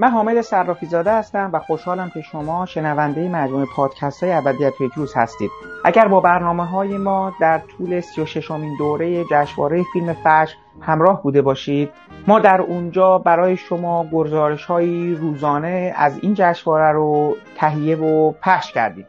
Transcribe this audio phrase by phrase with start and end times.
[0.00, 5.14] من حامد صرافی زاده هستم و خوشحالم که شما شنونده مجموعه پادکست های ابدیت روز
[5.16, 5.50] هستید.
[5.84, 11.42] اگر با برنامه های ما در طول 36 امین دوره جشنواره فیلم فش همراه بوده
[11.42, 11.90] باشید
[12.26, 18.72] ما در اونجا برای شما گزارش های روزانه از این جشنواره رو تهیه و پخش
[18.72, 19.06] کردیم.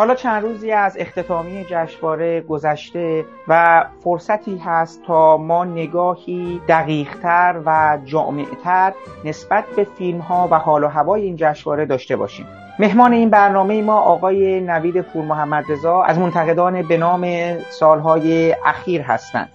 [0.00, 7.98] حالا چند روزی از اختتامی جشنواره گذشته و فرصتی هست تا ما نگاهی دقیقتر و
[8.04, 8.92] جامعتر
[9.24, 12.46] نسبت به فیلم ها و حال و هوای این جشنواره داشته باشیم
[12.78, 19.00] مهمان این برنامه ما آقای نوید پور محمد رضا از منتقدان به نام سالهای اخیر
[19.02, 19.48] هستند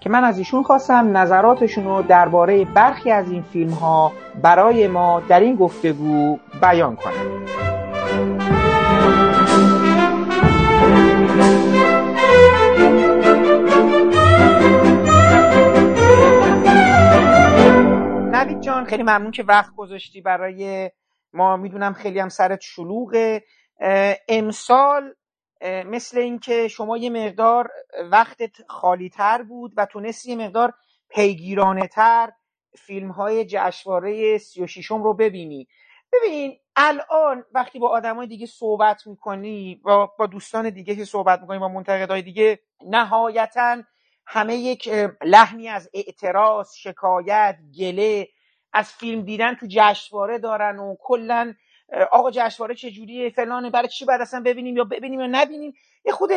[0.00, 5.22] که من از ایشون خواستم نظراتشون رو درباره برخی از این فیلم ها برای ما
[5.28, 7.71] در این گفتگو بیان کنند.
[18.32, 20.90] نوید جان خیلی ممنون که وقت گذاشتی برای
[21.32, 21.56] ما.
[21.56, 23.44] می‌دونم خیلی هم سرت شلوغه.
[24.28, 25.14] امسال
[25.62, 27.70] مثل اینکه شما یه مقدار
[28.10, 30.74] وقتت خالی تر بود و تونستی یه مقدار
[31.08, 32.30] پیگیرانه تر
[32.78, 35.68] فیلم های جشنواره 36 رو ببینی.
[36.12, 41.58] ببین الان وقتی با آدمای دیگه صحبت می‌کنی با, با دوستان دیگه که صحبت می‌کنی
[41.58, 43.82] با منتقدای دیگه نهایتا
[44.26, 44.88] همه یک
[45.24, 48.28] لحنی از اعتراض شکایت گله
[48.72, 51.54] از فیلم دیدن تو جشنواره دارن و کلا
[52.12, 55.74] آقا جشنواره چجوریه فلانه برای چی بعد اصلا ببینیم یا ببینیم یا نبینیم؟
[56.06, 56.30] یه خود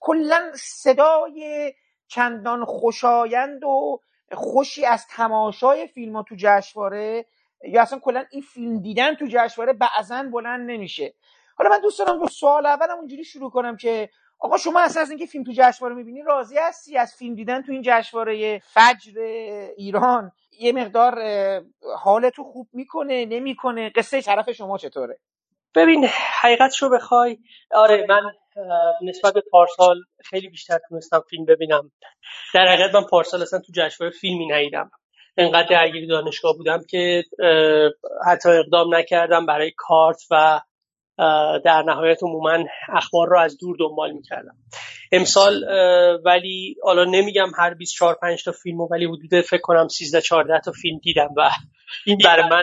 [0.00, 1.74] کلا صدای
[2.08, 4.00] چندان خوشایند و
[4.32, 7.26] خوشی از تماشای فیلم ها تو جشنواره
[7.64, 11.14] یا اصلا کلا این فیلم دیدن تو جشنواره بعضا بلند نمیشه.
[11.56, 15.26] حالا من دوست دارم سوال اولم اونجوری شروع کنم که آقا شما اصلا از اینکه
[15.26, 19.20] فیلم تو جشنواره می‌بینی راضی هستی از فیلم دیدن تو این جشنواره فجر
[19.76, 21.14] ایران؟ یه مقدار
[21.98, 25.18] حالتو خوب می‌کنه نمی‌کنه؟ قصه طرف شما چطوره؟
[25.74, 26.06] ببین
[26.40, 27.38] حقیقتشو بخوای.
[27.74, 28.22] آره من
[29.02, 31.92] نسبت به پارسال خیلی بیشتر تونستم فیلم ببینم.
[32.54, 34.90] در حقیقت من پارسال اصلا تو جشنواره فیلمی ندیدم.
[35.40, 37.24] انقدر درگیر دانشگاه بودم که
[38.26, 40.60] حتی اقدام نکردم برای کارت و
[41.64, 44.56] در نهایت عموما اخبار رو از دور دنبال می‌کردم.
[45.12, 45.64] امسال
[46.24, 50.72] ولی حالا نمیگم هر 24 5 تا فیلمو ولی حدود فکر کنم 13 14 تا
[50.72, 51.50] فیلم دیدم و
[52.06, 52.62] این برای من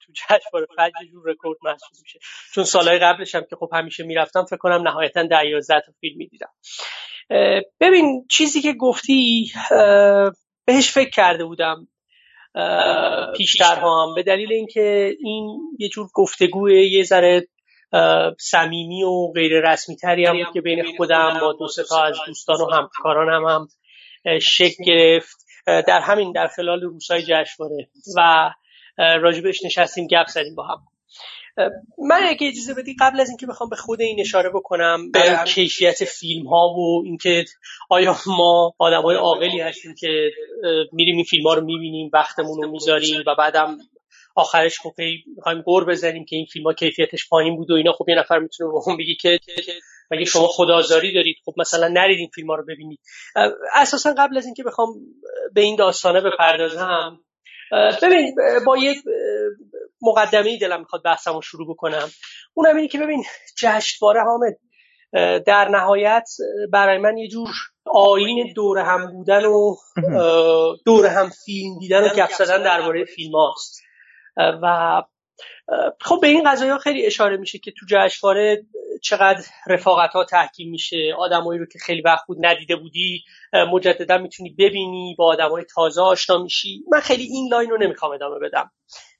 [0.00, 2.18] تو جشنواره فجر جور رکورد محسوب میشه.
[2.54, 6.16] چون سالهای قبلش هم که خب همیشه می‌رفتم فکر کنم نهایتا 10 11 تا فیلم
[6.16, 6.50] می‌دیدم.
[7.80, 9.52] ببین چیزی که گفتی
[10.64, 11.88] بهش فکر کرده بودم.
[13.36, 14.14] پیشترها هم.
[14.14, 17.48] به دلیل اینکه این یه جور گفتگوی یه ذره
[18.38, 22.56] صمیمی و غیر رسمی تری هم بود که بین خودم با دو تا از دوستان
[22.60, 23.68] و همکارانم هم,
[24.24, 25.36] هم شکل گرفت.
[25.66, 27.88] در همین در خلال روزهای جشنواره.
[28.16, 28.50] و
[28.96, 30.78] راجبش نشستیم گپ زدیم با هم.
[31.98, 36.04] من اگه اجازه بدی قبل از اینکه بخوام به خود این اشاره بکنم به کیفیت
[36.04, 37.44] فیلم ها و اینکه
[37.90, 40.30] آیا ما آدم های عاقلی هستیم که
[40.92, 43.78] میریم این فیلم ها رو می‌بینیم وقتمون رو می‌ذاریم و بعدم
[44.34, 44.92] آخرش خب
[45.36, 47.92] می‌خوایم گور بزنیم که این فیلم ها کیفیتش پایین بود و اینا.
[47.92, 49.38] خب یه نفر می‌تونه به بگی که
[50.10, 53.00] مگه شما خدازاری دارید؟ خب مثلا نرید این فیلم ها رو ببینید.
[53.74, 54.88] اساسا قبل از اینکه بخوام
[55.54, 57.20] به این داستانه بپردازم
[58.02, 58.34] ببین
[58.66, 58.98] با یک
[60.02, 62.08] مقدمه دلم می‌خواد بحثمو شروع بکنم.
[62.54, 63.24] اونم اینه که ببین
[63.58, 64.56] جشنواره حامد
[65.46, 66.28] در نهایت
[66.72, 67.48] برای من یه جور
[67.86, 69.76] آین دور هم بودن و
[70.86, 73.80] دور هم فیلم دیدن و گپ زدن درباره فیلم هاست
[74.36, 75.02] و
[76.00, 78.62] خب به این قضایی خیلی اشاره میشه که تو جشنواره
[79.02, 81.14] چقدر رفاقت ها تحکیم میشه.
[81.18, 83.24] آدمایی رو که خیلی وقت بود ندیده بودی
[83.72, 86.84] مجددا می‌تونی ببینی با آدمای تازه آشنا میشی.
[86.92, 88.70] من خیلی این لاین رو نمی‌خوام ادامه بدم.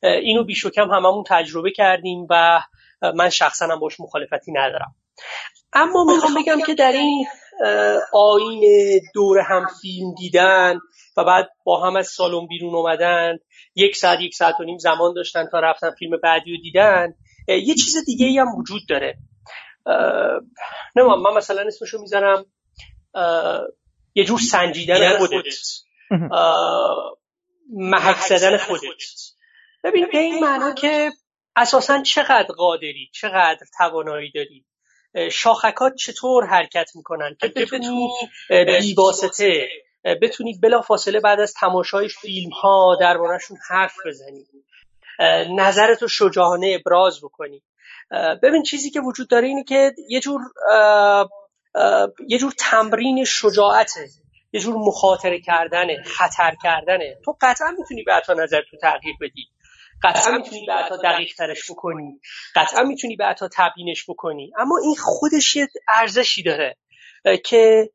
[0.03, 2.61] اینو بیش و کم هممون تجربه کردیم و
[3.15, 4.94] من شخصا هم باش مخالفتی ندارم.
[5.73, 7.27] اما می‌خوام بگم که در این
[8.12, 8.62] آین
[9.15, 10.79] دور هم فیلم دیدن
[11.17, 13.39] و بعد با هم از سالن بیرون اومدن.
[13.75, 17.15] یک ساعت یک ساعت و نیم زمان داشتن تا رفتن فیلم بعدی رو دیدن.
[17.49, 19.19] یه چیز دیگه ای هم وجود داره.
[20.97, 22.47] نه من مثلا اسمشو می‌ذارم
[24.15, 25.45] یه جور سنجیدن خودت.
[27.73, 28.83] محک زدن خودت.
[29.85, 31.11] ببین به این معنا که
[31.56, 34.65] اساسا چقدر قادری چقدر توانایی داری
[35.33, 38.11] شاخکات چطور حرکت می‌کنن؟ که بتونی
[38.81, 39.69] بیواسطه
[40.23, 44.47] بتونید بلا فاصله بعد از تماشای فیلم ها دربارهشون حرف بزنید
[45.51, 47.62] نظرتو شجاعانه ابراز بکنی.
[48.43, 50.41] ببین چیزی که وجود داره اینه که یه جور
[52.29, 54.09] یه جور تمرین شجاعته
[54.53, 57.17] یه جور مخاطره کردنه خطر کردنه.
[57.25, 59.49] تو قطعا می‌تونی به نظر تو تغییر بدی.
[60.02, 62.20] قطعا می‌تونی بعدها دقیق ترش بکنی.
[62.55, 64.52] قطعا می‌تونی بعدها تبیینش بکنی.
[64.58, 66.76] اما این خودش یه ارزشی داره
[67.44, 67.91] که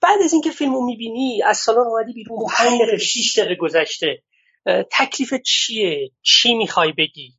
[0.00, 4.22] بعد از اینکه فیلمو می‌بینی از سالن اومدی بیرون 5 دقیقه 6 دقیقه گذشته.
[4.92, 7.32] تکلیف چیه؟ چی می‌خوای بگی؟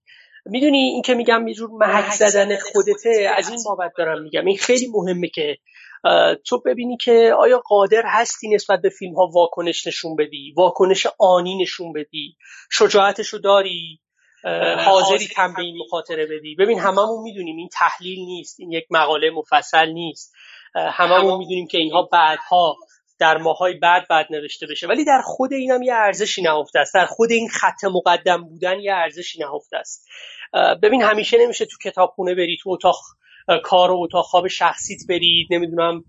[0.45, 3.33] می‌دونی این که میگم یه جور محک زدن خودته.
[3.37, 4.45] از این بابت دارم میگم.
[4.45, 5.57] این خیلی مهمه که
[6.45, 11.57] تو ببینی که آیا قادر هستی نسبت به فیلم ها واکنش نشون بدی؟ واکنش آنی
[11.61, 12.37] نشون بدی؟
[12.71, 13.99] شجاعتش رو داری
[14.85, 19.29] حاضری کم به این مخاطره بدی؟ ببین هممون می‌دونیم این تحلیل نیست این یک مقاله
[19.29, 20.33] مفصل نیست.
[20.75, 22.75] هممون می‌دونیم که اینها بعدها
[23.19, 24.87] در ماهای بعد بعد نوشته بشه.
[24.87, 26.93] ولی در خود اینم یه ارزشی نهفته است.
[26.93, 30.07] در خود این خط مقدم بودن یه ارزشی نهفته است.
[30.83, 32.95] ببین همیشه نمیشه تو کتابخونه بری تو اتاق
[33.63, 36.03] کار و اتاق خواب شخصیت برید نمی‌دونم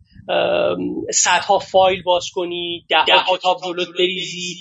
[1.13, 4.57] صدها فایل باز کنی ده ها کتاب جلوت بریزی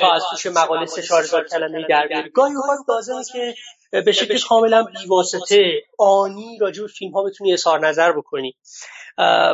[0.00, 2.30] تا از توش مقاله سه چهار هزار کلمه در بیاری.
[2.30, 3.54] گاهی اوقات لازمه که
[4.00, 8.56] به شکل کاملا بیواسطه آنی راجع به فیلم ها بتونی اظهار نظر بکنی.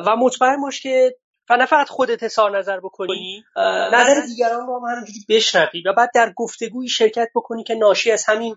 [0.07, 1.17] و مطمئن باش که
[1.51, 3.45] و نه فقط خودت اظهار نظر بکنی
[3.93, 8.25] نظر دیگران رو هم همینجوری بشنوی و بعد در گفتگوی شرکت بکنی که ناشی از
[8.25, 8.57] همین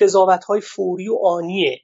[0.00, 1.80] قضاوت های فوری و آنیه.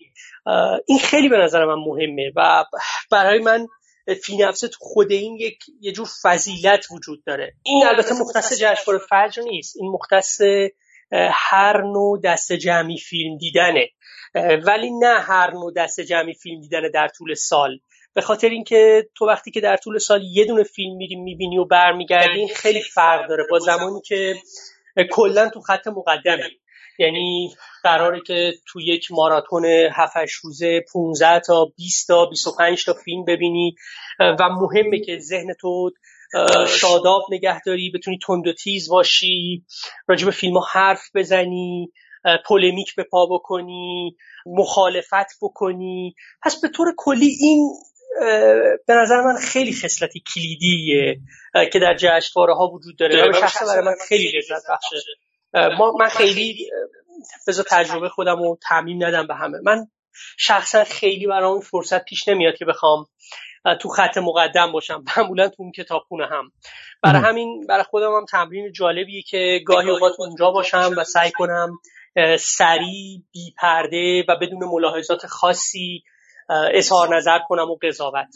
[0.86, 2.64] این خیلی به نظر من مهمه و
[3.10, 3.66] برای من
[4.24, 7.54] فی نفسه تو خود این یک یه جور فضیلت وجود داره.
[7.62, 9.76] این البته مختص جشنواره فجر نیست.
[9.76, 10.40] این مختص
[11.32, 13.88] هر نوع دست جمعی فیلم دیدنه.
[14.66, 17.78] ولی نه هر نوع دست جمعی فیلم دیدنه در طول سال.
[18.14, 21.64] به خاطر اینکه تو وقتی که در طول سال یه دونه فیلم میری می‌بینی و
[21.64, 23.44] برمیگردی این خیلی فرق داره.
[23.50, 24.34] با زمانی که
[25.12, 26.50] کلا تو خط مقدمه
[26.98, 33.24] یعنی قراره که تو یک ماراتون 7 روزه 15 تا 20 تا 25 تا فیلم
[33.24, 33.74] ببینی.
[34.20, 35.90] و مهمه که ذهن تو
[36.68, 39.64] شاداب نگه داری بتونی تند و تیز باشی
[40.08, 41.92] راجع به فیلم ها حرف بزنی
[42.46, 44.16] پولمیک به پا بکنی
[44.46, 46.14] مخالفت بکنی.
[46.42, 47.70] پس به طور کلی این
[48.86, 51.20] به نظر من خیلی خصلتی کلیدیه
[51.72, 53.28] که در جشنواره ها وجود داره.
[53.30, 54.96] و شخصا برای من خیلی لذت بخشه.
[55.54, 56.70] ما من خیلی
[57.48, 59.58] بذار تجربه خودم رو تعمیم ندم به همه.
[59.62, 59.86] من
[60.38, 63.06] شخصا خیلی برام فرصت پیش نمیاد که بخوام
[63.80, 65.04] تو خط مقدم باشم.
[65.16, 66.52] معمولا تو اون کتابخونه هم.
[67.02, 71.78] برای همین برای خودم هم تمرین جالبیه که گاهی اوقات اونجا باشم و سعی کنم
[72.38, 76.02] سریع بی پرده و بدون ملاحظات خاصی
[76.74, 78.28] اظهار نظر کنم و قضاوت.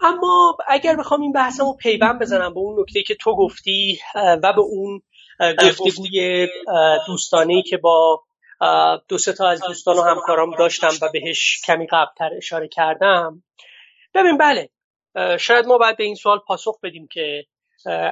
[0.00, 4.60] اما اگر بخوام این بحثمو پیوند بزنم به اون نکته که تو گفتی و به
[4.60, 5.02] اون
[5.40, 6.48] گفتگوی
[7.06, 8.22] دوستانه که با
[9.08, 13.42] دو سه تا از دوستان و همکارام داشتم و بهش کمی قبلتر اشاره کردم.
[14.14, 14.70] ببین بله
[15.38, 17.46] شاید ما باید به این سوال پاسخ بدیم که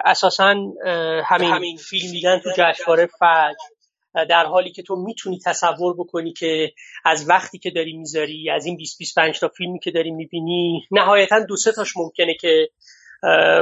[0.05, 6.33] اساسا همین, همین فیلم دیدن تو جشنواره فجر در حالی که تو می‌تونی تصور بکنی
[6.33, 6.73] که
[7.05, 11.45] از وقتی که داری می‌ذاری از این 20 25 تا فیلمی که داری می‌بینی نهایتا
[11.45, 12.69] دو سه تاش ممکنه که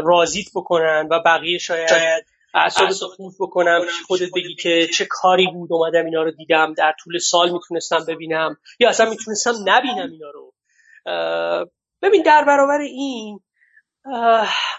[0.05, 5.73] رازیت بکنن و بقیه شاید, شاید اعصابتو خوب بکنم خودت بگی که چه کاری بود
[5.73, 10.53] اومدم اینا رو دیدم در طول سال می‌تونستم ببینم یا اصلا می‌تونستم نبینم اینا رو.
[12.03, 13.41] ببین در برابر این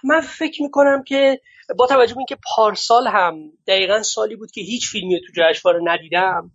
[0.03, 1.41] من فکر می‌کنم که
[1.77, 6.51] با توجه به اینکه پارسال هم دقیقا سالی بود که هیچ فیلمی تو جشنواره ندیدم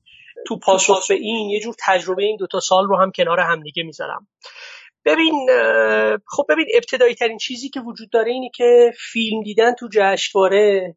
[0.47, 3.83] تو پاسخ به این یه جور تجربه این دوتا سال رو هم کنار هم دیگه
[3.83, 4.29] می‌ذارم.
[5.05, 5.47] ببین
[6.27, 10.97] خب ببین ابتدایی ترین چیزی که وجود داره اینه که فیلم دیدن تو جشنواره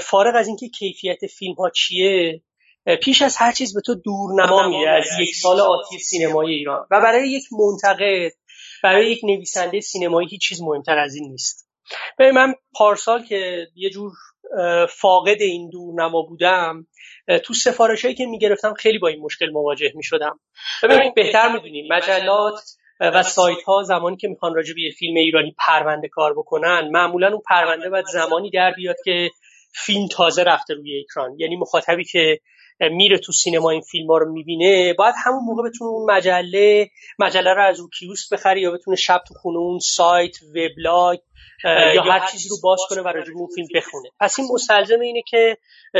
[0.00, 2.42] فارغ از اینکه کیفیت فیلم ها چیه
[3.02, 7.00] پیش از هر چیز به تو دورنما میره از یک سال آتی سینمای ایران و
[7.00, 8.32] برای یک منتقد
[8.82, 11.68] برای یک نویسنده سینمایی هیچ چیز مهمتر از این نیست.
[12.18, 14.12] ببین من پارسال که یه جور
[14.88, 16.86] فاقد این دورنما بودم
[17.44, 20.40] تو سفارش هایی که می‌گرفتم خیلی با این مشکل مواجه می‌شدم.
[20.82, 22.60] ببین بهتر می‌دونیم مجلات
[23.00, 27.42] و سایت ها زمانی که می‌خوان راجع به فیلم ایرانی پرونده کار بکنن معمولا اون
[27.48, 29.30] پرونده باید زمانی در بیاد که
[29.72, 31.36] فیلم تازه رفته روی اکران.
[31.38, 32.40] یعنی مخاطبی که
[32.80, 37.54] میره تو سینما این فیلم ها رو می‌بینه باید همون موقع بتونه اون مجله مجله
[37.54, 41.18] رو از رو کیوسک بخری یا بتونه شب تو خونه اون سایت وبلاگ
[41.64, 44.08] یا هر چیزی رو باز کنه و راجع اون فیلم بخونه.
[44.20, 45.56] پس این مستلزم اینه که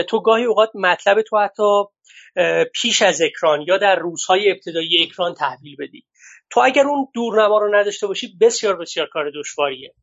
[0.09, 1.83] تو گاهی اوقات مطلب تو حتی
[2.75, 6.05] پیش از اکران یا در روزهای ابتدایی اکران تحویل بدی.
[6.51, 9.95] تو اگر اون دورنما رو نداشته باشی بسیار بسیار کار دشواریه.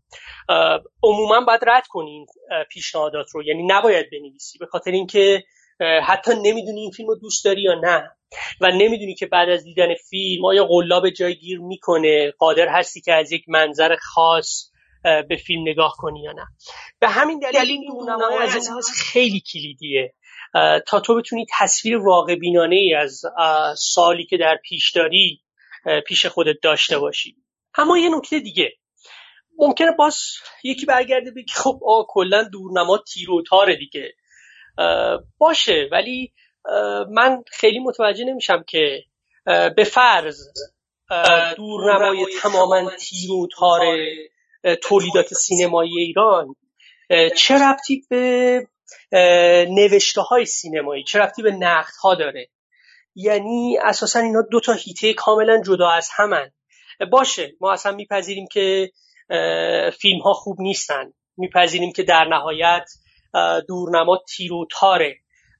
[1.04, 2.26] عموما باید رد کنی این
[2.72, 3.44] پیشنهادات رو.
[3.44, 5.44] یعنی نباید بنویسی به خاطر اینکه
[6.04, 8.12] حتی نمی‌دونی این فیلم رو دوست داری یا نه.
[8.62, 13.14] و نمی‌دونی که بعد از دیدن فیلم آیا قلاب جای گیر می‌کنه قادر هستی که
[13.14, 14.72] از یک منظر خاص
[15.04, 16.46] به فیلم نگاه کنی یا نه.
[17.00, 20.14] به همین دلیل این دورنمای از این خیلی کلیدیه.
[20.88, 23.22] تا تو بتونی تصویر واقع بینانه ای از
[23.78, 25.42] سالی که در پیش داری
[26.08, 27.36] پیش خودت داشته باشی.
[27.78, 28.74] اما یه نکته دیگه.
[29.58, 30.20] ممکنه باز
[30.64, 34.14] یکی برگرده بگه خب آ کلا دورنما تیر و تاره دیگه.
[35.38, 36.34] باشه ولی
[37.10, 39.04] من خیلی متوجه نمیشم که
[39.46, 40.38] به فرض
[41.58, 43.98] دورنمای تماما تیر و تار
[44.84, 46.56] تولیدات سینمایی ایران.
[47.38, 48.68] چه ربطی به
[49.70, 52.50] نوشته های سینمایی؟ چه ربطی به نقد ها داره؟
[53.20, 56.52] یعنی اساسا اینا دو تا هیته کاملا جدا از همن.
[57.12, 58.92] باشه ما اصلا میپذیریم که
[60.00, 61.14] فیلم ها خوب نیستن.
[61.38, 62.90] میپذیریم که در نهایت
[63.68, 65.16] دورنما تیر و تاره.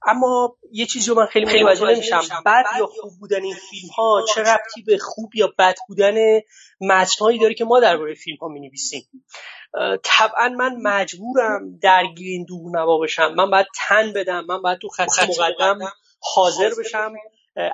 [0.06, 2.20] اما یه چیزی رو من خیلی متوجه نمیشم.
[2.46, 6.40] بد یا خوب بودن این فیلم ها چه ربطی به خوب یا بد بودن
[6.80, 9.08] متنهایی داره که ما درباره فیلم ها می نویسیم
[10.02, 13.34] طبعا من مجبورم درگیر این دورنما بشم.
[13.34, 14.44] من باید تن بدم.
[14.48, 15.78] من باید تو خط مقدم
[16.34, 17.12] حاضر بشم.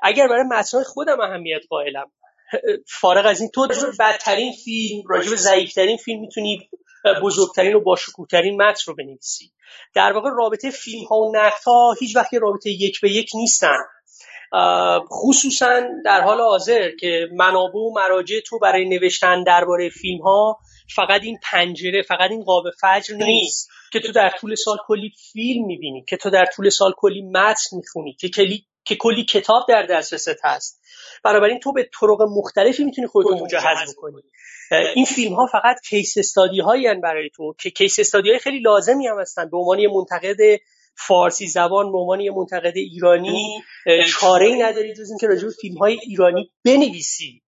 [0.03, 2.11] اگر برای متنهای خودم اهمیت قائلم.
[3.00, 3.69] فارغ از این تو
[4.00, 6.69] بدترین فیلم راجب ضعیفترین فیلم می‌تونی
[7.23, 9.53] بزرگترین و باشکوهترین متن رو بنویسی.
[9.95, 13.76] در واقع رابطه فیلم ها و نقد ها هیچ وقت رابطه یک به یک نیستن.
[15.11, 20.59] خصوصا در حال حاضر که منابع و مراجع تو برای نوشتن درباره فیلم ها
[20.97, 23.71] فقط این پنجره فقط این قاب فجر نیست.
[23.93, 27.76] که تو در طول سال کلی فیلم می‌بینی که تو در طول سال کلی متن
[27.76, 30.81] می‌خونی که کلی که کلی کتاب در دسترست هست
[31.25, 34.23] بنابراین تو به طرق مختلفی می‌تونی خودت مجهز بکنی.
[34.95, 39.07] این فیلم ها فقط کیس استادی هایی برای تو که کیس استادی های خیلی لازمی
[39.07, 39.50] هم هستن.
[39.50, 40.61] به عنوان منتقد
[40.97, 43.62] فارسی زبان به عنوان منتقد ایرانی
[44.21, 47.43] چاره ای نداری جز اینکه راجع به فیلم های ایرانی بنویسی.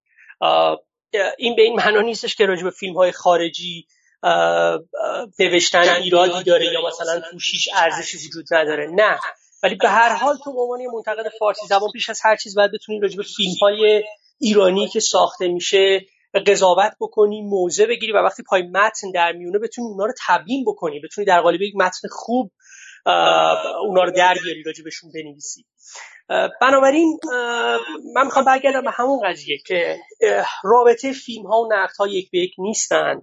[1.39, 3.87] این به این معنا نیستش که راجع به فیلم های خارجی
[5.39, 8.87] نوشتن ایرادی داره یا مثلا توشیش ارزشی وجود نداره.
[8.87, 9.19] نه.
[9.67, 12.73] ولی به هر حال تو به عنوان منتقد فارسی زبان پیش از هر چیز باید
[12.73, 14.05] بتونی راجع به فیلم های
[14.39, 16.07] ایرانی که ساخته میشه
[16.47, 21.01] قضاوت بکنی موضع بگیری و وقتی پای متن در میونه بتونی اونا رو تبیین بکنی.
[21.01, 22.53] بتونی در قالب یک متن خوب
[23.83, 25.67] اونا رو در بیاری راجع بنویسی.
[26.61, 27.19] بنابراین
[28.15, 29.97] من می‌خوام برگردم به همون قضیه که
[30.65, 33.23] رابطه فیلم ها و نقد ها یک به یک نیستن.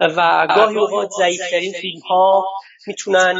[0.00, 2.44] و گاهی اوقات ضعیفترین فیلم ها
[2.86, 3.34] می‌تونن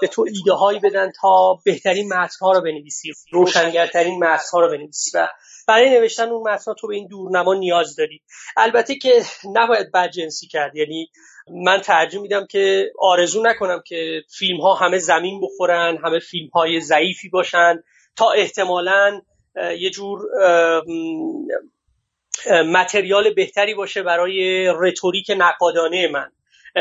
[0.00, 4.68] به تو ایده هایی بدن تا بهترین متن ها رو بنویسی روشنگرترین متن ها رو
[4.68, 5.18] بنویسی.
[5.18, 5.28] و
[5.68, 8.20] برای نوشتن اون متن تو به این دورنما نیاز داری.
[8.56, 9.22] البته که
[9.54, 10.76] نباید بدجنسی کرد.
[10.76, 11.08] یعنی
[11.64, 16.80] من ترجیح میدم که آرزو نکنم که فیلم ها همه زمین بخورن همه فیلم های
[16.80, 17.82] ضعیفی باشن.
[18.16, 19.20] تا احتمالا
[19.78, 20.18] یه جور
[22.46, 26.30] متریال بهتری باشه برای رتوریک نقادانه من.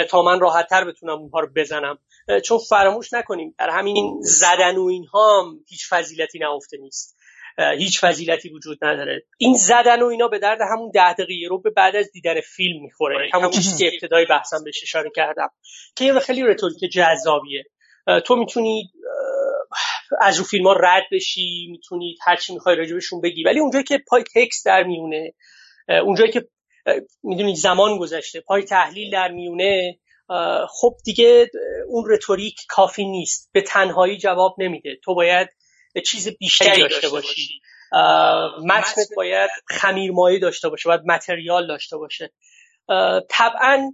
[0.09, 1.97] تا من راحتتر بتونم اونها رو بزنم.
[2.45, 7.19] چون فراموش نکنیم در همین زدن و اینها هم هیچ فضیلتی نهفته نیست.
[7.77, 9.23] هیچ فضیلتی وجود نداره.
[9.37, 12.81] این زدن و اینا به درد همون ده دقیقه رو به بعد از دیدن فیلم
[12.81, 13.15] می‌خوره.
[13.15, 15.49] آره، همون چیزی که ابتدای بحثم بهش اشاره کردم.
[15.95, 17.63] که یه خیلی رتوریک جذابیه.
[18.25, 18.91] تو می‌تونی
[20.21, 23.43] از رو فیلم ها رد بشی می‌تونی هر چی می‌خوای راجبشون بگی.
[23.43, 25.33] ولی اونجایی که پای تکست در میونه
[25.87, 26.47] اونجایی که
[27.23, 29.99] می‌دونی زمان گذشته پای تحلیل در میونه
[30.69, 31.49] خب دیگه
[31.87, 33.49] اون رتوریک کافی نیست.
[33.53, 34.95] به تنهایی جواب نمیده.
[35.03, 35.47] تو باید
[36.05, 37.61] چیز بیشتری داشته باشی.
[38.65, 42.33] متنت باید خمیرمایه داشته باشه باید متریال داشته باشه.
[43.29, 43.91] طبعا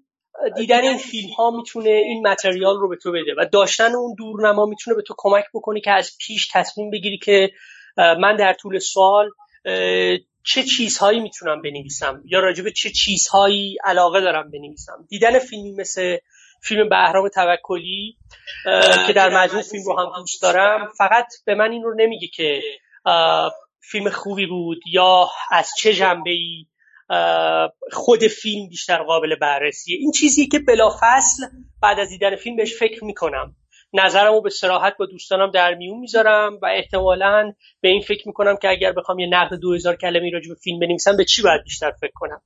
[0.55, 4.65] دیدن این فیلم ها می‌تونه این متریال رو به تو بده و داشتن اون دورنما
[4.65, 7.51] می‌تونه به تو کمک بکنی که از پیش تصمیم بگیری که
[7.97, 9.29] من در طول سال
[10.43, 15.05] چه چیزهایی می‌تونم بنویسم یا راجب چه چیزهایی علاقه دارم بنویسم.
[15.09, 16.17] دیدن فیلمی مثل
[16.61, 18.17] فیلم بهرام توکلی
[19.07, 22.61] که در مجموع فیلم رو هم دوست دارم فقط به من این رو نمیگه که
[23.81, 26.65] فیلم خوبی بود یا از چه جنبه ای
[27.91, 29.97] خود فیلم بیشتر قابل بررسیه.
[29.97, 31.43] این چیزی که بلافصل
[31.81, 33.55] بعد از دیدن فیلم بهش فکر می‌کنم.
[33.93, 38.57] نظرم رو به سراحت با دوستانم در میون می‌ذارم و احتمالا به این فکر می‌کنم
[38.62, 41.63] که اگر بخوام یه نقد دو هزار کلمه راجع به فیلم بنویسم به چی باید
[41.63, 42.41] بیشتر فکر کنم؟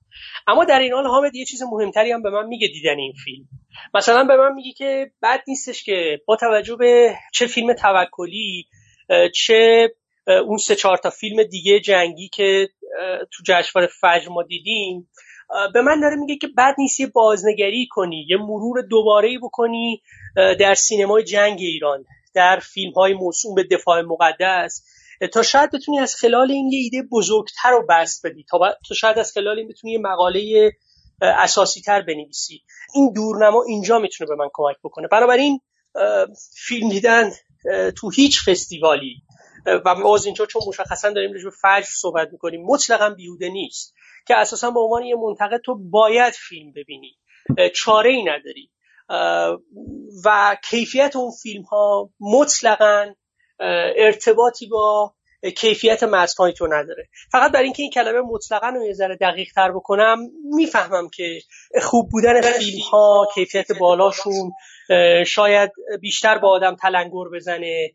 [0.47, 3.45] اما در این حال حامد یه چیز مهمتری هم به من میگه دیدن این فیلم.
[3.93, 8.65] مثلا به من میگه که بد نیستش که با توجه به چه فیلم توکلی
[9.35, 9.89] چه
[10.29, 12.69] اون سه چهار تا فیلم دیگه جنگی که
[13.31, 15.09] تو جشنواره فجر ما دیدیم
[15.73, 20.01] به من داره میگه که بد نیست یه بازنگری کنی یه مرور دوباره بکنی
[20.35, 24.83] در سینمای جنگ ایران در فیلم های موسوم به دفاع مقدس.
[25.33, 29.19] تا شاید بتونی از خلال این یه ایده بزرگتر رو بست بدی تا, تا شاید
[29.19, 30.71] از خلال این بتونی یه مقاله
[31.21, 32.61] اساسی تر بنویسی.
[32.95, 35.07] این دورنما اینجا می‌تونه به من کمک بکنه.
[35.07, 35.59] بنابراین
[36.67, 37.31] فیلم دیدن
[37.97, 39.21] تو هیچ فستیوالی
[39.65, 43.93] و ما از اینجا چون مشخصا داریم به فجر صحبت می‌کنیم مطلقا بیهوده نیست
[44.27, 47.17] که اساسا به عنوان یه منتقد تو باید فیلم ببینی
[47.75, 48.69] چاره ای نداری.
[50.25, 53.13] و کیفیت اون فیلم ها مطلقا
[53.97, 55.13] ارتباطی با
[55.57, 57.09] کیفیت متنهای تو نداره.
[57.31, 60.17] فقط برای اینکه این کلمه مطلقا رو یه ذره دقیق تر بکنم
[60.55, 61.41] می‌فهمم که
[61.81, 62.81] خوب بودن فیلم.
[62.91, 64.51] ها کیفیت بالاشون
[65.25, 67.91] شاید بیشتر با آدم تلنگر بزنه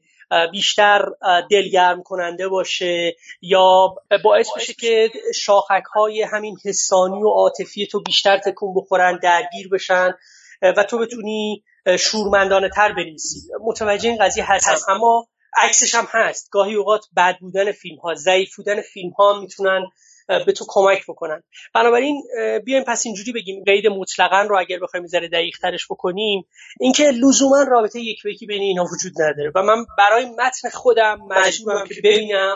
[0.52, 1.04] بیشتر
[1.50, 8.38] دلگرم کننده باشه یا باعث بشه که شاخک های همین حسانی و عاطفی تو بیشتر
[8.38, 10.14] تکون بخورن درگیر بشن
[10.62, 11.64] و تو بتونی
[11.98, 13.40] شورمندانه تر بنویسی.
[13.60, 14.92] متوجه این قضیه هستم.
[14.92, 15.26] اما
[15.56, 16.48] عکسش هم هست.
[16.50, 19.86] گاهی اوقات بد بودن فیلم ها ضعیف بودن فیلم ها می‌تونن
[20.26, 21.42] به تو کمک بکنن.
[21.74, 22.22] بنابراین
[22.64, 26.46] بیایم پس اینجوری بگیم قید مطلقا رو اگر بخوایم ذره دقیق ترش بکنیم
[26.80, 29.52] اینکه لزوما رابطه یک به یکی بین اینا وجود نداره.
[29.54, 32.54] و من برای متن خودم مجبورم که ببینم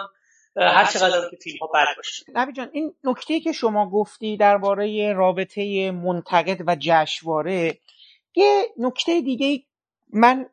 [0.56, 2.24] هر چقدر که فیلم ها بد باشه.
[2.34, 7.78] نبی جان این نکته که شما گفتی درباره رابطه منتقد و جشنواره
[8.34, 9.64] یه نکته دیگه
[10.12, 10.46] من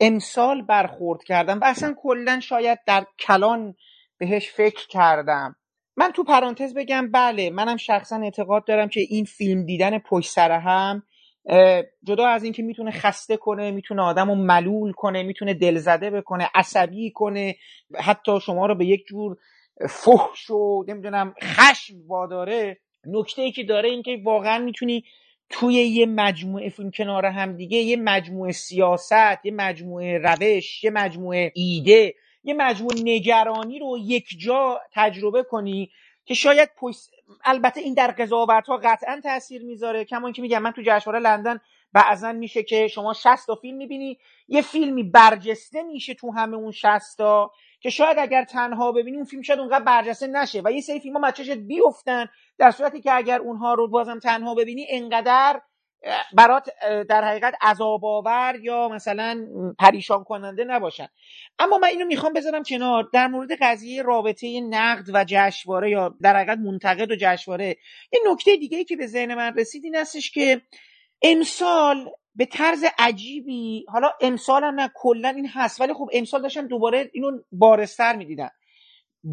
[0.00, 3.74] امسال برخورد کردم و اصلا کلا شاید در کلان
[4.18, 5.56] بهش فکر کردم.
[5.96, 10.50] من تو پرانتز بگم بله منم شخصا اعتقاد دارم که این فیلم دیدن پشت سر
[10.50, 11.02] هم
[12.04, 17.10] جدا از اینکه می‌تونه خسته کنه می‌تونه آدم رو ملول کنه می‌تونه دلزده بکنه عصبی
[17.10, 17.56] کنه
[17.94, 19.36] حتی شما رو به یک جور
[19.88, 22.78] فحش و نمی‌دونم خشم واداره.
[23.06, 25.04] نکته ای که داره اینکه واقعا می‌تونی
[25.50, 31.52] توی یه مجموعه فیلم کنار هم دیگه یه مجموعه سیاست یه مجموعه روش یه مجموعه
[31.54, 35.90] ایده یه مجموعه نگرانی رو یک جا تجربه کنی
[36.24, 37.10] که شاید پس...
[37.44, 40.04] البته این در قضاوت ها قطعا تاثیر می‌ذاره.
[40.04, 41.60] کما که میگم من تو جشنواره لندن
[41.92, 44.18] بعضا میشه که شما 60 تا فیلم می‌بینی.
[44.48, 49.26] یه فیلمی برجسته میشه تو همه اون 60 تا که شاید اگر تنها ببینی اون
[49.26, 52.26] فیلم شاید اونقدر برجسته نشه و یه سری فیلم ها بیفتن
[52.58, 55.60] در صورتی که اگر اونها رو بازم تنها ببینی انقدر
[56.32, 56.70] برات
[57.08, 59.46] در حقیقت عذاب آور یا مثلا
[59.78, 61.08] پریشان کننده نباشن.
[61.58, 66.36] اما من اینو می‌خوام بذارم کنار در مورد قضیه رابطه نقد و جشنواره یا در
[66.36, 67.76] حقیقت منتقد و جشنواره.
[68.12, 70.62] یه نکته دیگه ای که به ذهن من رسید این هستش که
[71.22, 76.68] امسال به طرز عجیبی حالا امسال هم نه کلا این هست ولی خب امسال داشتم
[76.68, 78.50] دوباره اینو بارستر می‌دیدم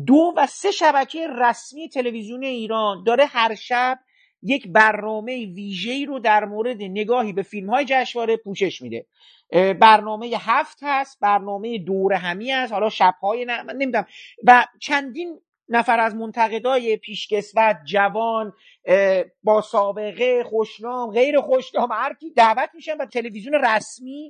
[0.07, 3.99] دو و سه شبکه رسمی تلویزیون ایران داره هر شب
[4.43, 9.05] یک برنامه ویژه‌ای رو در مورد نگاهی به فیلم های جشنواره پوشش میده.
[9.79, 14.05] برنامه هفت هست برنامه دور همی هست حالا شبهای نه من نمی‌دونم.
[14.43, 18.53] و چندین نفر از منتقدای پیشکسوت جوان
[19.43, 24.29] با سابقه خوشنام غیر خوشنام هر کی دعوت میشن و تلویزیون رسمی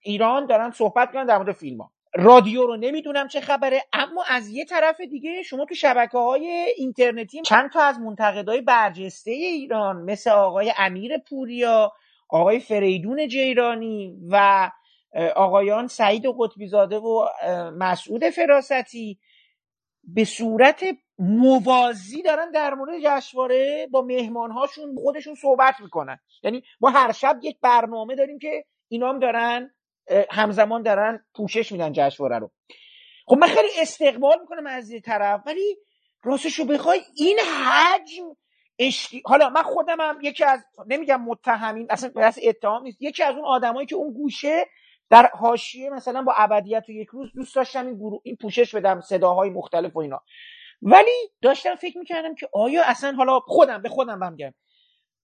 [0.00, 4.48] ایران دارن صحبت کنن در مورد فیلم ها رادیو رو نمی‌دونم چه خبره اما از
[4.48, 10.30] یه طرف دیگه شما تو شبکه های اینترنتی چند تا از منتقدای برجسته ایران مثل
[10.30, 11.92] آقای امیر پوریا
[12.28, 14.70] آقای فریدون جیرانی و
[15.36, 17.28] آقایان سعید و قطبیزاده و
[17.76, 19.18] مسعود فراستی
[20.04, 20.84] به صورت
[21.18, 26.18] موازی دارن در مورد جشنواره با مهمانهاشون خودشون صحبت می‌کنن.
[26.42, 29.70] یعنی ما هر شب یک برنامه داریم که اینا هم دارن
[30.30, 32.50] همزمان دارن پوشش میدن جشنواره رو.
[33.26, 35.76] خب من خیلی استقبال می‌کنم از یه طرف ولی
[36.24, 38.24] راستشو بخوای این حجم
[38.78, 39.22] اشتی...
[39.24, 43.44] حالا من خودم هم یکی از نمیگم متهمین اصلا به اتهام نیست یکی از اون
[43.44, 44.66] آدمایی که اون گوشه
[45.10, 48.20] در حاشیه مثلا با ابدیت و یک روز دوست داشتم این, گروه...
[48.24, 50.20] این پوشش بدم صداهای مختلف و اینا.
[50.82, 54.54] ولی داشتم فکر می‌کردم که آیا اصلا حالا خودم به خودم بگم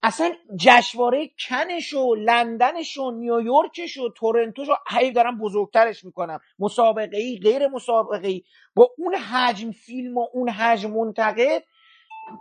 [0.07, 6.41] اصلا جشنواره کنش و لندنش و نیویورکش و تورنتوش رو هی دارم بزرگترش می‌کنم.
[6.59, 8.43] مسابقه ای غیر مسابقه ای
[8.75, 11.65] با اون حجم فیلم و اون حجم منتقد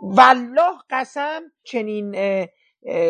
[0.02, 2.14] والله قسم چنین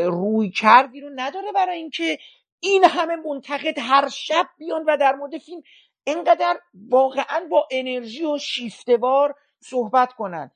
[0.05, 2.19] روی کردی رو نداره برای اینکه
[2.61, 5.63] این همه منتقد هر شب بیان و در مورد فیلم
[6.05, 10.51] اینقدر واقعا با انرژی و شیفتوار صحبت کنن.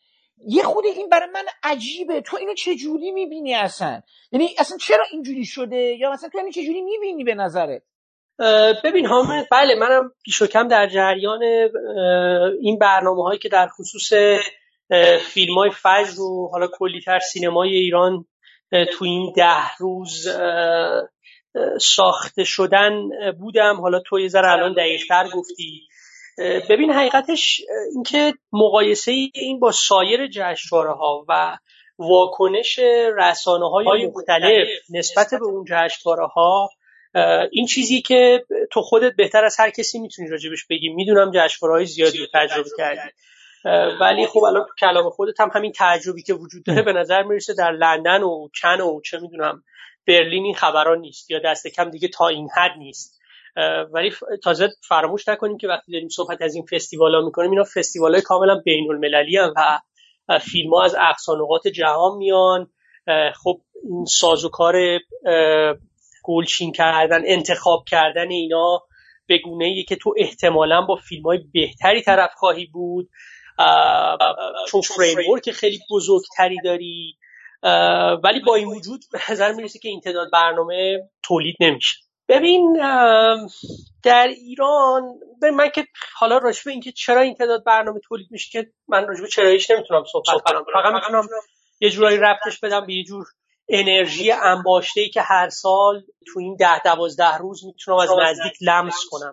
[0.46, 2.20] یه خود این برای من عجیبه.
[2.20, 6.81] تو اینو چجوری می‌بینی اصلا؟ یعنی اصلا چرا اینجوری شده؟ یا مثلا تو اینو چجوری
[6.81, 7.83] می‌بینی به نظرت؟
[8.85, 11.42] ببین حامد بله منم پیش و کم در جریان
[12.61, 14.12] این برنامه هایی که در خصوص
[15.35, 18.24] فیلم های فجر و حالا کلیتر سینمای ایران
[18.70, 20.29] تو این ده روز
[21.81, 22.92] ساخته شدن
[23.38, 23.81] بودم.
[23.81, 25.88] حالا تو یه ذره الان دقیقتر گفتی.
[26.38, 27.61] ببین حقیقتش
[27.94, 31.59] اینکه مقایسه این با سایر جشنواره ها و
[31.98, 32.79] واکنش
[33.18, 36.70] رسانه های مختلف نسبت به اون جشنواره ها
[37.53, 40.88] این چیزی که تو خودت بهتر از هر کسی می‌تونی راجبش بگی.
[40.88, 43.11] می‌دونم جشنواره‌های زیادی رو تجربه کردی.
[44.01, 47.55] ولی خب الان تو کلام خودت هم همین تعجبی که وجود داره به نظر می‌رسه
[47.55, 49.62] در لندن و کن و چه می‌دونم
[50.07, 53.18] برلین این خبران نیست یا دست کم دیگه تا این حد نیست.
[53.93, 58.13] ولی تازه فراموش نکنیم که وقتی داریم صحبت از این فستیوال ها می‌کنیم اینا فستیوال
[58.13, 59.79] های کاملا بین المللی هم و
[60.39, 62.71] فیلم ها از اقصانقات جهان میان.
[63.35, 64.75] خب این سازوکار
[66.25, 68.83] گلچین کردن انتخاب کردن اینا
[69.27, 73.09] به گونه ای که تو احتمالا با فیلم های بهتری طرف خواهی بود.
[74.69, 77.19] چون فریمورک خیلی بزرگتری داری.
[78.25, 81.97] ولی با این وجود به نظر می‌رسه که این تعداد برنامه تولید نمیشه.
[82.29, 82.73] ببین
[84.05, 85.03] در ایران
[85.41, 89.29] به من که حالا راجبه اینکه چرا این تعداد برنامه تولید میشه که من راجبه
[89.29, 90.64] چراییش نمی‌تونم صحبت کنم.
[90.73, 91.29] فقط می‌تونم
[91.81, 93.27] یه جورایی ربطش بدم به یه جور
[93.69, 99.05] انرژی انباشته ای که هر سال تو این ده دوازده روز می‌تونم از نزدیک لمس
[99.11, 99.33] کنم.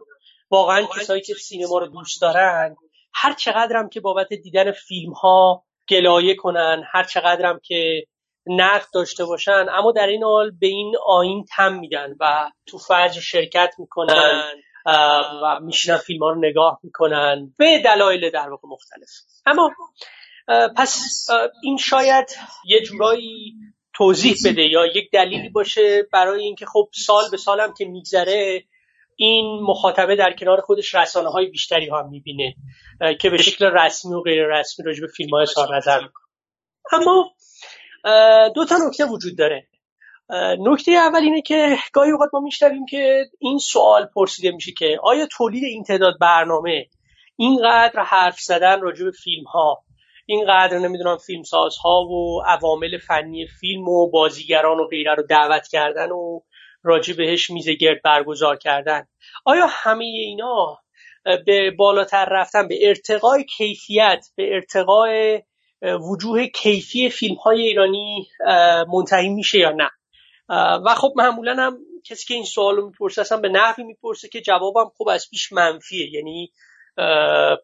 [0.49, 2.75] واقعا کسایی که سینما رو دوست دارن.
[3.13, 8.05] هر چقدرم که بابت دیدن فیلم ها گلایه کنن هر چقدرم که
[8.47, 13.19] نقد داشته باشن اما در این حال به این آین تم میدن و تو فرج
[13.19, 14.43] شرکت می‌کنن
[15.43, 19.09] و میشینن فیلم ها رو نگاه می‌کنن به دلایل در واقع مختلف.
[19.45, 19.71] اما
[20.77, 21.27] پس
[21.63, 22.25] این شاید
[22.65, 23.53] یه جورایی
[23.93, 28.63] توضیح بده یا یک دلیلی باشه برای اینکه خب سال به سالم که میگذره
[29.15, 32.55] این مخاطبه در کنار خودش رسانه های بیشتری هم می‌بینه
[33.21, 36.25] که به شکل رسمی و غیر رسمی راجع به فیلم های سال نظر می‌کنه.
[36.91, 37.31] اما
[38.55, 39.67] دو تا نکته وجود داره.
[40.59, 45.27] نکته اول اینه که گاهی اوقات ما میشنویم که این سوال پرسیده میشه که آیا
[45.31, 46.85] تولید این تعداد برنامه
[47.35, 49.83] اینقدر حرف زدن راجع به فیلم ها
[50.25, 56.11] اینقدر نمی‌دونم فیلم سازها و عوامل فنی فیلم و بازیگران و غیره رو دعوت کردن
[56.11, 56.39] و
[56.83, 59.07] راجع بهش میزه گرد برگزار کردن.
[59.45, 60.79] آیا همه اینا
[61.45, 65.41] به بالاتر رفتن به ارتقای کیفیت به ارتقای
[65.93, 68.27] وجوه کیفی فیلم های ایرانی
[68.93, 69.89] منتهی میشه یا نه.
[70.85, 74.41] و خب معمولا هم کسی که این سوال رو می‌پرسه اصلا به نحوی می‌پرسه که
[74.41, 76.13] جوابم خب از پیش منفیه.
[76.13, 76.51] یعنی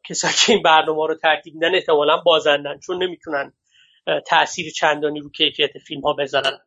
[0.10, 3.54] کسایی که این برنامه رو ترتیب میدن احتمالا بازندن چون نمی‌تونن
[4.28, 6.60] تاثیر چندانی رو کیفیت فیلم ها بزنن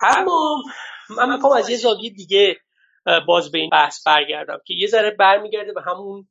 [0.00, 0.62] اما
[1.10, 2.56] من می‌خوام از یه زاویه دیگه
[3.26, 6.28] باز به این بحث برگردم که یه ذره برمیگرده به همون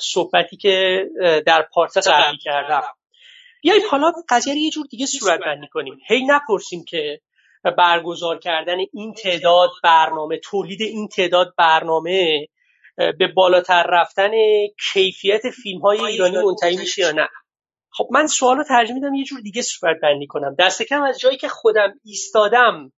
[0.00, 1.04] صحبتی که
[1.46, 2.82] در پارسا قبلی کردم.
[3.64, 5.98] بیایید حالا قضیه یه جور دیگه صورت بندی کنیم.
[6.08, 7.20] هی نپرسیم که
[7.78, 12.46] برگزار کردن این تعداد برنامه تولید این تعداد برنامه
[12.96, 14.30] به بالاتر رفتن
[14.92, 17.28] کیفیت فیلم های ایرانی منتهی میشه یا نه؟
[17.90, 20.56] خب من سوال رو ترجمه میدم یه جور دیگه صورت بندی کنم.
[20.58, 22.92] دست کم از جایی که خودم ایستادم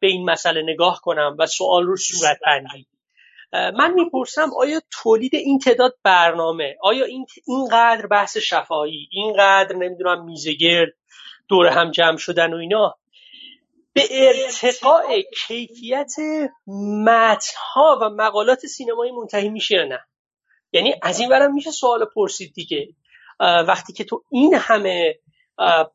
[0.00, 2.86] به این مسئله نگاه کنم و سوال رو صورت بندی.
[3.78, 10.92] من می‌پرسم آیا تولید این تعداد برنامه آیا این اینقدر بحث شفاهی اینقدر نمی‌دونم میزگرد
[11.48, 12.94] دور هم جمع شدن و اینا
[13.92, 16.14] به ارتقاء کیفیت
[17.06, 20.00] متنها و مقالات سینمایی منتهی میشه یا نه؟
[20.72, 22.88] یعنی از این برم میشه سوال پرسید دیگه.
[23.40, 25.18] وقتی که تو این همه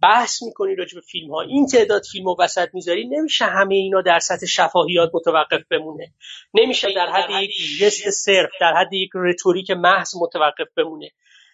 [0.02, 4.02] بحث می‌کنی راجع به فیلم ها این تعداد فیلم رو وسط می‌ذاری نمیشه همه اینا
[4.02, 6.14] در سطح شفاهیات متوقف بمونه.
[6.54, 11.10] نمیشه در حد یک جست صرف در حد یک رتوریک محض متوقف بمونه.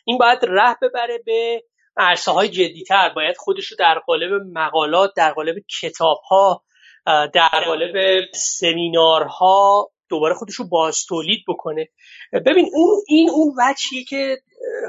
[0.05, 1.63] این باید ره ببره به
[1.97, 3.09] عرصه های جدیتر.
[3.15, 6.63] باید خودش رو در قالب مقالات در قالب کتاب ها
[7.33, 11.89] در قالب سمینارها دوباره خودش رو باز تولید بکنه.
[12.45, 14.37] ببین اون این اون وجهیه که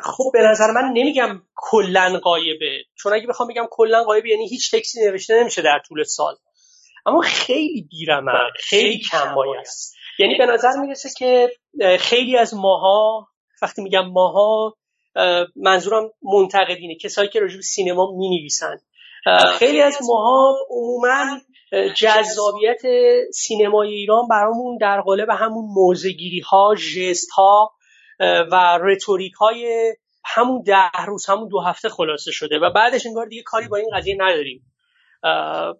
[0.02, 4.74] خب به نظر من نمیگم کلا قایبه چون اگه بخوام بگم کلا قایبه یعنی هیچ
[4.74, 6.35] تکسی نوشته نمیشه در طول سال.
[7.07, 9.94] اما خیلی بیرمق خیلی کم است.
[10.18, 11.50] یعنی به نظر می‌رسه که
[11.98, 13.28] خیلی از ماها
[13.62, 14.74] وقتی میگم ماها
[15.57, 18.76] منظورم منتقدینه کسایی که راجع به سینما می‌نویسن.
[19.59, 21.40] خیلی از ماها عموما
[21.96, 22.81] جذابیت
[23.33, 27.70] سینمای ایران برامون در قالب همون موزگیری ها جست ها
[28.20, 29.92] و رتوریک های
[30.24, 33.88] همون ده روز همون دو هفته خلاصه شده و بعدش انگار دیگه کاری با این
[33.96, 34.64] قضیه نداریم.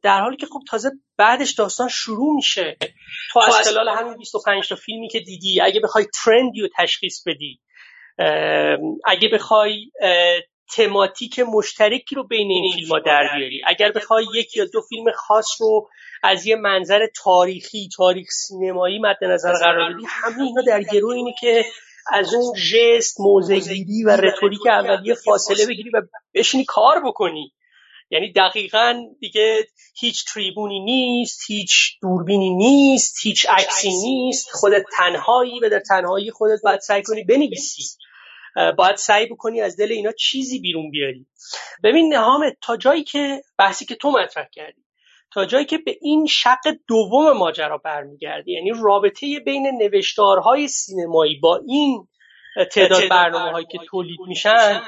[0.03, 2.77] در حالی که خب تازه بعدش داستان شروع میشه.
[3.33, 7.61] تو از خلال همین 25 تا فیلمی که دیدی اگه بخوای ترندی رو تشخیص بدی
[9.05, 9.91] اگه بخوای
[10.77, 13.63] تماتیک مشترکی رو بین این فیلم ها در بیاری.
[13.67, 15.89] اگر بخوای یک یا دو فیلم خاص رو
[16.23, 21.35] از یه منظر تاریخی تاریخ سینمایی مد نظر قرار بدی همه اینا در گروه اینه
[21.41, 21.65] که
[22.13, 26.03] از اون جست موزگیری و رتوریک اولیه فاصله بگیری و
[26.35, 27.53] بشینی کار بکنی.
[28.11, 29.67] یعنی دقیقا دیگه
[30.01, 34.49] هیچ تریبونی نیست هیچ دوربینی نیست هیچ عکسی نیست.
[34.53, 37.83] خودت تنهایی و در تنهایی خودت باید سعی کنی بنویسی.
[38.79, 41.27] باید سعی بکنی از دل اینا چیزی بیرون بیاری.
[41.85, 44.83] ببین حامد تا جایی که بحثی که تو مطرح کردی
[45.33, 48.53] تا جایی که به این شق دوم ماجرا برمیگردی.
[48.53, 52.09] یعنی رابطه بین نوشتارهای سینمایی با این
[52.73, 54.81] تعداد برنامه هایی که تولید میشن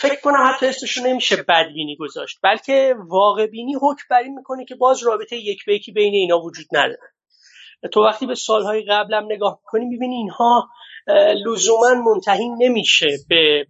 [0.00, 2.38] فکر کنم حتی اسمشون نمیشه بدبینی گذاشت.
[2.42, 6.38] بلکه واقع بینی حکم بر این می‌کنه که باز رابطه یک به یکی بین اینا
[6.38, 6.98] وجود نداره.
[7.92, 10.68] تو وقتی به سالهای قبلم نگاه کنی می‌بینی اینها
[11.46, 13.66] لزوما منتهی نمیشه به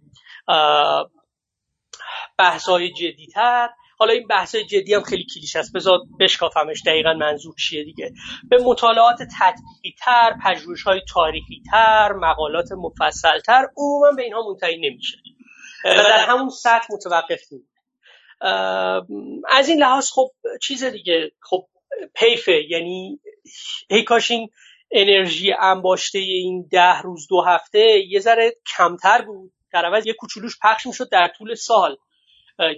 [2.37, 3.69] بحثهای جدیتر
[3.99, 8.13] حالا این بحث جدی هم خیلی کلیش است بذار بشکافمش دقیقا منظور چیه دیگه.
[8.49, 14.89] به مطالعات تطبیقی تر پژوهش های تاریخی تر مقالات مفصل تر عموما به اینها منتهی
[14.89, 15.17] نمیشه.
[15.85, 17.41] و در همون سطح متوقف
[19.49, 20.31] از این لحاظ خب
[20.61, 21.31] چیز دیگه.
[21.41, 21.67] خب
[22.15, 23.19] پیفه یعنی
[23.91, 24.49] هی این
[24.91, 29.51] انرژی انباشته این ده روز دو هفته یه ذره کمتر بود.
[29.71, 31.97] در عوض یه کوچولوش پخش می‌شد در طول سال.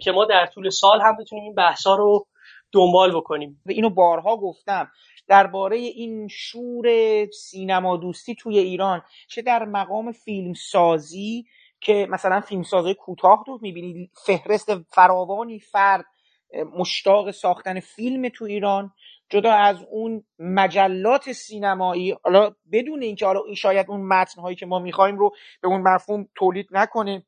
[0.01, 2.27] که ما در طول سال هم بتونیم این بحثا رو
[2.71, 3.61] دنبال بکنیم.
[3.67, 4.91] اینو بارها گفتم
[5.27, 6.85] درباره این شور
[7.31, 11.45] سینما دوستی توی ایران چه در مقام فیلم سازی
[11.81, 16.05] که مثلا فیلم سازی کوتاه رو می‌بینید فهرست فراوانی فرد
[16.77, 18.91] مشتاق ساختن فیلم تو ایران
[19.29, 25.17] جدا از اون مجلات سینمایی حالا بدون اینکه حالا شاید اون متنهایی که ما می‌خوایم
[25.17, 27.23] رو به اون مفهوم تولید نکنه.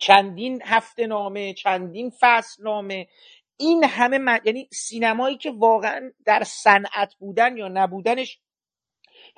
[0.00, 3.08] چندین هفته نامه چندین فصل نامه.
[3.56, 8.38] این همه یعنی سینمایی که واقعا در صنعت بودن یا نبودنش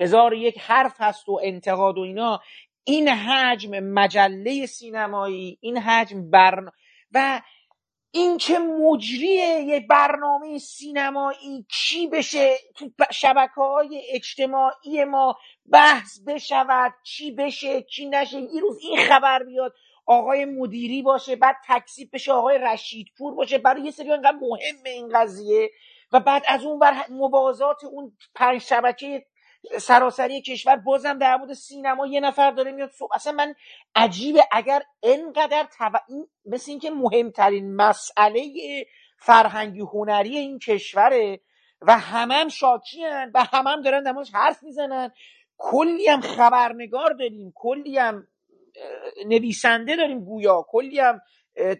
[0.00, 2.40] هزار یک حرف هست و انتقاد و اینا
[2.84, 6.70] این حجم مجله سینمایی این حجم برن...
[7.12, 7.40] و
[8.10, 15.38] این چه مجریه یه برنامه سینمایی چی بشه؟ تو شبکه های اجتماعی ما
[15.72, 19.74] بحث بشود چی بشه چی نشه؟ این روز این خبر بیاد.
[20.06, 23.58] آقای مدیری باشه بعد تکسیب بشه آقای رشیدپور باشه.
[23.58, 25.70] برای یه سری انقدر مهمه این قضیه.
[26.12, 29.26] و بعد از اون بر موازات اون پنج شبکه
[29.78, 33.14] سراسری کشور بازم در مورد سینما یه نفر داره میاد صبح.
[33.14, 33.54] اصلا من
[33.94, 34.40] عجیبه.
[34.52, 35.90] اگر انقدر تو...
[36.08, 38.42] این مثل اینکه مهمترین مسئله
[39.18, 41.40] فرهنگی هنری این کشوره
[41.80, 45.12] و همم شاکیان و همم دارن در حرف می‌زنن.
[45.58, 47.52] کلی هم خبرنگار داریم.
[47.54, 48.26] کلی هم
[49.26, 51.20] نویسنده داریم گویا کلی هم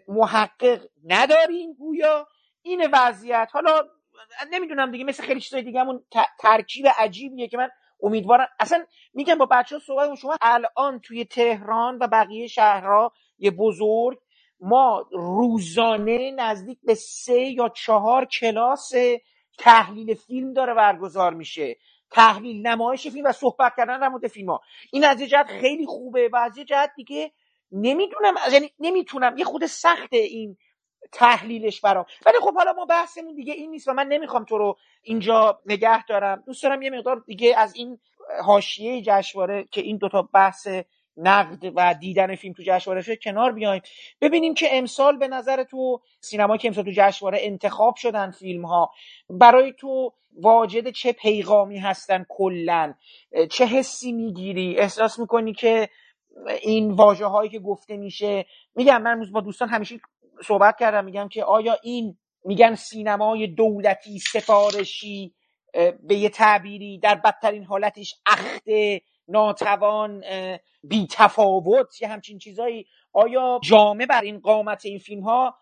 [0.07, 2.27] محقق نداریم گویا.
[2.63, 3.83] این وضعیت حالا
[4.51, 6.05] نمی‌دونم دیگه مثل خیلی چیزای دیگه همون
[6.39, 7.69] ترکیب عجیبیه که من
[8.03, 8.47] امیدوارم.
[8.59, 14.19] اصلا میگم با بچه ها صحبت شما الان توی تهران و بقیه شهرها یه بزرگ
[14.59, 18.91] ما روزانه نزدیک به سه یا چهار کلاس
[19.59, 21.75] تحلیل فیلم داره برگزار میشه.
[22.11, 25.85] تحلیل نمایش فیلم و صحبت کردن در مورد فیلم ها این از یه جهت خیلی
[25.85, 27.31] خوبه و از یه جهت دیگه
[27.71, 29.37] نمی‌دونم یعنی نمی‌تونم.
[29.37, 30.57] یه خود سخت این
[31.11, 32.05] تحلیلش برام.
[32.25, 36.05] ولی خب حالا ما بحثمون دیگه این نیست و من نمی‌خوام تو رو اینجا نگه
[36.05, 36.43] دارم.
[36.45, 37.99] دوست دارم یه مقدار دیگه از این
[38.43, 40.67] حاشیه جشنواره که این دوتا بحث
[41.17, 43.81] نقد و دیدن فیلم تو جشنواره شده کنار بیایم
[44.21, 48.91] ببینیم که امسال به نظر تو سینما که امسال تو جشنواره انتخاب شدن فیلم ها
[49.29, 52.93] برای تو واجد چه پیغامی هستن کلا؟
[53.51, 55.89] چه حسی می‌گیری؟ احساس می‌کنی که
[56.61, 59.99] این واژه هایی که گفته میشه میگم من با دوستان همیشه
[60.43, 65.35] صحبت کردم میگم که آیا این میگن سینمای دولتی سفارشی
[66.03, 70.23] به یه تعبیری در بدترین حالتش اخته؟ ناتوان
[70.83, 72.85] بی تفاوت یه همچین چیزایی.
[73.13, 75.57] آیا جامعه بر این قامت این فیلم ها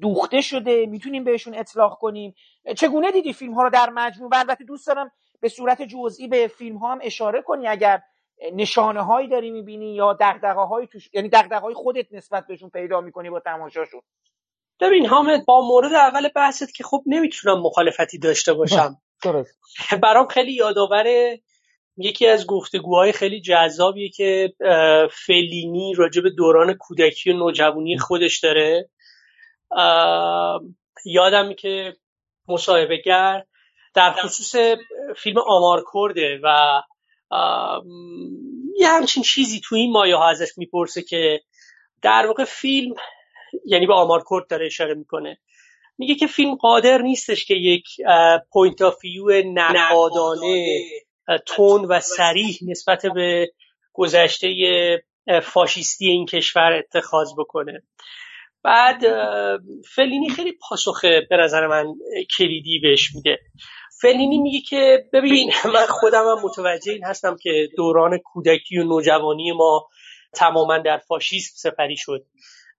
[0.00, 2.34] دوخته شده؟ می‌تونیم بهشون اطلاق کنیم؟
[2.76, 6.48] چگونه دیدی فیلم ها رو در مجموع؟ و البته دوست دارم به صورت جزئی به
[6.48, 8.02] فیلم ها هم اشاره کنی اگر
[8.52, 13.00] نشانه هایی داری می‌بینی یا دقدقه های توش یعنی دقدقه های خودت نسبت بهشون پیدا
[13.00, 14.00] می‌کنی با تماشاشون.
[14.80, 18.96] ببین حامد با مورد اول بحثت که خب نمی‌تونم مخالفتی داشته باشم.
[20.02, 21.36] برام خیلی یادآور
[21.96, 24.52] یکی از گفتگوهای خیلی جذابیه که
[25.26, 28.88] فلینی راجع به دوران کودکی و نوجوانی خودش داره.
[31.04, 31.96] یادمه که
[32.48, 33.42] مصاحبه گر
[33.94, 34.54] در خصوص
[35.16, 36.82] فیلم آمارکورده و
[38.78, 41.40] یه همچین چیزی تو این مایه ها ازش می‌پرسه که
[42.02, 42.94] در واقع فیلم
[43.66, 45.38] یعنی به آمارکورد داره اشاره می‌کنه.
[45.98, 47.84] میگه که فیلم قادر نیستش که یک
[48.52, 50.80] point of view نقادانه.
[51.46, 53.52] تند و صریح نسبت به
[53.92, 54.48] گذشته
[55.42, 57.82] فاشیستی این کشور اتخاذ بکنه.
[58.64, 59.02] بعد
[59.94, 61.86] فلینی خیلی پاسخه به نظر من
[62.38, 63.38] کلیدی بهش میده.
[64.00, 69.52] فلینی میگه که ببین من خودم هم متوجه این هستم که دوران کودکی و نوجوانی
[69.52, 69.88] ما
[70.34, 72.26] تماما در فاشیسم سپری شد.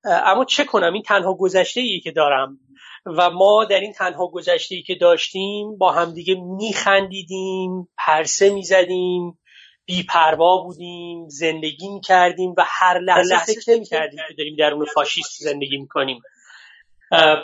[0.05, 2.59] اما چه کنم؟ این تنها گذشته ای که دارم.
[3.05, 9.39] و ما در این تنها گذشته که داشتیم با همدیگه میخندیدیم پرسه می‌زدیم
[9.85, 16.21] بیپروا بودیم زندگی می‌کردیم و هر لحظه فکر نمی‌کردیم که داریم درون فاشیست زندگی می‌کنیم.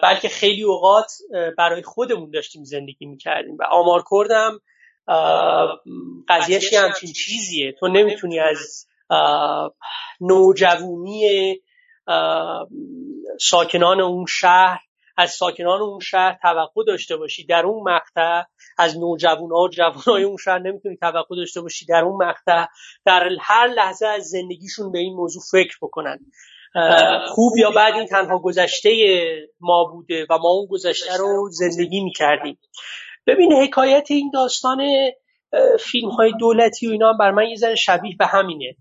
[0.03, 1.11] بلکه خیلی اوقات
[1.57, 4.59] برای خودمون داشتیم زندگی می‌کردیم و آمار کردم.
[6.29, 7.71] قضیهش همچین چیزیه.
[7.71, 8.87] تو نمی‌تونی از
[10.21, 11.55] نوجوانی
[13.39, 14.79] ساکنان اون شهر
[15.19, 18.43] از ساکنان اون شهر توقع داشته باشی در اون مقطع
[18.77, 22.65] از نوجوان ها و جوان های اون شهر نمی‌تونی توقع داشته باشی در اون مقطع
[23.05, 26.19] در هر لحظه از زندگیشون به این موضوع فکر بکنن.
[27.27, 28.91] خوب یا بعد این تنها گذشته
[29.59, 32.59] ما بوده و ما اون گذشته رو زندگی می‌کردیم.
[33.27, 34.81] ببین حکایت این داستان
[35.79, 38.75] فیلم های دولتی و اینا بر من یه ذره شبیه به همینه.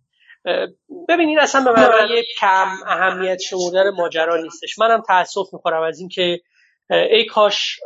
[1.09, 4.79] ببینید اصلا به معنای کم اهمیت شمردن ماجرا نیستش.
[4.79, 6.41] منم تاسف می‌خورم از اینکه
[6.91, 7.81] ای کاش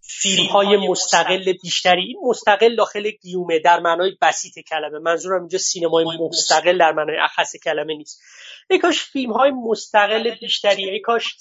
[0.00, 4.98] فیلم های مستقل بیشتری این مستقل داخل گیومه در معنای بسیط کلمه.
[4.98, 8.22] منظورم اینجا سینمای مستقل در معنای اخص کلمه نیست.
[8.70, 11.36] ای کاش فیلم های مستقل بیشتری ای کاش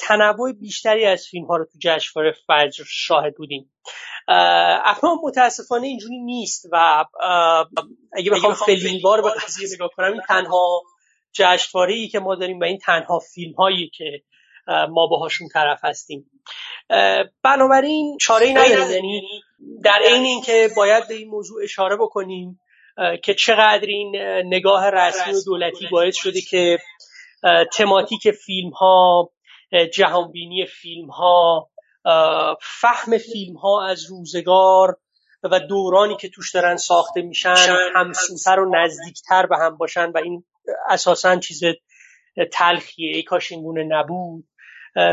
[0.00, 3.72] تنوع بیشتری از فیلم ها رو تو جشنواره فجر شاهد بودیم.
[4.28, 7.04] اما متاسفانه اینجوری نیست و
[8.12, 10.82] اگه بخوام فیلموار به قضیه نگاه کنم این تنها
[11.32, 14.22] جشنواره ای که ما داریم و این تنها فیلم هایی که
[14.68, 16.30] ما باهاشون طرف هستیم.
[17.42, 18.90] بنابراین چاره ای نداریم.
[18.90, 19.22] یعنی
[19.84, 22.60] در عین اینکه باید به این موضوع اشاره بکنیم
[23.22, 26.78] که چقدر این نگاه رسمی و دولتی باعث شده که
[27.72, 29.30] تماتیک فیلم ها
[29.94, 31.70] جهانبینی فیلم ها
[32.60, 34.96] فهم فیلم ها از روزگار
[35.42, 37.56] و دورانی که توش دارن ساخته میشن
[37.94, 40.44] همسوتر و نزدیکتر به هم باشن و این
[40.88, 41.62] اساسا چیز
[42.52, 44.44] تلخیه ای کاش اینگونه نبود.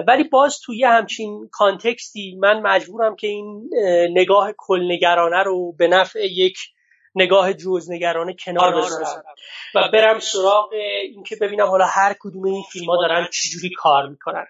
[0.08, 3.69] ولی باز توی همچین کانتکستی من مجبورم که این
[4.12, 6.58] نگاه کلنگرانه رو به نفع یک
[7.15, 9.23] نگاه جزنگرانه کنار بذارم
[9.75, 10.69] و برم سراغ
[11.01, 14.45] اینکه ببینم حالا هر کدوم این فیلم ها دارن چجوری کار می‌کنن.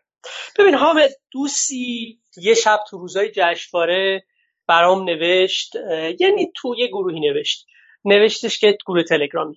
[0.59, 4.23] ببین حامد دوستی یه شب تو روزای جشنواره
[4.67, 5.75] برام نوشت
[6.19, 7.65] یعنی تو یه گروهی نوشت.
[8.05, 9.55] نوشتش که گروه تلگرامی.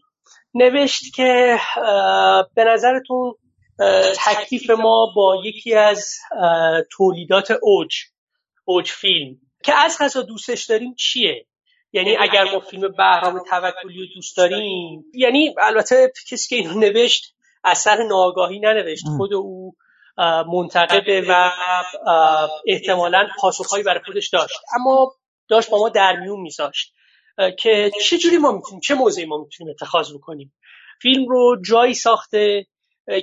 [0.55, 1.59] نوشت که
[2.55, 3.35] به نظرتون
[4.25, 6.15] تکلیف ما با یکی از
[6.93, 7.95] تولیدات اوج
[8.65, 11.47] اوج فیلم که از غذا دوستش داریم چیه؟
[11.93, 17.35] یعنی اگر ما فیلم بهرام توکلی رو دوست داریم یعنی البته کسی که اینو نوشت
[17.65, 19.05] اثر ناگاهی ننوشت.
[19.17, 19.77] خود او
[20.53, 21.51] منتقده و
[22.67, 24.55] احتمالا پاسخهایی برای خودش داشت.
[24.75, 25.13] اما
[25.49, 26.93] داشت با ما در میون میذاشت
[27.59, 30.55] که چه جوری ما می‌تونیم چه موضعی ما می‌تونیم اتخاذ بکنیم.
[31.03, 32.67] فیلم رو جایی ساخته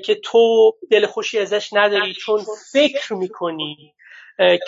[0.06, 3.94] که تو دل خوشی ازش نداری چون فکر می‌کنی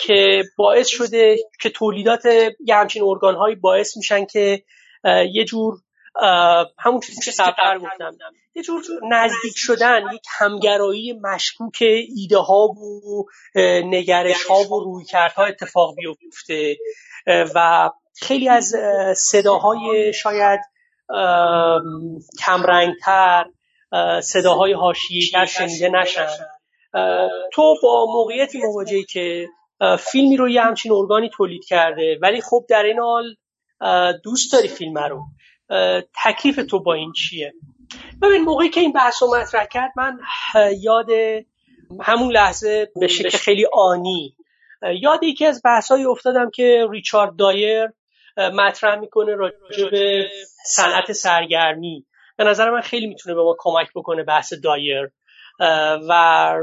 [0.02, 2.24] که باعث شده که تولیدات
[2.66, 4.62] یه همچین ارگان باعث میشن که
[5.32, 5.74] یه جور
[6.78, 8.16] همون چیزی که قبل گفتم.
[8.54, 11.76] یه جور نزدیک شدن یک همگرایی مشکوک
[12.16, 13.24] ایده ها و
[13.84, 16.76] نگرش ها و رویکردها اتفاق بیفته.
[17.54, 18.74] و خیلی از
[19.16, 20.60] صداهای شاید
[22.46, 23.44] کمرنگتر
[24.22, 26.28] صداهای حاشیه‌تر شنیده نشن.
[27.52, 29.48] تو با موقعیتی مواجهی که
[29.98, 33.34] فیلمی رو یه همچین ارگانی تولید کرده ولی خب در این حال
[34.22, 35.22] دوست داری فیلم رو؟
[36.24, 37.54] تکلیف تو با این چیه؟
[38.22, 40.18] ببین موقعی که این بحث رو مطرح کرد من
[40.80, 41.08] یاد
[42.00, 44.36] همون لحظه به شکل خیلی آنی
[45.00, 47.88] یاد یکی از بحث افتادم که ریچارد دایر
[48.36, 50.28] مطرح می‌کنه راجع به
[50.66, 52.06] صنعت سرگرمی.
[52.36, 55.10] به نظر من خیلی می‌تونه به ما کمک بکنه بحث دایر
[56.08, 56.12] و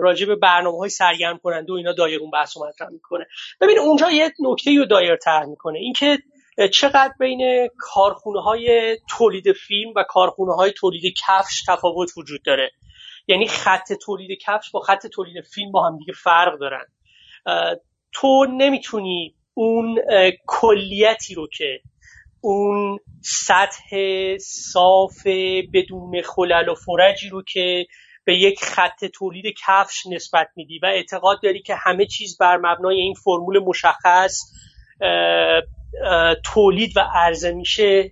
[0.02, 3.26] راجع به برنامه های سرگرم کننده و اینا دایر اون بحث رو مطرح می‌کنه.
[3.62, 6.18] ببین اونجا یه نکته رو دایر طرح می‌کنه اینکه
[6.72, 12.72] چقدر بین کارخونه های تولید فیلم و کارخونه های تولید کفش تفاوت وجود داره؟
[13.28, 16.86] یعنی خط تولید کفش با خط تولید فیلم با هم دیگه فرق دارن.
[18.14, 20.00] تو نمی‌تونی اون
[20.48, 21.80] کلیتی رو که
[22.42, 23.98] اون سطح
[24.38, 25.28] صاف
[25.74, 27.86] بدون خلل و فرجی رو که
[28.26, 33.00] به یک خط تولید کفش نسبت میدی و اعتقاد داری که همه چیز بر مبنای
[33.00, 34.40] این فرمول مشخص
[36.54, 38.12] تولید و عرضه میشه.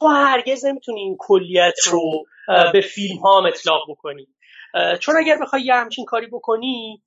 [0.00, 2.24] تو هرگز نمی‌تونی این کلیت رو
[2.72, 4.26] به فیلم ها اطلاق بکنی.
[5.00, 7.02] چون اگر بخوای یه همچین کاری بکنی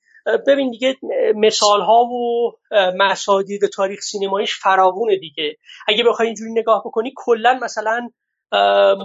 [0.47, 0.95] ببین دیگه
[1.35, 2.51] مثال ها و
[2.97, 5.57] مسادید تاریخ سینماییش فراوونه دیگه.
[5.87, 8.09] اگه بخوای اینجوری نگاه بکنی کلا مثلا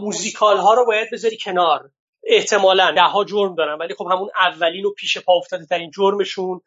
[0.01, 1.91] موزیکال ها رو باید بذاری کنار.
[2.27, 6.61] احتمالا ده ها جرم دارن ولی خب همون اولین و پیش پا افتاده ترین جرمشون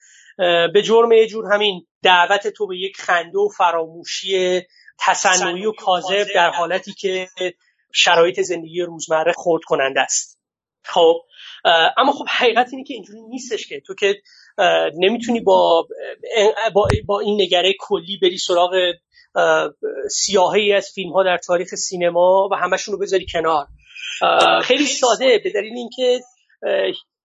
[0.74, 4.62] به جرم یه جور همین دعوت تو به یک خنده و فراموشی
[4.99, 7.28] تصنعی و کاذب در حالتی که
[7.93, 10.39] شرایط زندگی روزمره خورد کننده است.
[10.84, 11.22] خب
[11.97, 14.22] اما خب حقیقت اینه که اینجوری نیستش که تو که
[14.93, 15.88] نمی‌تونی با
[17.05, 18.93] با این نگره کلی بری سراغ
[20.12, 23.68] سیاهی از فیلم ها در تاریخ سینما و همشون رو بذاری کنار.
[24.63, 26.20] خیلی ساده به دلیل اینکه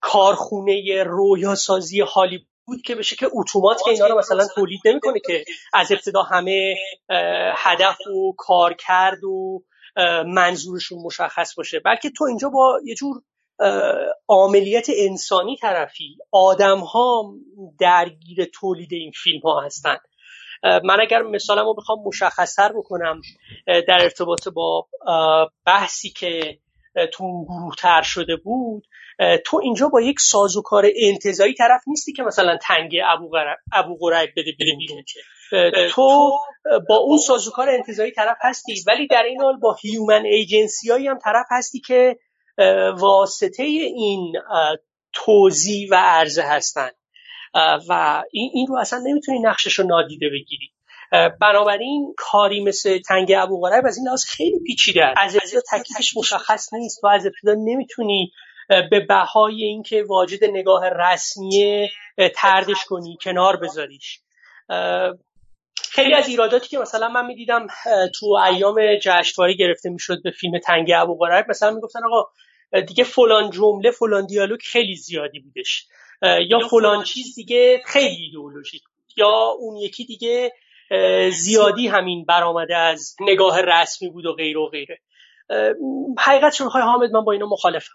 [0.01, 5.45] کارخونه رویاسازی هالیوود بود که بشه که اتومات که اینا رو مثلا تولید نمی‌کنه که
[5.73, 6.75] از ابتدا همه
[7.57, 9.63] هدف و کار کرد و
[10.27, 11.81] منظورشون مشخص باشه.
[11.81, 13.23] بلکه تو اینجا با یه جور
[14.29, 17.35] عملیت انسانی طرفی آدم ها
[17.81, 19.97] درگیر تولید این فیلم ها هستن
[20.63, 23.21] من اگر مثالم رو بخوام مشخصتر بکنم
[23.67, 24.89] در ارتباط با
[25.67, 26.59] بحثی که
[27.13, 28.87] تو گروه تر شده بود
[29.47, 32.97] تو اینجا با یک سازوکار انتظایی طرف نیستی که مثلا تنگ
[33.73, 35.05] ابو غریب بده بده بیرون.
[35.91, 36.33] تو
[36.89, 41.19] با اون سازوکار انتظایی طرف هستی ولی در این حال با هیومن ایجنسی هایی هم
[41.19, 42.19] طرف هستی که
[42.99, 44.33] واسطه این
[45.13, 46.91] توضیح و عرضه هستن.
[47.89, 50.72] و این, این رو اصلا نمی‌تونی نقشش رو نادیده بگیری.
[51.41, 56.73] بنابراین کاری مثل تنگ ابو غریب از این لحاظ خیلی پیچیده از ابتدا تکلیفش مشخص
[56.73, 58.33] نیست تو از ابتدا نمی‌تونی
[58.69, 61.89] به بهای اینکه واجد نگاه رسمی
[62.35, 64.21] تردش کنی کنار بذاریش.
[65.91, 67.67] خیلی از ایراداتی که مثلا من می‌دیدم
[68.15, 72.31] تو ایام جشنواره گرفته می‌شد به فیلم تنگ ابو غریب مثلا می‌گفتن آقا
[72.81, 75.87] دیگه فلان جمله فلان دیالوگ خیلی زیادی بودش.
[76.49, 80.53] یا فلان چیز دیگه خیلی ایدئولوژیک بود یا اون یکی دیگه
[81.31, 84.99] زیادی همین برآمده از نگاه رسمی بود و غیر و غیره.
[86.19, 87.95] حقیقت چون حامد من با اینا مخالفم.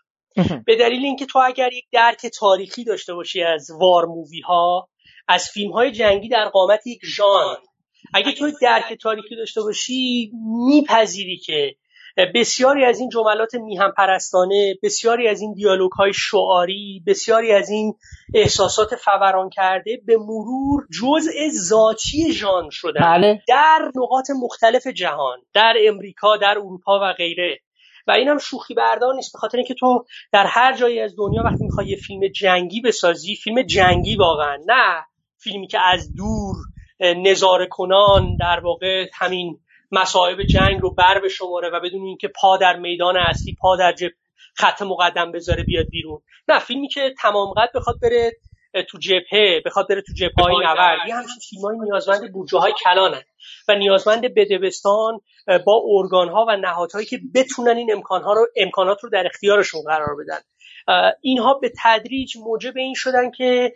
[0.65, 4.89] به دلیل اینکه تو اگر یک درک تاریخی داشته باشی از وار مووی ها
[5.27, 7.57] از فیلم های جنگی در قامت یک ژانر
[8.13, 10.31] اگه تو درک تاریخی داشته باشی
[10.67, 11.75] میپذیری که
[12.25, 17.93] بسیاری از این جملات میهم پرستانه بسیاری از این دیالوگ های شعاری بسیاری از این
[18.33, 23.41] احساسات فوران کرده به مرور جزء ذاتی ژانر شده بله.
[23.47, 27.59] در نقاط مختلف جهان در امریکا در اروپا و غیره
[28.07, 31.63] و اینم شوخی بردار نیست به خاطر اینکه تو در هر جایی از دنیا وقتی
[31.63, 35.05] می‌خوای یه فیلم جنگی بسازی فیلم جنگی واقعا نه
[35.37, 36.55] فیلمی که از دور
[36.99, 39.59] نظاره کنان در واقع همین
[39.91, 43.93] مصائب جنگ رو بر به شماره و بدون اینکه پا در میدان اصلی پا در
[43.93, 44.09] جب
[44.55, 46.21] خط مقدم بذاره بیاد بیرون.
[46.47, 48.31] نه فیلمی که تمام قد بخواد بره
[48.83, 53.21] تو جبهه بخواد بره تو جبهه های نورد یه همچین های نیازمند بودجه های کلانن
[53.67, 55.19] و نیازمند بدبستان
[55.65, 59.81] با ارگان ها و نهادهایی که بتونن این امکان ها رو امکانات رو در اختیارشون
[59.81, 60.39] قرار بدن.
[61.21, 63.73] اینها به تدریج موجب این شدن که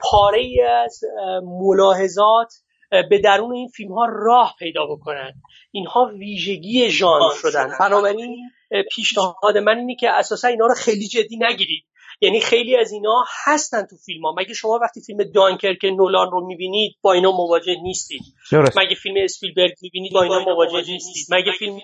[0.00, 1.00] پاره ای از
[1.42, 2.52] ملاحظات
[2.90, 5.32] به درون این فیلم ها راه پیدا بکنن.
[5.72, 7.70] اینها ویژگی ژانر شدن.
[7.80, 8.50] بنابراین
[8.92, 11.84] پیشنهاد من اینه که اساسا اینا رو خیلی جدی نگیرید.
[12.22, 16.46] یعنی خیلی از اینا هستن تو فیلم ها مگه شما وقتی فیلم دانکرک نولان رو
[16.46, 18.20] می‌بینید با اینا مواجه نیستید؟
[18.52, 21.26] مگه فیلم اسپیلبرگ می‌بینید با اینا مواجه نیستید.
[21.30, 21.78] مگه فیلم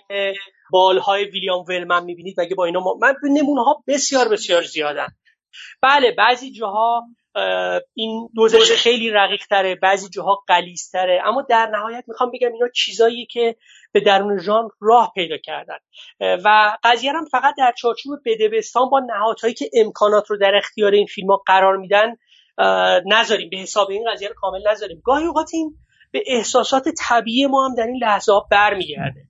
[0.72, 5.06] بالهای ویلیام ولمن می‌بینید مگه با اینا من نمونه ها بسیار بسیار زیادن.
[5.82, 7.02] بله بعضی جاها
[7.94, 11.22] این دوزش خیلی رقیق تره بعضی جاها قلیز تره.
[11.24, 13.56] اما در نهایت می‌خوام بگم اینا چیزایی که
[13.92, 15.78] به درون ژانر راه پیدا کردن.
[16.20, 21.06] و قضیه هم فقط در چارچوب بدبستان با نهادهایی که امکانات رو در اختیار این
[21.06, 22.16] فیلم ها قرار میدن
[23.06, 23.50] نذاریم.
[23.50, 25.02] به حساب این قضیه رو کامل نذاریم.
[25.04, 25.74] گاهی اوقات این
[26.10, 29.20] به احساسات طبیعی ما هم در این لحظه ها برمیگرده.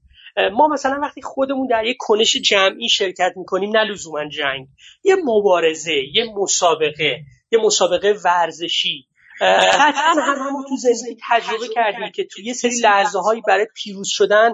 [0.53, 4.67] ما مثلا وقتی خودمون در یک کنش جمعی شرکت می‌کنیم نه لزوما جنگ.
[5.05, 7.21] یه مبارزه یه مسابقه.
[7.53, 9.07] یه مسابقه ورزشی.
[9.41, 14.09] قطعا هم همون تو زندگی تجربه کردیم که توی یه سری لحظه هایی برای پیروز
[14.09, 14.53] شدن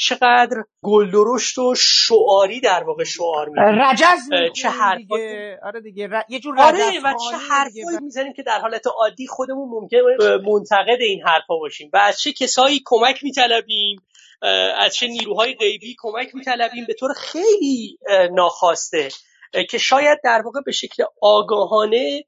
[0.00, 5.58] چقدر گلدرشت و شعاری در واقع شعار میدیم رجز چه دیگه.
[5.62, 10.00] آره دیگه یه جور آره و چه حرفایی می‌زنیم که در حالت عادی خودمون ممکنه
[10.46, 11.90] منتقد این حرفا باشیم.
[11.92, 14.02] و از چه کسایی کمک میطلبیم؟
[14.78, 17.98] از چه نیروهای غیبی کمک میطلبیم؟ به طور خیلی
[18.32, 19.08] ناخواسته.
[19.70, 22.24] که شاید در واقع به شکل آگاهانه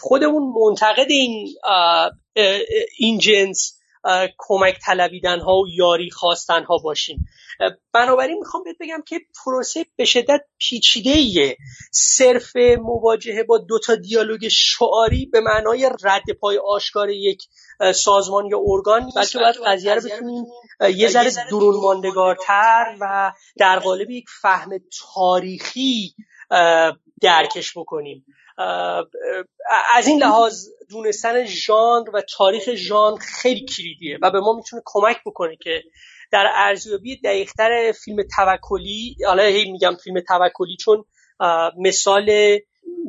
[0.00, 1.48] خودمون منتقد این
[2.98, 3.78] این جنس
[4.38, 7.26] کمک طلبیدن ها و یاری خواستن ها باشیم.
[7.92, 11.56] بنابراین می‌خوام بهت بگم که پروسه به شدت پیچیده ایه
[11.92, 17.42] صرف مواجهه با دوتا دیالوگ شعاری به معنای رد پای آشکار یک
[17.94, 20.44] سازمان یا ارگان بلکه باید قضیه رو بتونیم
[20.96, 24.70] یه ذره درون ماندگارتر و در قالب یک فهم
[25.14, 26.14] تاریخی
[27.20, 28.26] درکش بکنیم.
[29.94, 35.16] از این لحاظ دونستن ژانر و تاریخ ژانر خیلی کلیدیه و به ما می‌تونه کمک
[35.26, 35.82] بکنه که
[36.32, 41.04] در ارزیابی دقیقتر فیلم توکلی حالا هی میگم فیلم توکلی چون
[41.78, 42.58] مثال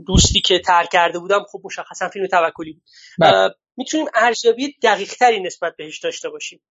[0.07, 2.83] دوستی که ترک کرده بودم خب مشخصا فیلم توکلی بود
[3.19, 3.49] بله.
[3.77, 6.61] می‌تونیم ارزیابی دقیقتری نسبت بهش داشته باشیم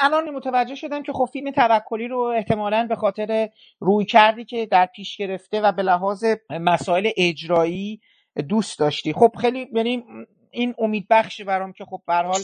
[0.00, 3.48] الان متوجه شدم که خب فیلم توکلی رو احتمالا به خاطر
[3.80, 8.00] روی کردی که در پیش گرفته و به لحاظ مسائل اجرایی
[8.48, 9.12] دوست داشتی.
[9.12, 10.04] خب خیلی یعنی
[10.50, 12.42] این امید بخش برام که خب به حال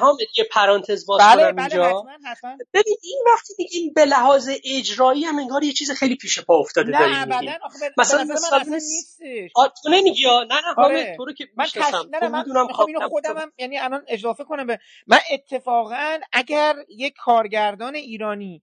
[0.00, 2.04] حامد یه پرانتز باز بله کنم بله اینجا.
[2.24, 6.58] حتما ببین این وقتی میگیم به لحاظ اجرایی هم انگار یه چیز خیلی پیش پا
[6.58, 9.52] افتاده داریم نه آخه مثلا مثلا نیستش.
[9.82, 11.14] تو نمیگی نه نه حامد آره.
[11.16, 11.94] تو رو که من کش...
[12.10, 17.14] نه من می‌دونم اینو خودم هم یعنی الان اضافه کنم به من اتفاقا اگر یک
[17.16, 18.62] کارگردان ایرانی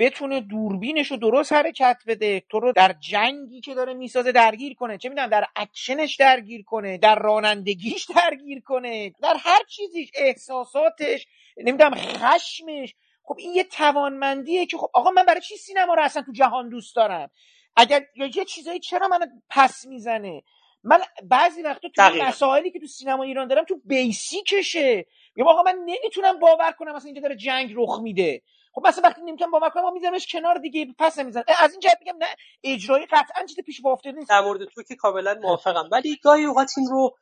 [0.00, 4.98] بتونه دوربینش رو درست حرکت بده تو رو در جنگی که داره می‌سازه درگیر کنه.
[4.98, 11.26] چه می‌دونم در اکشنش درگیر کنه در رانندگیش درگیر کنه در هر چیزیش احساساتش
[11.56, 12.94] نمی‌دونم خشمش.
[13.22, 16.68] خب این یه توانمندیه که خب آقا من برای چی سینما رو اصلا تو جهان
[16.68, 17.30] دوست دارم؟
[17.76, 18.02] اگر
[18.34, 19.18] یه چیزایی چرا من
[19.50, 20.42] پس می‌زنه؟
[20.84, 25.06] من بعضی وقتا تو مسائلی که تو سینما ایران دارم تو بیسیکشه.
[25.36, 28.42] یا آقا من نمی‌تونم باور کنم مثلا اینجا داره جنگ رخ میده.
[28.74, 31.98] خب مثلا وقتی نمی‌تونم باور کنم ما میذارمش کنار دیگه پس نمی‌زنم از این جهت
[32.00, 32.26] میگم نه
[32.64, 34.30] اجرایی قطعا چیز پیش با نیست.
[34.30, 35.88] در مورد تو که کاملا موافقم.
[35.92, 37.16] ولی گاهی اوقات این رو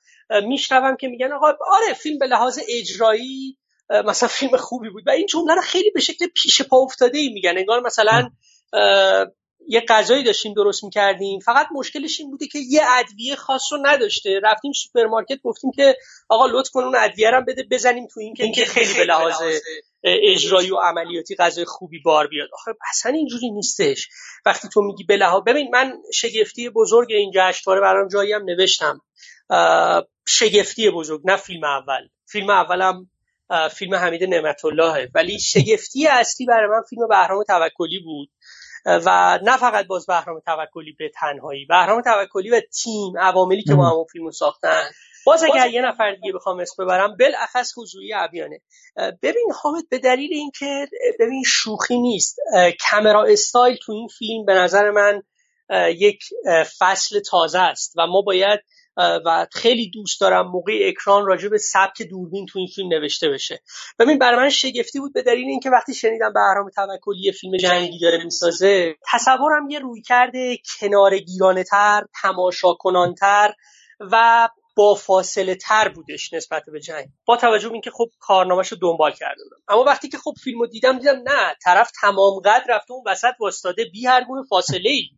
[0.49, 3.59] میشنوم که میگن آقا آره فیلم به لحاظ اجرایی
[4.05, 5.03] مثلا فیلم خوبی بود.
[5.07, 7.55] و این جمله رو خیلی به شکل پیش پا افتاده ای میگن.
[7.59, 8.31] انگار مثلا
[9.69, 11.41] یه غذایی داشتیم درست می‌کردیم.
[11.41, 14.41] فقط مشکلش این بوده که یه ادویه خاص رو نداشته.
[14.43, 15.97] رفتیم سوپرمارکت گفتیم که
[16.29, 19.35] آقا لطف کن اون ادویه رو بده بزنیم تو این که اینکه خیلی به لحاظ
[20.05, 22.49] اجرایی و عملیاتی غذای خوبی بار بیاد.
[22.53, 24.09] آخه اصلا اینجوری نیستش.
[24.47, 29.01] وقتی تو میگی به لحاظ ببین من شگفتی بزرگ این جشنواره برام جایی هم نوشتم.
[30.27, 32.09] شگفتی بزرگ نه فیلم اول.
[32.27, 33.11] فیلم اولم
[33.71, 38.29] فیلم حمید نعمت اللهه ولی شگفتی اصلی برای من فیلم بهرام توکلی بود.
[38.87, 43.91] و نه فقط باز بهرام توکلی به تنهایی بهرام توکلی و تیم عواملی که با
[43.91, 44.83] همون فیلمو ساختن.
[45.27, 48.61] باز اگر یه نفر دیگه بخوام اسم ببرم بالاخص حضوری ابیانه
[49.23, 50.87] ببین حامد به دلیل اینکه
[51.21, 52.37] ببین شوخی نیست.
[52.91, 55.23] کامرا استایل تو این فیلم به نظر من
[55.89, 56.25] یک
[56.79, 58.61] فصل تازه است و ما باید
[58.97, 63.63] و خیلی دوست دارم موقع اکران راجع به سبک دوربین تو این فیلم نوشته بشه.
[63.99, 68.25] ببین برای من شگفتی بود به دلیل اینکه وقتی شنیدم بهرام توکلی فیلم جنگی داره
[68.25, 73.53] می‌سازه تصورم یه روی کرده کنار گیرانه تر تماشا کنانتر
[74.01, 77.07] و با فاصله تر بودش نسبت به جنگ.
[77.27, 79.63] با توجه به اینکه خب کارنامهش رو دنبال کرده بودم.
[79.69, 83.85] اما وقتی که خب فیلمو دیدم دیدم نه طرف تمام قد رفته اون وسط واسطاده
[83.85, 85.09] بی هر گونه فاصله ای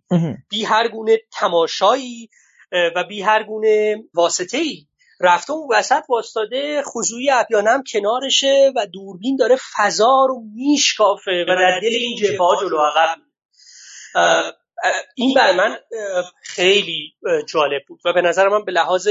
[0.51, 2.29] بی هر گونه تماشایی
[2.97, 4.87] و بی هر گونه واسطه ای
[5.21, 11.81] رفته اون وسط واسطاده خضوعی اپیانم کنارشه و دوربین داره فضا رو میشکافه و در
[11.81, 13.19] دل این جبهه ها جلو عقب
[15.17, 15.77] این برای من
[16.43, 17.15] خیلی
[17.49, 19.09] جالب بود و به نظر من به لحاظ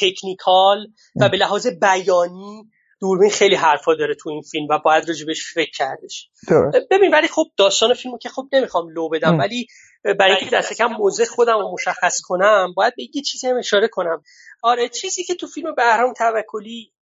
[0.00, 0.86] تکنیکال
[1.20, 2.70] و به لحاظ بیانی
[3.00, 6.30] دوربین خیلی حرفا داره تو این فیلم و باید راجبش فکر کردش.
[6.90, 9.66] ببین ولی خب داستان فیلمو که خب نمی‌خوام لو بدم ولی
[10.04, 13.88] برای اینکه دست کم موزه خودم رو مشخص کنم باید به یه چیزی هم اشاره
[13.88, 14.22] کنم.
[14.62, 16.92] آره چیزی که تو فیلم بهرام توکلی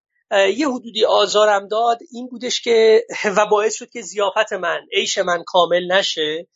[0.57, 5.42] یه حدودی آزارم داد این بودش که و باعث شد که زیافت من عیش من
[5.46, 6.46] کامل نشه.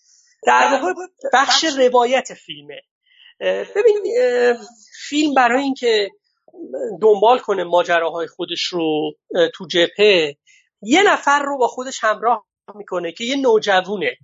[0.46, 0.92] در واقع
[1.32, 2.80] بخش روایت فیلمه.
[3.76, 4.02] ببین
[5.08, 6.10] فیلم برای اینکه
[7.02, 9.12] دنبال کنه ماجراهای خودش رو
[9.54, 10.36] تو جبهه.
[10.82, 14.16] یه نفر رو با خودش همراه می‌کنه که یه نوجوونه.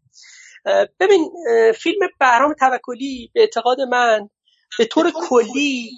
[1.01, 1.31] ببین
[1.73, 4.31] فیلم بهرام توکلی به اعتقاد من
[4.79, 5.91] به طور کلی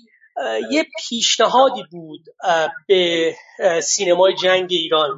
[0.73, 2.21] یه پیشنهادی بود
[2.87, 3.35] به
[3.83, 5.11] سینمای جنگ ایران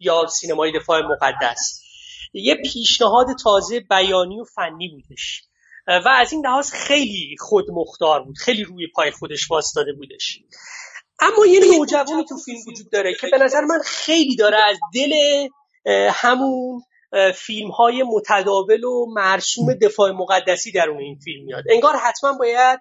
[0.00, 1.82] یا سینمای دفاع مقدس.
[2.34, 5.42] یه پیشنهاد تازه بیانی و فنی بودش.
[5.86, 10.38] و از این لحاظ خیلی خودمختار بود خیلی روی پای خودش واسطاده بودش.
[11.20, 15.12] اما یه نوجوانی تو فیلم وجود داره که به نظر من خیلی داره از دل
[16.10, 16.82] همون
[17.34, 21.64] فیلم های متداول و مرسوم دفاع مقدسی در اون این فیلم میاد.
[21.70, 22.80] انگار حتما باید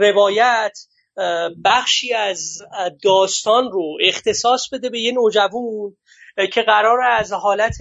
[0.00, 0.78] روایت
[1.64, 2.58] بخشی از
[3.02, 5.96] داستان رو اختصاص بده به یه نوجوان
[6.52, 7.78] که قرار از حالت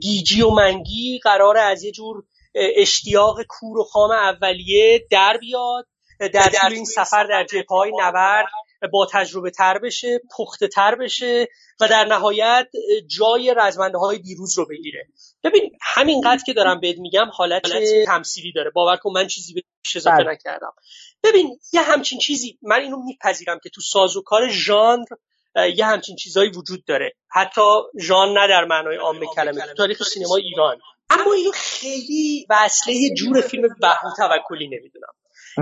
[0.00, 5.86] گیجی و منگی قرار از یه جور اشتیاق کور و خام اولیه در بیاد
[6.20, 8.46] در طول این سفر در های نبرد
[8.92, 11.48] با تجربه تر بشه پخته تر بشه
[11.80, 12.68] و در نهایت
[13.06, 15.06] جای رزمنده های دیروز رو بگیره.
[15.44, 17.62] ببین همینقدر که دارم بهت میگم حالت
[18.06, 18.70] تمثیلی داره.
[18.70, 20.32] باور کن من چیزی بهش اضافه بله.
[20.32, 20.72] نکردم.
[21.22, 25.04] ببین یه همچین چیزی من اینو میپذیرم که تو سازوکار ژانر
[25.76, 27.12] یه همچین چیزهایی وجود داره.
[27.30, 27.60] حتی
[28.00, 30.78] ژان نه در معنای عام کلمه تو تاریخ سینما ایران.
[31.10, 35.12] اما اینو خیلی وصله جور فیلم بهرام توکلی نمی‌دونم.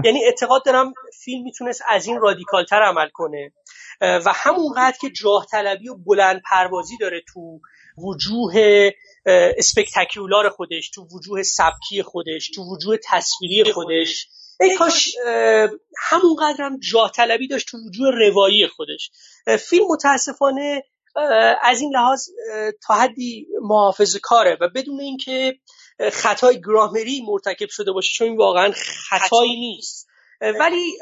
[0.04, 0.92] یعنی اعتقاد دارم
[1.24, 3.52] فیلم می‌تونست از این رادیکالتر عمل کنه.
[4.00, 7.60] و همونقدر که جاه طلبی و بلند پروازی داره تو
[7.98, 8.90] وجوه
[9.58, 14.28] اسپکتاکیولار خودش تو وجوه سبکی خودش تو وجوه تصویری خودش
[14.62, 15.16] ای کاش
[15.98, 19.10] همونقدر هم جاه طلبی داشت تو وجوه روایی خودش.
[19.58, 20.82] فیلم متاسفانه
[21.62, 22.28] از این لحاظ
[22.86, 25.58] تا حدی محافظ کاره و بدون اینکه
[26.12, 28.72] خطای گرامری مرتکب شده باشه چون این واقعا
[29.08, 30.06] خطایی نیست.
[30.60, 30.98] ولی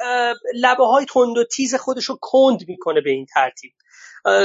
[0.55, 3.73] لبه های تند و تیز خودش رو کند می‌کنه به این ترتیب.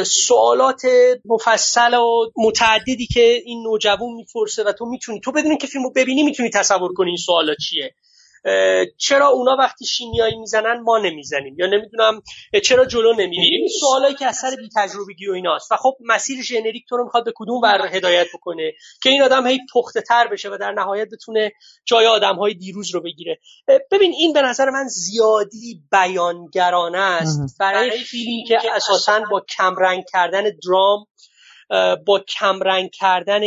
[0.03, 0.81] سوالات
[1.25, 6.23] مفصل و متعددی که این نوجوان می‌پرسه و تو می‌تونی تو بدونی که فیلمو ببینی
[6.23, 7.95] می‌تونی تصور کنی این سوالا چیه.
[8.97, 12.21] چرا اونا وقتی شیمیایی می‌زنن ما نمی‌زنیم؟ یا نمی‌دونم
[12.63, 15.71] چرا جلو نمیریم؟ این سوالایی که اثر بی تجربگی و ایناست.
[15.71, 18.71] و خب مسیر ژنریک تو رو می‌خواد به کدوم ور هدایت بکنه؟
[19.03, 21.51] که این آدم هی پخته تر بشه و در نهایت بتونه
[21.85, 23.39] جای آدم های دیروز رو بگیره.
[23.91, 30.43] ببین این به نظر من زیادی بیانگرانه است برای فیلمی که اساسا با کمرنگ کردن
[30.43, 31.05] درام
[32.05, 33.41] با کمرنگ کردن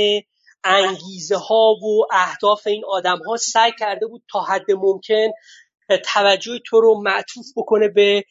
[0.65, 5.29] انگیزه ها و اهداف این آدم ها سعی کرده بود تا حد ممکن
[6.05, 8.25] توجه تو رو معطوف بکنه به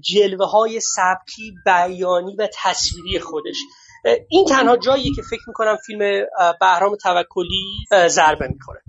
[0.00, 3.56] جلوه های سبکی بیانی و تصویری خودش.
[4.28, 6.24] این تنها جاییه که فکر می‌کنم فیلم
[6.60, 7.64] بهرام توکلی
[8.08, 8.80] ضربه می‌خوره.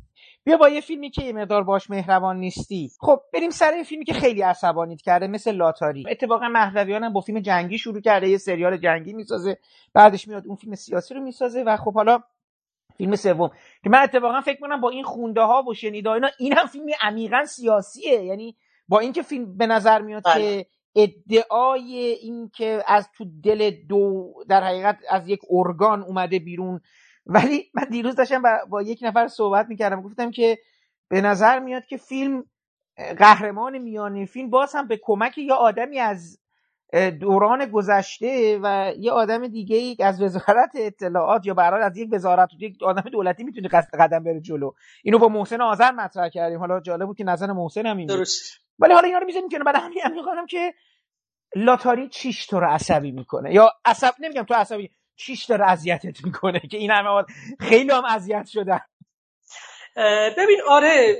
[0.44, 2.92] بیا با یه فیلمی که یه مقدار باش مهربان نیستی.
[3.00, 6.04] خب بریم سر یه فیلمی که خیلی عصبانیت کرده مثل لاتاری.
[6.10, 9.58] اتفاقا مهدویان هم با فیلم جنگی شروع کرده یه سریال جنگی می‌سازه
[9.94, 12.24] بعدش میاد اون فیلم سیاسی رو می‌سازه و خب حالا
[13.00, 13.50] فیلم سوم.
[13.84, 16.94] که من اتفاقا فکر کنم با این خونده ها و شنیده اینا این هم فیلمی
[17.02, 18.24] عمیقا سیاسیه.
[18.24, 18.56] یعنی
[18.88, 20.64] با اینکه فیلم به نظر میاد بله.
[20.64, 26.82] که ادعای این که از تو دل دو در حقیقت از یک ارگان اومده بیرون.
[27.26, 30.58] ولی من دیروز داشتم با, با یک نفر صحبت می‌کردم گفتم که
[31.10, 32.44] به نظر میاد که فیلم
[33.18, 36.40] قهرمان میانی فیلم باز هم به کمک یا آدمی از
[36.94, 42.50] دوران گذشته و یه آدم دیگه ای از وزارت اطلاعات یا برای از یک وزارت
[42.60, 43.68] یک آدم دولتی می‌تونه
[44.00, 44.72] قدم بره جلو.
[45.04, 46.60] اینو با محسن آذر مطرح کردیم.
[46.60, 48.60] حالا جالب بود که نظر محسن هم این درست.
[48.80, 50.74] ولی حالا اینا رو می‌ذاریم که بعد همین هم می‌خوام که
[51.56, 53.54] لاتاری چیش تو رو عصبی می‌کنه.
[53.54, 57.26] یا عصب نمیگم تو عصبی چیش داره اذیتت می‌کنه که این همه
[57.60, 58.80] خیلی هم اذیت شدن
[60.38, 61.16] ببین آره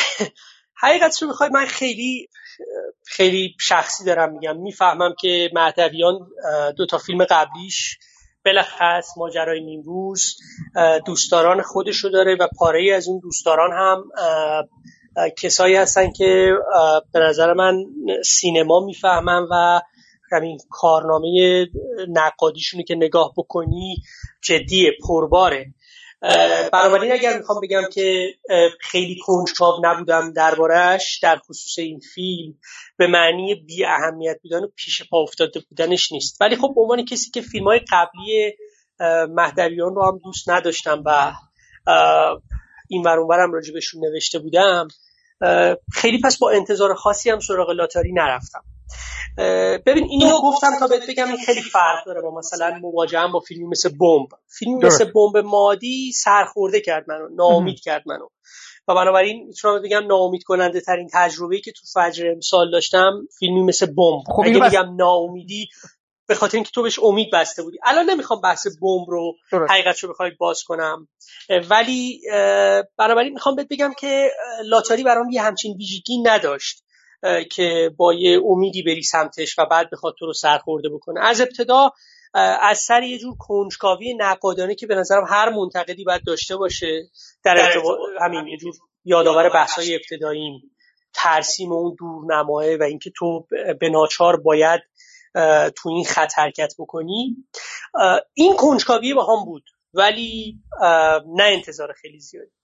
[0.82, 2.28] حقیقت رو می‌خوای من خیلی
[3.06, 4.56] خیلی شخصی دارم میگم.
[4.56, 6.18] می‌فهمم که مهدویان
[6.76, 7.98] دو تا فیلم قبلیش
[8.44, 10.36] بلخص ماجرای نیمروز
[11.06, 14.04] دوستداران خودش داره و پاره ای از اون دوستداران هم
[15.38, 16.52] کسایی هستن که
[17.12, 17.84] به نظر من
[18.24, 19.80] سینما می‌فهمن و
[20.32, 21.66] همین کارنامه
[22.08, 23.96] نقادیشونی که نگاه بکنی
[24.42, 25.66] جدیه پرباره.
[26.72, 28.34] بنابراین اگر می‌خوام بگم که
[28.80, 32.54] خیلی کنجکاو نبودم دربارهش در خصوص این فیلم
[32.96, 36.40] به معنی بی اهمیت بودن و پیش پا افتاده بودنش نیست.
[36.40, 38.52] ولی خب عنوان کسی که فیلم های قبلی
[39.28, 41.32] مهدویان رو هم دوست نداشتم و
[42.88, 44.88] این ورانورم راجبشون نوشته بودم
[45.92, 48.64] خیلی پس با انتظار خاصی هم سراغ لاتاری نرفتم.
[49.86, 53.66] ببین اینو گفتم تا بهت بگم این خیلی فرق داره با مثلا مواجهه با فیلمی
[53.66, 54.28] مثل بمب.
[54.58, 58.28] فیلمی مثل بمب مادی سرخورده کرد منو ناامید کرد منو.
[58.88, 63.86] و بنابراین می‌تونم بگم ناامید کننده ترین تجربه‌ای که تو فجر امسال داشتم فیلمی مثل
[63.86, 65.68] بمب خب اگه بگم ناامیدی
[66.28, 67.78] به خاطر اینکه تو بهش امید بسته بودی.
[67.84, 69.34] الان نمی‌خوام بحث بمب رو
[69.70, 71.08] حقیقت رو بخوای باز کنم.
[71.70, 72.20] ولی
[72.98, 74.30] بنابراین می‌خوام بهت بگم که
[74.64, 76.82] لاتاری برام یه همچین ویژگی نداشت.
[77.50, 81.20] که با یه امیدی بری سمتش و بعد بخواد تو رو سرخورده بکنه.
[81.20, 81.90] از ابتدا
[82.60, 87.10] از سر یه جور کنجکاوی نقادانه که به نظرم هر منتقدی باید داشته باشه
[87.44, 87.56] در
[88.20, 88.74] همین یه جور
[89.04, 90.76] یادآور بحث‌های ابتداییم
[91.14, 93.46] ترسیم اون دورنماه و اینکه تو
[93.80, 94.80] به ناچار باید
[95.76, 97.36] تو این خط حرکت بکنی.
[98.34, 99.64] این کنجکاوی با هم بود
[99.94, 100.58] ولی
[101.26, 102.55] نه انتظار خیلی زیادی.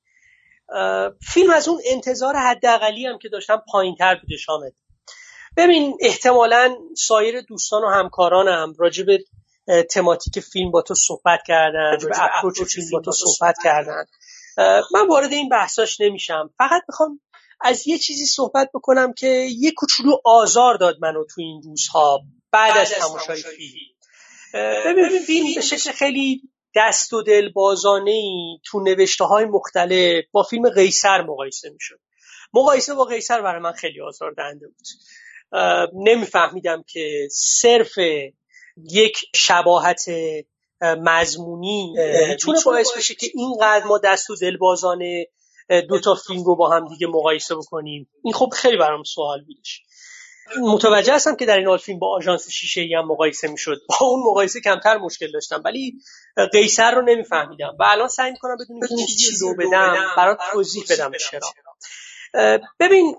[1.33, 4.71] فیلم از اون انتظار حداقلی هم که داشتم پایین تر بوده شامل.
[5.57, 9.07] ببین احتمالا سایر دوستان و همکارانم راجب
[9.91, 14.05] تماتیک فیلم با تو صحبت کردن به اپروچ فیلم با تو صحبت کردن.
[14.95, 16.51] من وارد این بحثاش نمیشم.
[16.59, 17.21] فقط می‌خوام
[17.61, 22.21] از یه چیزی صحبت بکنم که یه کوچولو آزار داد منو تو این روزها
[22.53, 23.79] بعد از تماشای فیلم.
[24.87, 26.43] ببین فیلم به شکل خیلی
[26.77, 32.01] دست و دل بازانه ای تو نوشته های مختلف با فیلم قیصر مقایسه می‌شد.
[32.55, 34.87] مقایسه با قیصر برای من خیلی آزار دهنده بود
[35.95, 37.99] نمیفهمیدم که صرف
[38.91, 40.05] یک شباهت
[40.81, 41.95] مضمونی
[42.29, 45.27] می‌تونه باعث بشه که اینقدر ما دست و دل بازانه
[45.89, 48.09] دو تا فیلم رو با هم دیگه مقایسه بکنیم.
[48.25, 49.83] این خب خیلی برام سوال بودش.
[50.61, 53.81] متوجه هستم که در این حال فیلم با آژانس شیشه ای هم مقایسه می‌شد.
[53.89, 55.95] با اون مقایسه کمتر مشکل داشتم ولی
[56.53, 57.77] قیصر رو نمیفهمیدم.
[57.81, 61.51] و الان سعی می‌کنم بدونیم که چیزی رو بدم برای توضیح بدم چرا.
[62.81, 63.17] ببین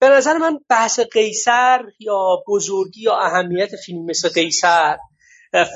[0.00, 4.96] به نظر من بحث قیصر یا بزرگی یا اهمیت فیلم مثل قیصر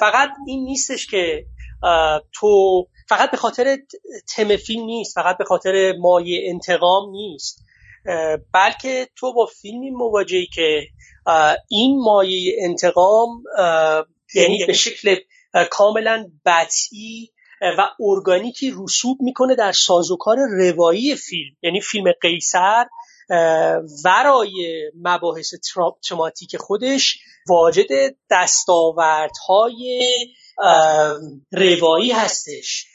[0.00, 1.44] فقط این نیستش که
[2.34, 3.78] تو فقط به خاطر
[4.36, 7.64] تم فیلم نیست فقط به خاطر مایه انتقام نیست.
[8.52, 10.86] بلکه تو با فیلمی مواجهی که
[11.68, 13.42] این مایه انتقام
[14.34, 15.16] یعنی به شکل
[15.70, 17.32] کاملا بطعی
[17.78, 21.56] و ارگانیکی رسوب می‌کنه در سازوکار روایی فیلم.
[21.62, 22.84] یعنی فیلم قیصر
[24.04, 25.54] ورای مباحث
[26.08, 27.86] تماتیک خودش واجد
[28.30, 30.02] دستاوردهای
[31.52, 32.86] روایی هستش.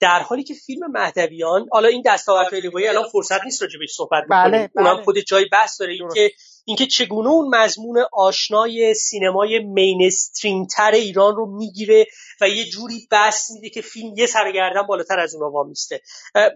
[0.00, 4.70] در حالی که فیلم مهدویان حالا این دستاوردهای روایی الان فرصت نیست راجع صحبت بله،
[4.74, 4.86] بله.
[4.86, 5.92] اونم خود جای بحث داره.
[5.92, 6.30] اینکه
[6.64, 12.06] اینکه چگونه اون مضمون آشنای سینمای مینستریم تر ایران رو می‌گیره
[12.40, 16.00] و یه جوری بس میده که فیلم یه سرگردن بالاتر از اون وامیسته.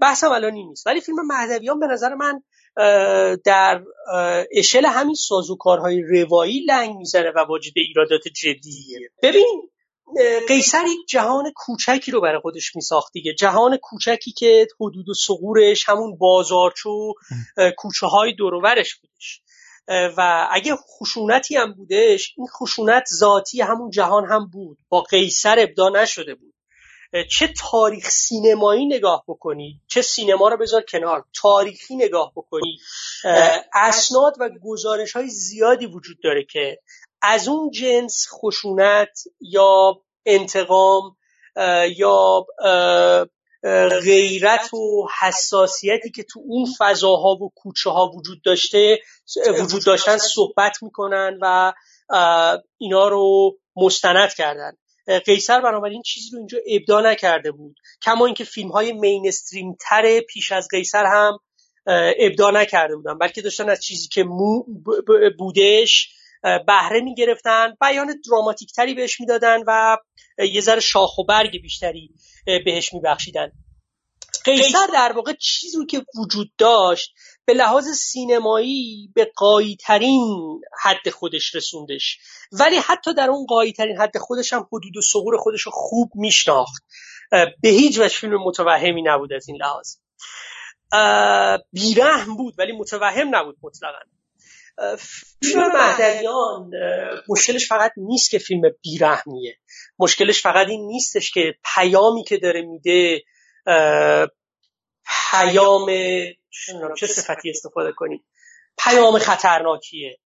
[0.03, 0.87] بحثم الان این نیست.
[0.87, 2.43] ولی فیلم مهدویان به نظر من
[3.45, 3.82] در
[4.53, 9.11] اشل همین سازوکارهای روایی لنگ می‌زنه و واجد ایرادات جدیه.
[9.22, 9.70] ببین
[10.48, 13.34] قیصر یک جهان کوچکی رو برای خودش میساخت دیگه.
[13.34, 17.14] جهان کوچکی که حدود و سقورش همون بازارچو
[17.76, 19.42] کوچه های دورورش بودش.
[19.88, 24.78] و اگه خشونتی هم بودش این خشونت ذاتی همون جهان هم بود.
[24.88, 26.54] با قیصر ابدا نشده بود.
[27.30, 31.24] چه تاریخ سینمایی نگاه بکنی چه سینما رو بذار کنار.
[31.40, 32.78] تاریخی نگاه بکنی.
[33.74, 36.78] اسناد و گزارش های زیادی وجود داره که
[37.23, 41.17] از اون جنس خشونت یا انتقام
[41.97, 42.47] یا
[44.03, 48.99] غیرت و حساسیتی که تو اون فضاها و کوچه ها وجود داشته
[49.61, 51.73] وجود داشتن صحبت می‌کنن و
[52.79, 54.73] اینا رو مستند کردن.
[55.27, 57.77] قیصر بنابراین چیزی رو اینجا ابدا نکرده بود.
[58.03, 61.39] کما اینکه فیلم های مینستریم تر پیش از قیصر هم
[62.19, 64.25] ابدا نکرده بودن بلکه داشتن از چیزی که
[65.39, 66.16] بودش
[66.66, 69.97] بهره می‌گرفتن بیان دراماتیک تری بهش می‌دادن و
[70.38, 72.11] یه ذره شاخ و برگ بیشتری
[72.64, 73.53] بهش میبخشیدن.
[74.44, 81.55] قیصر در واقع چیزی که وجود داشت به لحاظ سینمایی به قایی ترین حد خودش
[81.55, 82.18] رسوندش.
[82.53, 86.11] ولی حتی در اون قایی ترین حد خودش هم حدود و سغور خودش رو خوب
[86.14, 86.84] میشناخت.
[87.30, 89.97] به هیچ وجه فیلم متوهمی نبود از این لحاظ.
[91.72, 94.16] بیرحم بود ولی متوهم نبود مطلقا.
[94.99, 96.70] فیلم مهدویان
[97.29, 99.59] مشکلش فقط نیست که فیلم بیرحمیه.
[99.99, 103.22] مشکلش فقط این نیستش که پیامی که داره میده
[105.31, 105.87] پیام
[106.97, 108.24] چه صفتی استفاده کنید
[108.79, 110.18] پیام خطرناکیه.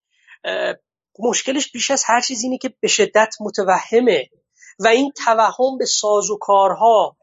[1.18, 4.30] مشکلش بیش از هر چیز اینه که به شدت متوهمه
[4.78, 7.16] و این توهم به ساز و کارها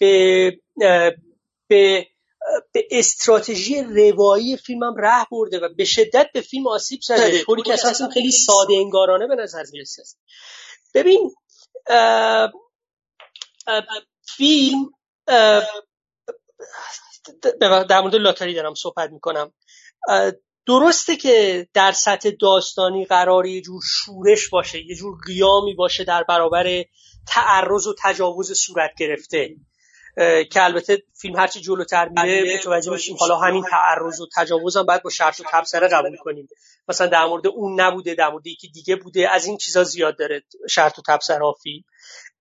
[0.00, 0.52] به
[1.68, 2.06] به
[2.72, 7.44] به استراتژی روایی فیلمم ره برده و به شدت به فیلم آسیب زده.
[7.44, 10.02] طوری که اصلا خیلی ساده انگارانه به نظر می‌رسه.
[10.94, 11.34] ببین
[14.36, 14.90] فیلم
[17.90, 19.52] در مورد لاتاری دارم صحبت می‌کنم.
[20.66, 26.22] درسته که در سطح داستانی قرار یه جور شورش باشه یه جور قیامی باشه در
[26.22, 26.84] برابر
[27.28, 29.56] تعرض و تجاوز صورت گرفته.
[30.50, 35.02] که البته فیلم هرچی جلوتر میره متوجه میشیم حالا همین تعرض و تجاوز هم باید
[35.02, 36.48] با شرط و تبصره قبول کنیم.
[36.88, 40.42] مثلا در مورد اون نبوده در مورد یکی دیگه بوده از این چیزا زیاد داره
[40.68, 41.84] شرط و تبصره فیلم.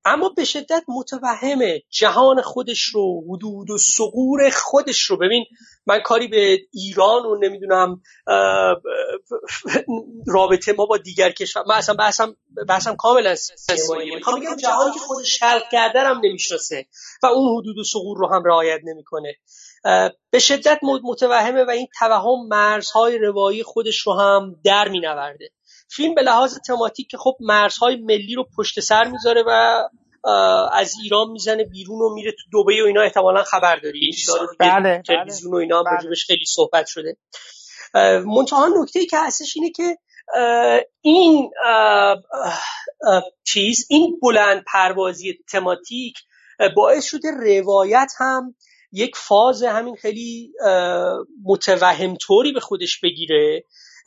[0.06, 5.18] اما به شدت متوهمه جهان خودش رو حدود و سقور خودش رو.
[5.18, 5.46] ببین
[5.86, 8.02] من کاری به ایران و نمی‌دونم
[10.28, 12.36] رابطه ما با دیگر کشور من اصلا بحثم,
[12.68, 16.86] بحثم کاملا سینماییه می‌خوام بگم جهانی که خودش خلق کرده هم نمی‌شناسه
[17.24, 19.36] و اون حدود و سقور رو هم رعایت نمی‌کنه.
[20.32, 25.50] به شدت متوهمه و این توهم مرزهای روایی خودش رو هم در مینورده.
[25.92, 29.84] فیلم به لحاظ تماتیک که خب مرزهای ملی رو پشت سر می‌ذاره و
[30.74, 34.12] از ایران می‌زنه بیرون و میره تو دبی و اینا احتمالا خبر داری.
[34.60, 36.16] بله تلویزیون و اینا بله.
[36.28, 37.18] خیلی صحبت شده.
[38.26, 39.98] منتها نکته ای که هستش اینه که
[41.02, 41.52] این
[43.44, 46.16] چیز این بلند پروازی تماتیک
[46.76, 48.56] باعث شده روایت هم
[48.92, 50.54] یک فاز همین خیلی
[51.46, 53.64] متوهم طوری به خودش بگیره.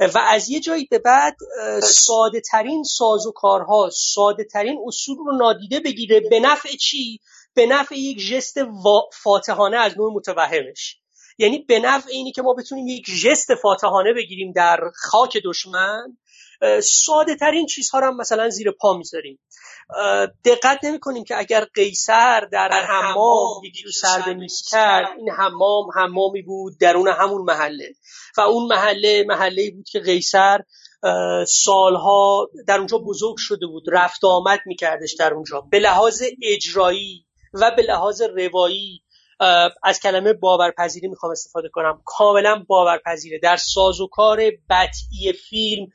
[0.07, 1.37] و از یه جایی به بعد
[1.83, 7.21] ساده ترین ساز و کارها ساده ترین اصول رو نادیده بگیره به نفع چی؟
[7.55, 8.55] به نفع یک جست
[9.23, 11.02] فاتحانه از نوع متوهمش
[11.39, 16.17] یعنی به نفع اینی که ما بتونیم یک جست فاتحانه بگیریم در خاک دشمن
[16.83, 19.39] ساده ترین چیزها رو هم مثلا زیر پا می‌ذاریم.
[20.45, 25.85] دقت نمی کنیم که اگر قیصر در حمام یکی رو سر نیست کرد این حمام
[25.95, 27.93] حمامی بود درون همون محله.
[28.37, 30.61] و اون محله محله بود که قیصر
[31.47, 35.61] سالها در اونجا بزرگ شده بود رفت آمد میکردش در اونجا.
[35.61, 39.03] به لحاظ اجرایی و به لحاظ روایی
[39.83, 42.03] از کلمه باورپذیری می‌خوام استفاده کنم.
[42.05, 43.39] کاملا باورپذیره.
[43.39, 45.87] در ساز و کار بطعی فیلم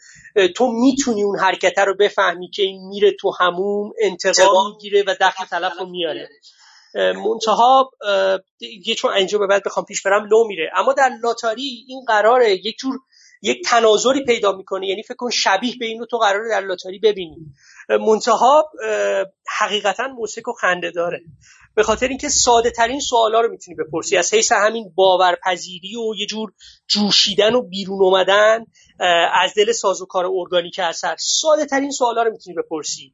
[0.56, 5.46] تو می‌تونی اون حرکته رو بفهمی که این میره تو هموم انتقام می‌گیره و دخل
[5.46, 6.30] طلب رو میاره.
[6.96, 7.92] منتها
[8.58, 10.72] دیگه چون اینجا به بعد بخوام پیش برم لو میره.
[10.76, 13.00] اما در لاتاری این قراره یک جور
[13.42, 14.88] یک تناظری پیدا می‌کنه.
[14.88, 17.38] یعنی فکر کن شبیه به این رو تو قراره در لاتاری ببینی.
[17.90, 18.72] منتها
[19.60, 21.20] حقیقتا موسیقی و خنده داره.
[21.76, 24.18] به خاطر اینکه ساده ترین سوالا رو می‌تونی بپرسی.
[24.18, 26.52] از حیث همین باورپذیری و یه جور
[26.88, 28.66] جوشیدن و بیرون اومدن
[29.34, 31.16] از دل سازوکار ارگانیک اثر.
[31.20, 33.14] ساده ترین سوالا رو می‌تونی بپرسی.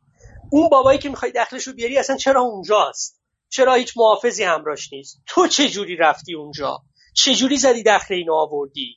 [0.51, 5.21] اون بابایی که می‌خوای دخلش رو بیاری اصلا چرا اونجاست؟ چرا هیچ محافظی همراش نیست؟
[5.27, 6.77] تو چه جوری رفتی اونجا؟
[7.15, 8.95] چه جوری زدی دخل اینو آوردی؟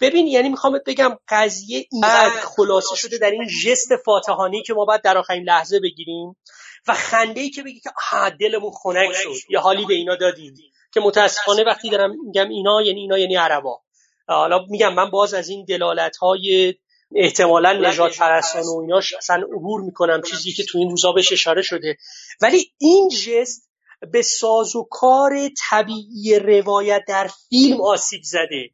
[0.00, 5.02] ببین یعنی می‌خوام بگم قضیه اینقدر خلاصه شده در این جست فاتحانی که ما باید
[5.02, 6.36] در آخرین لحظه بگیریم
[6.88, 9.34] و خنده ای که بگی که ها دلمون خنک شد.
[9.50, 10.54] یا حالی به اینا دادیم.
[10.94, 13.80] که متاسفانه وقتی دارم میگم اینا یعنی اینا یعنی عربا.
[14.28, 16.74] حالا میگم من باز از این دلالت های
[17.14, 21.62] احتمالا نجات پرستان و ایناش اصلا عبور می‌کنم چیزی که تو این روزا بهش اشاره
[21.62, 21.96] شده.
[22.40, 23.70] ولی این جست
[24.12, 25.32] به ساز و کار
[25.70, 28.70] طبیعی روایت در فیلم آسیب زده.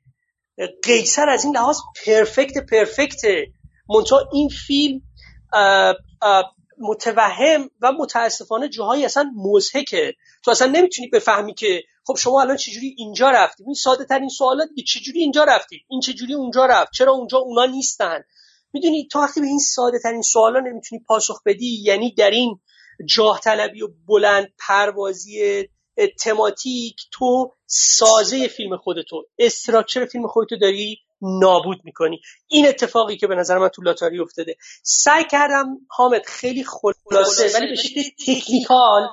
[0.83, 3.47] قیصر از این لحاظ پرفکت پرفکته
[3.89, 5.03] منتها این فیلم
[6.79, 12.95] متوهم و متاسفانه جاهایی اصلا مزهکه تو اصلا نمی‌تونی بفهمی که خب شما الان چجوری
[12.99, 17.39] اینجا رفتی این ساده ترین سوالات چجوری اینجا رفتی این چجوری اونجا رفت؟ چرا اونجا
[17.39, 18.23] اونا نیستن؟
[18.73, 22.61] می‌دونی تو وقتی به این ساده ترین سوالا نمی‌تونی پاسخ بدی یعنی در این
[23.09, 25.65] جاه طلبی و بلند پروازی
[26.21, 32.21] thematic تو سازه فیلم خودتو structure فیلم خودتو داری نابود می‌کنی.
[32.49, 34.57] این اتفاقی که به نظر من تو لاتاری افتاده.
[34.83, 39.09] سعی کردم حامد خیلی خلاصه ولی به شکل technical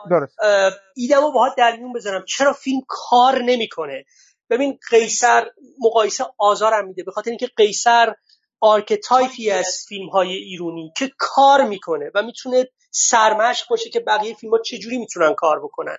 [0.96, 2.26] ایدم رو باهات در میون بذارم.
[2.28, 4.06] چرا فیلم کار نمی‌کنه؟
[4.50, 5.46] ببین قیصر
[5.80, 7.04] مقایسه آزارم میده.
[7.04, 8.14] به خاطر اینکه قیصر
[8.60, 14.34] archetype ی از فیلم های ایرونی که کار می‌کنه و می‌تونه سرمشق باشه که بقیه
[14.34, 15.98] فیلم ها چجوری می‌تونن کار بکنن.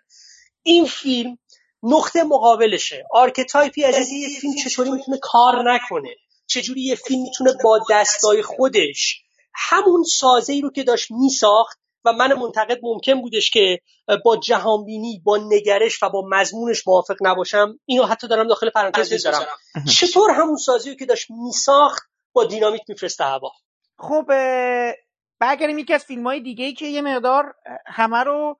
[0.62, 1.38] این فیلم
[1.82, 3.04] نقطه مقابلشه.
[3.10, 6.16] archetypeی از یه فیلم چطوری می‌تونه کار نکنه
[6.46, 9.22] چجوری یه فیلم می‌تونه با دستای خودش
[9.54, 13.78] همون سازه ای رو که داشت میساخت و من منتقد ممکن بودش که
[14.24, 19.46] با جهانبینی با نگرش و با مضمونش موافق نباشم اینو حتی دارم داخل پرانتز می‌ذارم.
[19.96, 22.02] چطور همون سازی رو که داشت میساخت
[22.32, 23.52] با دینامیت میفرسته هوا؟
[23.98, 24.24] خب
[25.40, 27.54] برگردیم یکی از فیلم های دیگه ای که یه مقدار
[27.86, 28.58] همه رو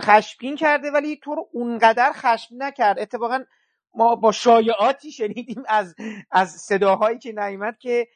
[0.00, 2.98] خشمگین کرده ولی تو رو اونقدر خشمگین نکرد.
[2.98, 3.44] اتفاقا
[3.94, 5.94] ما با شایعاتی شنیدیم از
[6.30, 8.08] از صداهایی که نیامد که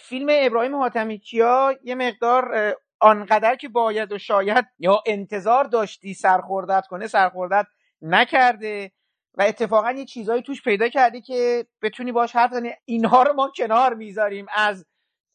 [0.00, 6.86] فیلم ابراهیم حاتمی کیا یه مقدار آنقدر که باید و شاید یا انتظار داشتی سرخوردت
[6.86, 7.66] کنه سرخوردت
[8.02, 8.92] نکرده
[9.34, 13.52] و اتفاقا یه چیزایی توش پیدا کردی که بتونی باش حرف زنی اینها رو ما
[13.56, 14.86] کنار می‌ذاریم از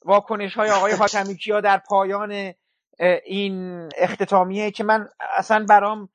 [0.06, 2.54] واکنش های آقای حاتمی کیا در پایان
[3.26, 6.10] این اختتامیه که من اصلا برام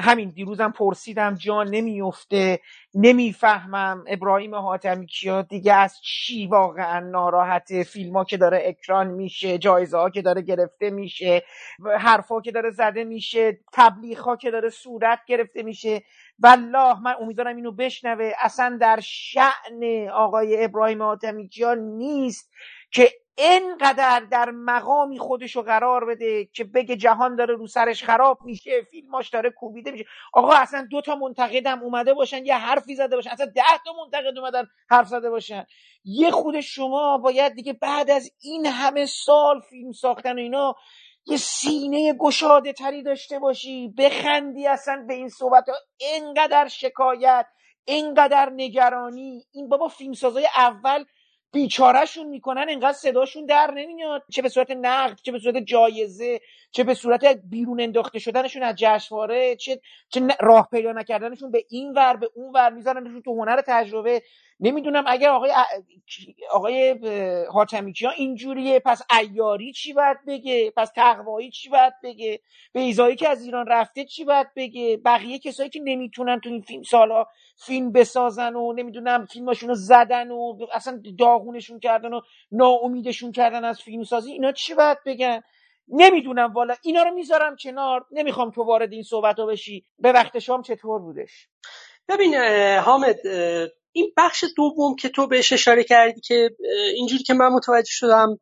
[0.00, 2.60] همین دیروزم پرسیدم جا نمیفته
[2.94, 9.58] نمی‌فهمم ابراهیم حاتمی کیا دیگه از چی واقعا ناراحته؟ فیلم ها که داره اکران میشه
[9.58, 11.42] جایزه ها که داره گرفته میشه
[11.98, 16.02] حرفا که داره زده میشه تبلیغ ها که داره صورت گرفته میشه.
[16.38, 18.32] والله من امیدوارم اینو بشنوه.
[18.40, 22.50] اصلا در شعن آقای ابراهیم حاتمی کیا نیست
[22.90, 28.82] که انقدر در مقامی خودشو قرار بده که بگه جهان داره رو سرش خراب میشه
[28.90, 30.04] فیلماش داره کوبیده میشه.
[30.32, 33.30] آقا اصلا دو تا منتقدم اومده باشن یه حرفی زده باشن.
[33.30, 35.66] اصلا ده تا منتقد اومدن حرف زده باشن.
[36.04, 40.74] یه خود شما باید دیگه بعد از این همه سال فیلم ساختن و اینا
[41.26, 43.94] یه سینه گشاده تری داشته باشی.
[43.98, 45.74] بخندی اصلا به این صحبت ها.
[46.00, 47.46] انقدر شکایت
[47.86, 49.44] انقدر نگرانی.
[49.52, 51.04] این بابا فیلمسازای اول
[51.52, 54.24] بیچارهشون می‌کنن انقدر صداشون در نمیاد.
[54.32, 56.40] چه به صورت نقد چه به صورت جایزه
[56.70, 61.92] چه به صورت بیرون انداخته شدنشون از جشنواره چه چه راه پیدا نکردنشون به این
[61.92, 64.22] ور به اون ور میذارنشون تو هنر تجربه.
[64.60, 65.52] نمی‌دونم اگر آقای
[66.50, 66.98] آقای
[68.04, 72.40] ها اینجوریه پس ایاری چی باید بگه؟ پس تقوایی چی باید بگه؟
[72.72, 76.60] به ایزایی که از ایران رفته چی باید بگه؟ بقیه کسایی که نمی‌تونن تو این
[76.60, 77.28] فیلم سالها
[77.66, 82.20] فیلم بسازن و نمی‌دونم فیلماشون رو زدن و اصلا داغونشون کردن و
[82.52, 85.42] ناامیدشون کردن از فیلم سازی اینا چی باید بگن؟
[85.88, 89.84] نمی‌دونم والا اینا رو می‌ذارم کنار نمی‌خوام تو وارد این صحبت ها بشی.
[89.98, 91.48] به وقت شام چطور بودش؟
[92.08, 92.34] ببین
[92.84, 93.16] حامد
[93.92, 96.50] این بخش دوم که تو بهش اشاره کردی که
[96.94, 98.38] اینجوری که من متوجه شدم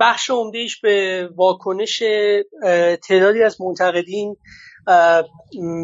[0.00, 2.02] بخش عمدهش به واکنش
[3.08, 4.36] تعدادی از منتقدین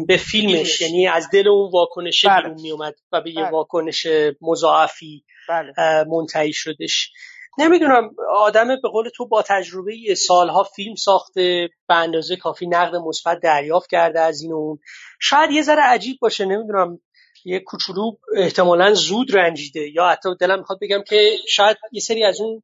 [0.07, 2.41] به فیلمش یعنی از دل اون واکنش بله.
[2.41, 3.51] بیرون می اومد و به یه بله.
[3.51, 4.07] واکنش
[4.41, 5.73] مضاعفی بله.
[6.03, 7.11] منتهی شدش
[7.57, 13.39] نمی‌دونم آدم به قول تو با تجربه سالها فیلم ساخته به اندازه کافی نقد مثبت
[13.43, 14.79] دریافت کرده از این اون
[15.21, 16.99] شاید یه ذره عجیب باشه نمی‌دونم
[17.45, 19.89] یه کوچولو احتمالا زود رنجیده.
[19.89, 22.63] یا حتی دلم می‌خواد بگم که شاید یه سری از اون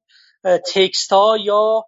[0.74, 1.86] تکست ها یا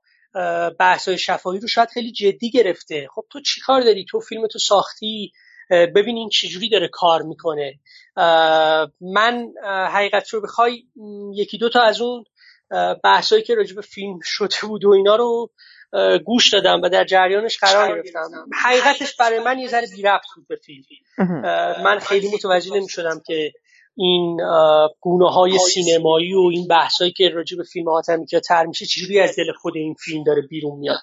[0.80, 3.08] بحث های شفاهی رو شاید خیلی جدی گرفته.
[3.16, 5.32] خب تو چی کار داری؟ تو فیلم تو ساختی؟
[5.70, 7.80] ببین این چجوری داره کار می‌کنه.
[9.02, 10.84] من حقیقت رو بخوای
[11.34, 12.24] یکی دو تا از اون
[13.04, 15.52] بحثایی که راجع به فیلم شده بود و اینا رو
[16.26, 18.30] گوش دادم و در جریانش قرار گرفتم.
[18.64, 20.04] حقیقتش برای من یه ذره بی
[20.36, 20.84] بود به فیلم.
[21.84, 23.52] من خیلی متوجه نمی شدم که
[23.96, 24.38] این
[25.02, 29.20] گونه های سینمایی و این بحثایی که راجع به فیلم حاتمی که تر میشه چجوری
[29.20, 30.98] از دل خود این فیلم داره بیرون میاد؟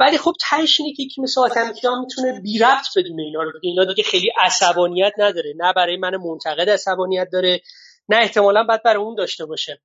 [0.00, 1.40] ولی خب تهش اینه که یکی مثل
[1.84, 3.52] ها می‌تونه بی ربط بدونه اینا رو.
[3.62, 5.54] اینا دیگه خیلی عصبانیت نداره.
[5.56, 7.60] نه برای من منتقد عصبانیت داره
[8.08, 9.80] نه احتمالا باید برای اون داشته باشه.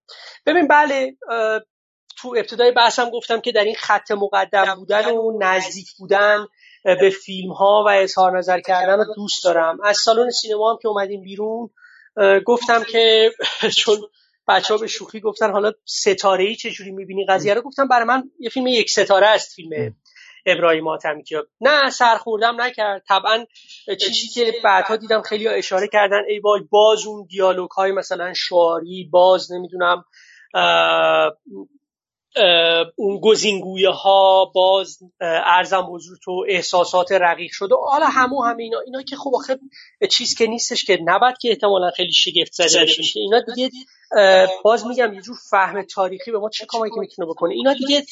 [0.45, 1.16] ببین بله
[2.18, 6.47] تو ابتدای بحثم گفتم که در این خط مقدم بودن و نزدیک بودن
[6.84, 9.78] به فیلم ها و اظهار نظر کردن رو دوست دارم.
[9.84, 11.70] از سالن سینما هم که اومدیم بیرون
[12.45, 13.32] گفتم که
[13.80, 13.97] چون
[14.47, 18.24] بچه ها به شوخی گفتن حالا ستاره ای چجوری می‌بینی قضیه رو گفتم برای من
[18.39, 19.95] یه فیلم یک ستاره است فیلم
[20.45, 23.03] ابراهیم آتمی که نه سرخوردم نکرد.
[23.07, 23.45] طبعا
[23.99, 29.10] چیزی که بعدها دیدم خیلی اشاره کردن ای وای باز اون دیالوگ های مثلا شعاری
[29.12, 30.03] باز نمی‌دونم
[32.96, 37.76] اون گزینگویه ها باز ارزم حضور تو احساسات رقیق شده.
[37.76, 39.60] حالا همو همه اینا اینا که خب آخه
[40.10, 43.70] چیز که نیستش که نباید که احتمالا خیلی شگفت زده بشیم که اینا دیگه
[44.64, 47.54] باز میگم یه جور فهم تاریخی به ما چه کمکی که می‌تونه بکنه.
[47.54, 48.06] اینا دیگه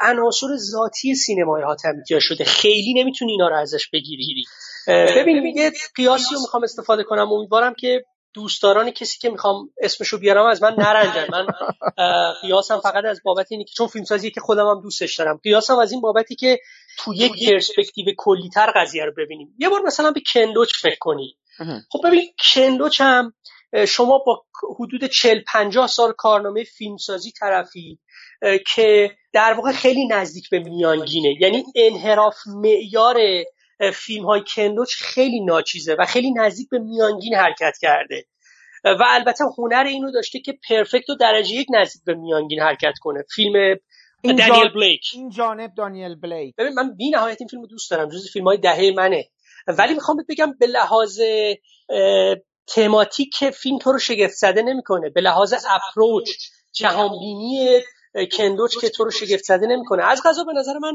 [0.00, 2.44] عناصر ذاتی سینمای حاتمی شده.
[2.44, 4.44] خیلی نمی‌تونی اینا رو ازش بگیری.
[4.88, 7.32] ببین یه قیاسی رو می‌خوام استفاده کنم.
[7.32, 8.04] امیدوارم که
[8.38, 11.26] دوستداران کسی که می‌خوام اسمشو بیارم از من نرنجن.
[11.32, 11.46] من
[12.42, 15.40] قیاسم فقط از بابت اینه که چون فیلمسازی که خودم هم دوستش دارم.
[15.42, 16.58] قیاسم از این بابتی که
[16.98, 19.54] تو یک پرسپکتیو کلیتر قضیه رو ببینیم.
[19.58, 21.36] یه بار مثلا به کندوچ فکر کنی.
[21.90, 22.22] خب ببین
[22.54, 23.32] کندوچ هم
[23.88, 24.44] شما با
[24.80, 27.98] حدود 40 50 سال کارنامه فیلمسازی طرفی
[28.74, 31.34] که در واقع خیلی نزدیک به میانگینه.
[31.40, 33.16] یعنی انحراف معیار
[33.94, 38.24] فیلم های کندوچ خیلی ناچیزه و خیلی نزدیک به میانگین حرکت کرده.
[38.84, 43.24] و البته هنر اینو داشته که پرفکت و درجه یک نزدیک به میانگین حرکت کنه.
[43.34, 43.76] فیلم
[44.22, 45.10] این دانیل بلیک.
[45.14, 46.54] این جانب دانیل بلیک.
[46.58, 49.28] ببین من بی نهایت این فیلم دوست دارم جز فیلم های دهه منه.
[49.68, 51.20] ولی می‌خوام بگم به لحاظ
[52.66, 55.10] تماتیک فیلم تو رو شگفت زده نمی‌کنه.
[55.10, 56.30] به لحاظ اپروچ
[56.72, 57.80] جهانبینی
[58.32, 60.04] کندوچ که تو رو شگفت زده نمی‌کنه.
[60.04, 60.92] از غذا به نظر من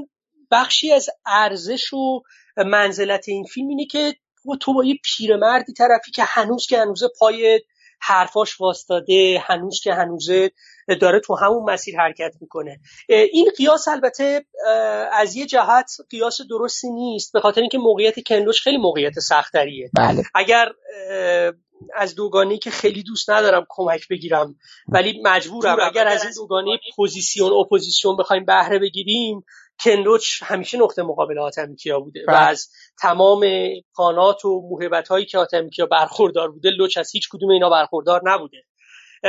[0.51, 2.21] بخشی از ارزش و
[2.57, 4.15] منزلت این فیلم اینه که
[4.61, 7.61] تو با یه پیرمردی طرفی که هنوز که هنوز پای
[8.05, 10.51] حرفاش واستاده هنوز که هنوزه
[11.01, 12.79] داره تو همون مسیر حرکت می‌کنه.
[13.09, 14.45] این قیاس البته
[15.11, 19.89] از یه جهت قیاس درستی نیست به خاطر اینکه موقعیت کندوش خیلی موقعیت سختریه.
[19.97, 20.23] بله.
[20.35, 20.71] اگر
[21.95, 24.55] از دوگانی که خیلی دوست ندارم کمک بگیرم
[24.87, 25.77] ولی مجبورم.
[25.91, 29.45] اگر از این دوگانی پوزیسیون اپوزیسیون بخوایم بهره بگیریم
[29.79, 32.37] کندوچ همیشه نقطه مقابل حاتمی کیا بوده و بله.
[32.37, 32.69] از
[33.01, 33.45] تمام
[33.93, 38.21] امکانات و موهبت هایی که حاتمی کیا برخوردار بوده بلوچ از هیچ کدوم اینا برخوردار
[38.25, 38.57] نبوده.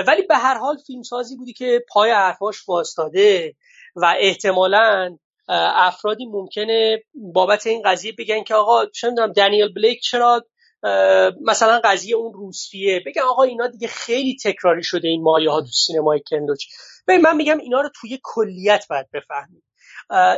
[0.06, 3.54] ولی به هر حال فیلمسازی بوده که پای حرفاش وایستاده
[3.96, 5.16] و احتمالا
[5.48, 10.44] افرادی ممکنه بابت این قضیه بگن که آقا چه دنیل بلیک چرا
[11.40, 15.66] مثلا قضیه اون روسیه؟ بگن آقا اینا دیگه خیلی تکراری شده این مایه ها تو
[15.66, 16.64] سینمای کندوچ
[17.08, 19.62] من میگم اینا رو توی کلیت باید بفهمیم.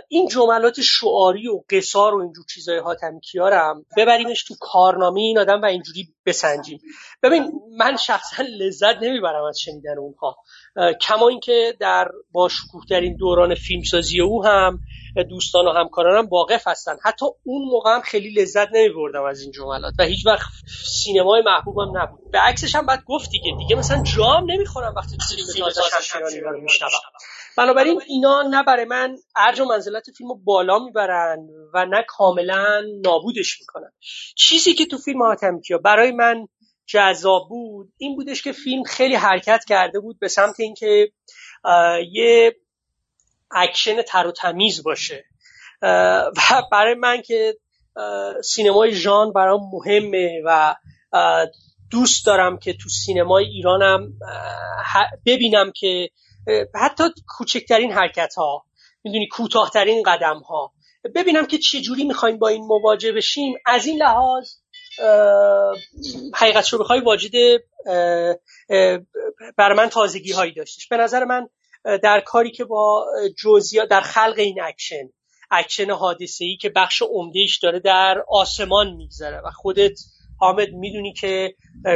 [0.09, 5.63] این جملات شعاری و قصار و اینجور چیزای حاتمی کیارم ببریمش تو کارنامه این آدم
[5.63, 6.81] و اینجوری بسنجیم.
[7.23, 10.37] ببین من شخصا لذت نمی‌برم از شنیدن اونها.
[11.01, 12.51] کما اینکه در با
[12.89, 14.81] ترین دوران فیلمسازی او هم
[15.29, 16.97] دوستان و همکارانم واقف هستن.
[17.03, 20.47] حتی اون موقع هم خیلی لذت نمیبردم از این جملات و هیچ وقت
[21.05, 22.31] سینمای محبوبم نبود.
[22.31, 26.61] به عکسش هم بعد گفت دیگه دیگه مثلا جام نمی‌خورم وقتی فیلم تازه شمشیرانی رو
[26.61, 26.91] میشنوم.
[27.57, 31.39] بنابراین اینا نه برای من ارج و منزلت فیلم رو بالا می‌برن
[31.75, 33.93] و نه کاملا نابودش می‌کنن.
[34.37, 36.49] چیزی که تو فیلم حاتمی کیا برای من
[36.87, 41.13] جذاب بود این بودش که فیلم خیلی حرکت کرده بود به سمت اینکه
[42.13, 42.57] یه
[43.51, 45.25] اکشن تر و تمیز باشه.
[45.83, 47.57] و برای من که
[48.45, 50.77] سینمای ژان برام مهمه و
[51.91, 54.13] دوست دارم که تو سینمای ایرانم
[55.27, 56.11] ببینم که
[56.75, 58.65] حتی کوچکترین حرکت ها
[59.05, 60.73] می‌دونی کوتاهترین قدم ها
[61.15, 63.55] ببینم که چه جوری می‌خوایم با این مواجه بشیم.
[63.67, 64.55] از این لحاظ
[66.35, 67.61] حقیقت رو بخوای واجد
[69.57, 71.49] برای من تازگی هایی داشتش به نظر من
[72.03, 73.07] در کاری که با
[73.43, 75.09] جزئیات در خلق این اکشن
[75.51, 79.99] اکشن حادثه ای که بخش عمدهش داره در آسمان میگذره و خودت
[80.39, 81.55] حامد می‌دونی که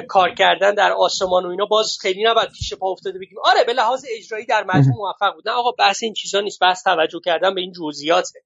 [0.09, 3.39] کار کردن در آسمان و اینا باز خیلی نباید پیش پا افتاده بگیم.
[3.45, 5.49] آره به لحاظ اجرایی در مجموع موفق بود.
[5.49, 6.61] نه آقا بحث این چیزا نیست.
[6.61, 8.41] بحث توجه کردن به این جزئیاته.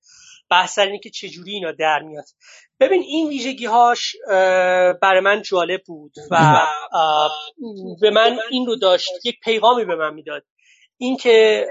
[0.51, 2.25] بحث اینه که چجوری اینا در میاد.
[2.81, 4.17] ببین این ویژگی هاش
[5.03, 6.61] برای من جالب بود و
[8.01, 10.43] به من این رو داشت یک پیغامی به من می‌داد.
[10.97, 11.67] اینکه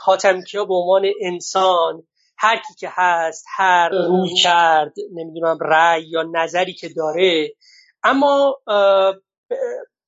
[0.00, 2.02] حاتمکیا به عنوان انسان
[2.38, 7.54] هر کی که هست هر روی کرد نمی‌دونم رأی یا نظری که داره.
[8.02, 8.56] اما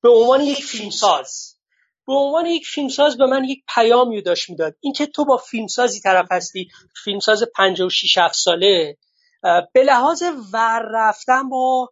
[0.01, 1.53] به عنوان یک فیلمساز
[2.07, 4.75] به عنوان یک فیلمساز به من یک پیامی داشت می‌داد.
[4.79, 6.67] اینکه تو با فیلمسازی طرف هستی
[7.03, 8.97] فیلمساز 56 7 ساله
[9.73, 10.23] به لحاظ
[10.53, 11.89] ور رفتن با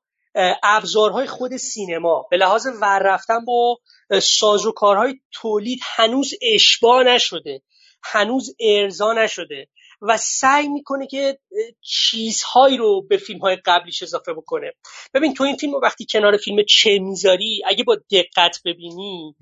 [0.63, 3.79] ابزارهای خود سینما به لحاظ ور رفتن با
[4.21, 7.61] سازوکارهای تولید هنوز اشباه نشده
[8.03, 9.67] هنوز ارضا نشده.
[10.02, 11.39] و سعی می‌کنه که
[11.82, 14.72] چیزهایی رو به فیلم های قبلیش اضافه بکنه.
[15.14, 19.36] ببین تو این فیلم رو وقتی کنار فیلم چه می‌ذاری اگه با دقت ببینی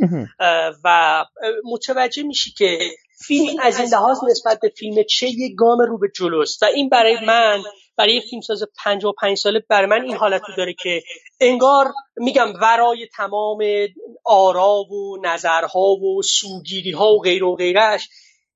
[0.84, 1.26] و
[1.64, 2.80] متوجه میشی که
[3.28, 6.64] فیلم از این لحاظ نسبت به فیلم چه یه گام رو به جلوست.
[6.64, 7.64] و این برای من
[7.98, 11.04] برای فیلمساز 55 ساله برای من این حالت رو داره که
[11.40, 13.58] انگار میگم ورای تمام
[14.26, 18.10] آرا و نظرها و سوگیری ها و غیر و غیرش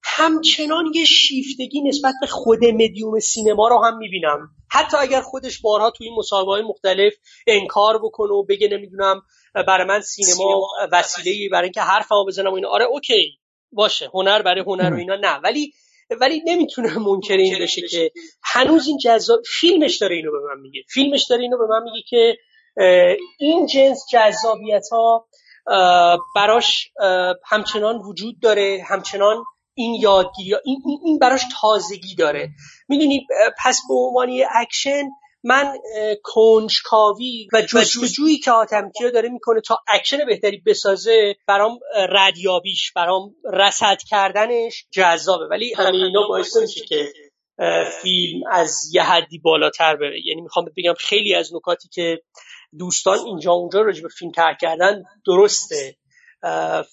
[0.03, 4.49] همچنان یه شیفتگی نسبت به خود مدیوم سینما رو هم می‌بینم.
[4.71, 7.13] حتی اگر خودش بارها توی این مصاحبه های مختلف
[7.47, 9.21] انکار بکنه و بگه نمی‌دونم
[9.67, 11.49] برای من سینما وسیله.
[11.49, 12.69] برای اینکه حرفمو بزنم و اینا.
[12.69, 13.39] آره اوکی
[13.71, 15.39] باشه هنر برای هنر و اینا نه.
[15.43, 15.73] ولی
[16.21, 18.11] ولی نمی‌تونه منکر این بشه که
[18.43, 20.81] هنوز این جذاب فیلمش داره اینو به من میگه.
[20.93, 22.37] فیلمش داره اینو به من میگه که
[23.39, 25.27] این جنس جذابیت ها
[26.35, 26.91] براش
[27.45, 29.43] همچنان وجود داره همچنان
[29.77, 32.49] این یادگیری این, این براش تازگی داره.
[32.87, 33.27] می‌دونی
[33.63, 35.03] پس به عنوان اکشن
[35.43, 35.73] من
[36.23, 41.79] کنجکاوی و جستجویی که حاتمی کیا داره می‌کنه تا اکشن بهتری بسازه برام
[42.09, 45.45] ردیابیش برام رسد کردنش جذابه.
[45.45, 47.13] ولی همین اینا باعث میشه که
[48.01, 50.19] فیلم از یه حدی بالاتر بره.
[50.25, 52.21] یعنی می‌خوام بگم خیلی از نکاتی که
[52.79, 55.95] دوستان اینجا اونجا راجع به فیلم ترک کردن درسته.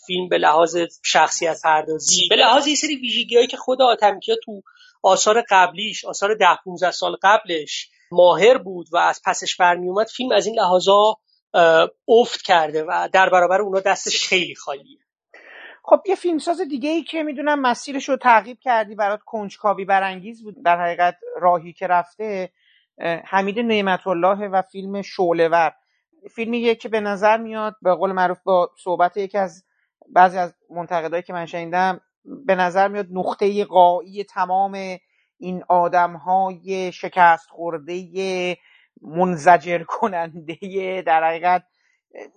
[0.06, 4.62] فیلم به لحاظ شخصیت پردازی به لحاظ یه سری ویژگی که خود آتمکیا تو
[5.02, 10.32] آثار قبلیش آثار ده 15 سال قبلش ماهر بود و از پسش برمی اومد فیلم
[10.32, 11.14] از این لحاظا
[12.08, 14.98] افت کرده و در برابر اونا دستش خیلی خالیه.
[15.84, 20.54] خب یه فیلمساز دیگه ای که می‌دونم مسیرش رو تعقیب کردی برات کنجکاوی برانگیز بود
[20.64, 22.52] در حقیقت راهی که رفته
[23.24, 25.72] حمید نعمت الله و فیلم شعلهور.
[26.30, 29.64] فیلمیه که به نظر میاد به قول معروف با صحبت یکی از
[30.08, 34.98] بعضی از منتقدایی که من شنیدم به نظر میاد نقطه قایی تمام
[35.38, 38.58] این آدم های شکست خورده
[39.02, 41.64] منزجر کننده در حقیقت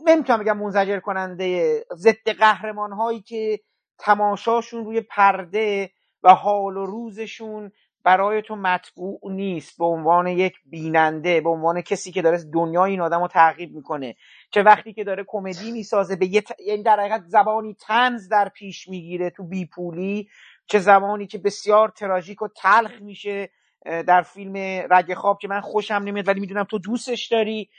[0.05, 3.59] نمی‌تونم بگم منزجر کننده ضد قهرمان هایی که
[3.99, 5.91] تماشاشون روی پرده
[6.23, 7.72] و حال و روزشون
[8.07, 13.01] برای تو مطبوع نیست به عنوان یک بیننده به عنوان کسی که داره دنیای این
[13.01, 14.15] آدم رو تعقیب می‌کنه.
[14.51, 18.88] چه وقتی که داره کمدی می‌سازه به یه یعنی در حقیقت زبانی تنز در پیش
[18.88, 20.29] می‌گیره تو بیپولی
[20.67, 23.49] چه زمانی که بسیار تراژیک و تلخ میشه
[23.85, 24.55] در فیلم
[24.91, 27.69] رگ خواب که من خوشم نمیاد ولی می‌دونم تو دوستش داری.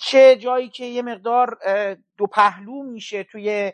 [0.00, 1.58] چه جایی که یه مقدار
[2.18, 3.72] دو پهلو میشه توی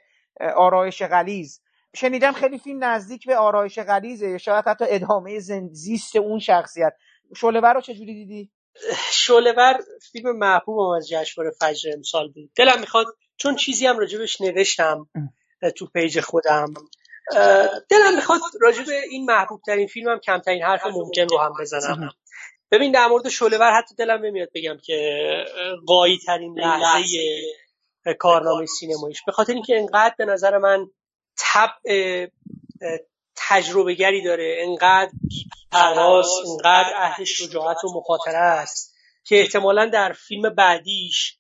[0.57, 1.63] آرایش غلیز
[1.97, 5.39] شنیدم خیلی فیلم نزدیک به آرایش غلیزه شاید حتی ادامه
[5.73, 6.93] زیست اون شخصیت.
[7.37, 8.51] شولور رو چجوری دیدی؟
[9.13, 9.79] شولور
[10.13, 12.51] فیلم محبوبم از جشنواره فجر امسال بود.
[12.57, 13.07] دلم می‌خواد
[13.37, 15.09] چون چیزی هم راجبش نوشتم
[15.77, 16.75] تو پیج خودم.
[17.91, 22.11] دلم می‌خواد راجب این محبوب ترین فیلم هم کمترین حرف ممکن رو هم بزنم.
[22.71, 25.21] ببین در مورد شولور حتی دلم نمیاد بگم که
[25.87, 27.19] قایی ترین لحظه
[28.19, 29.23] کارنامه سینماییش.
[29.27, 30.87] به خاطر اینکه انقدر به نظر من
[31.39, 32.27] طبع
[33.37, 34.57] تجربه گری داره.
[34.61, 38.95] انقدر بیپراز انقدر اهل شجاعت و مخاطره است
[39.25, 41.39] که احتمالا در فیلم بعدیش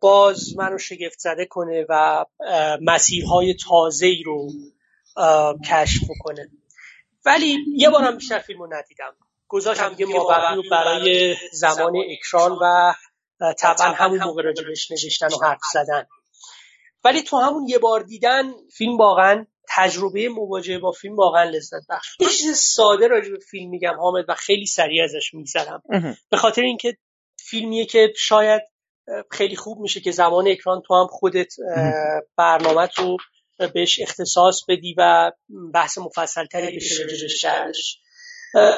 [0.00, 2.24] باز منو شگفت زده کنه و
[2.82, 4.48] مسیرهای تازه ای رو
[5.70, 6.50] کشف کنه
[7.24, 9.16] ولی یه بارم بیشتر فیلم رو ندیدم.
[9.48, 12.92] گذاشتم یه مابقی رو برای زمان اکران و
[13.58, 16.06] طبعا همون موقع راجبش نوشتن و حرف زدن.
[17.04, 22.06] ولی تو همون یه بار دیدن فیلم واقعا تجربه مواجهه با فیلم واقعا لذت بخش
[22.20, 25.82] یه چیز ساده راجع به فیلم میگم حامد و خیلی سریع ازش میگذرم.
[26.30, 26.96] به خاطر اینکه
[27.38, 28.62] فیلمیه که شاید
[29.30, 31.54] خیلی خوب میشه که زمان اکران تو هم خودت
[32.36, 33.16] برنامه رو
[33.74, 35.32] بهش اختصاص بدی و
[35.74, 37.98] بحث مفصل تری بشه راجبش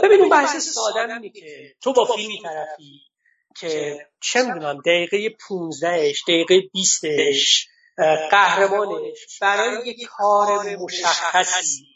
[0.03, 3.01] ببینیم بحث ساده اینه که تو با فیلم طرفی
[3.61, 7.67] که چه می‌دونم دقیقه 15 دقیقه 20ش
[8.31, 11.87] قهرمانش برای یک کار مشخصی.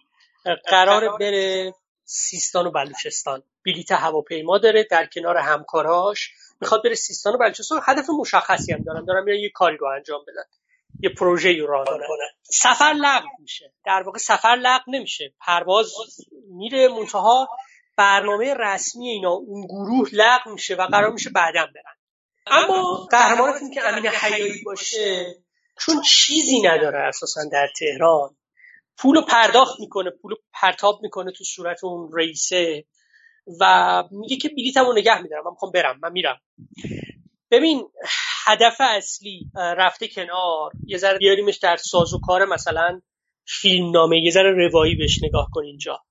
[0.68, 1.74] قرار بره
[2.04, 3.42] سیستان و بلوچستان.
[3.66, 6.30] بلیت هواپیما داره در کنار همکاراش.
[6.60, 7.80] می‌خواد بره سیستان و بلوچستان.
[7.84, 9.04] هدف مشخصی هم دارن.
[9.04, 10.44] دارن میرن یه کاری رو انجام بدن.
[11.00, 12.06] یه پروژه رو راه دارن.
[12.42, 13.72] سفر لغو میشه.
[13.86, 15.34] در واقع سفر لغو نمیشه.
[15.40, 15.92] پرواز
[16.48, 17.48] میره منتها
[17.96, 21.96] برنامه رسمی اینا اون گروه لغو میشه و قرار میشه بعدا برن.
[22.46, 25.36] اما قهرمانتون که امین حیایی باشه
[25.80, 28.36] چون چیزی نداره اساسا در تهران.
[28.98, 32.84] پول پرداخت می‌کنه پول پرتاب می‌کنه تو صورت اون رئیسه
[33.60, 35.44] و میگه که بلیتمو نگه میدارم.
[35.44, 36.40] من می‌خوام برم من میرم.
[37.50, 37.90] ببین
[38.46, 43.00] هدف اصلی رفته کنار یه ذره بیاریمش در ساز و کار مثلا
[43.46, 46.02] فیلم نامه یه ذره روایی بهش نگاه کن اینجا.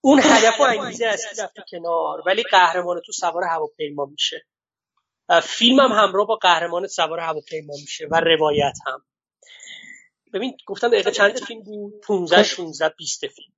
[0.00, 4.46] اون هدف و انگیزه اصلی رفته کنار ولی قهرمان تو سوار هواپیما میشه.
[5.42, 9.02] فیلم هم همراه با قهرمان سوار هواپیما میشه و روایت هم.
[10.34, 13.52] ببین گفتم دقیقه چند فیلم بود؟ 15 16 20 فیلم.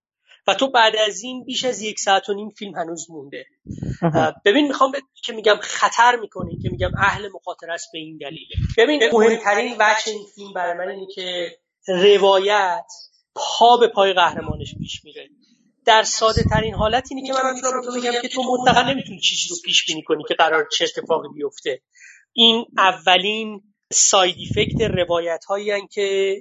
[0.46, 3.46] و تو بعد از این بیش از یک ساعت و نیم فیلم هنوز مونده.
[4.44, 4.92] ببین می‌خوام
[5.24, 8.48] که میگم خطر می‌کنه که میگم اهل مخاطره است به این دلیل.
[8.78, 11.56] ببین مهمترین وجه این فیلم برای من اینه که
[11.88, 12.86] روایت
[13.34, 15.28] پا به پای قهرمانش پیش میره.
[15.84, 19.48] در ساده ترین حالت اینه که من می‌تونم تو بگم که تو مطلقا نمی‌تونی چیزی
[19.50, 21.80] رو پیش بینی کنی که قرار چه اتفاقی بیفته.
[22.32, 23.62] این اولین
[23.92, 26.36] ساید افکت روایت هایی که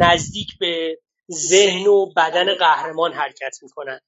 [0.00, 0.98] نزدیک به
[1.32, 4.00] ذهن و بدن قهرمان حرکت می‌کنن.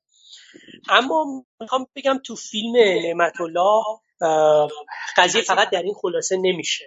[0.88, 3.84] اما می‌خوام بگم تو فیلم نعمت الله
[5.16, 6.84] قضیه فقط در این خلاصه نمیشه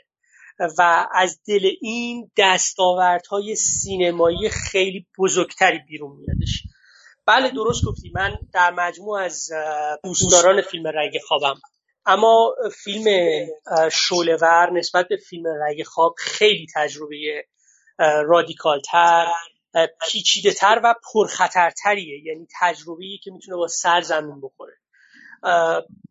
[0.78, 6.64] و از دل این دستاوردهای سینمایی خیلی بزرگتری بیرون میادش
[7.26, 8.12] بله درست گفتی.
[8.16, 9.52] من در مجموع از
[10.04, 11.62] دوستداران فیلم رنگ خوابم
[12.06, 13.46] اما فیلم
[13.92, 17.46] شولور نسبت به فیلم رگ خواب خیلی تجربه
[18.26, 19.26] رادیکالتر
[20.08, 22.26] پیچیده تر و پرخطرتریه.
[22.26, 24.74] یعنی تجربه که می‌تونه با سر زمین بخوره.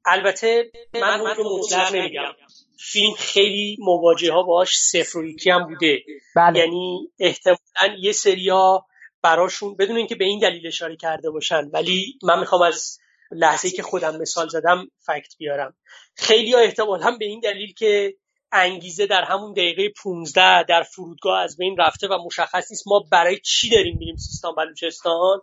[0.06, 2.32] البته من رو مطلق نمیگم.
[2.80, 5.98] فیلم خیلی مواجه ها باش صفر و هم بوده.
[6.36, 6.58] بله.
[6.58, 8.86] یعنی احتمالا یه سریا
[9.22, 12.98] براشون بدون اینکه به این دلیل اشاره کرده باشن ولی من می‌خوام از
[13.30, 15.76] لحظه که خودم مثال زدم فکت بیارم.
[16.16, 18.14] خیلی ها احتمال هم به این دلیل که
[18.52, 23.38] انگیزه در همون دقیقه 15 در فرودگاه از بین رفته و مشخص نیست ما برای
[23.44, 25.40] چی داریم میریم سیستان بلوچستان.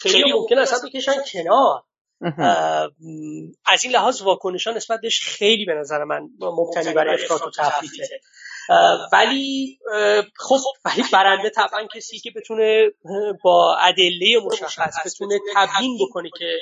[0.00, 1.82] خیلی ممکن اصلا بکشن کنار.
[3.66, 8.20] از این لحاظ واکنشان نسبت بهش خیلی به نظر من مبتنی برای افراط و تفریطه.
[9.12, 9.78] ولی
[10.36, 12.90] خب ولی برنده طبعا کسی که بتونه
[13.44, 16.58] با ادله مشخص بتونه تبیین بکنه که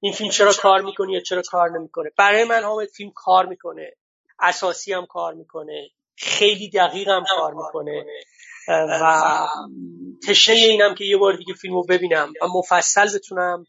[0.00, 3.92] این فیلم چرا کار می‌کنه یا چرا کار نمی‌کنه؟ برای من حامد فیلم کار می‌کنه.
[4.40, 5.88] اساسی هم کار می‌کنه.
[6.16, 8.06] خیلی دقیق هم کار می‌کنه.
[8.68, 9.22] و
[10.28, 13.64] تشه اینم که یه بار دیگه فیلم رو ببینم و مفصل بتونم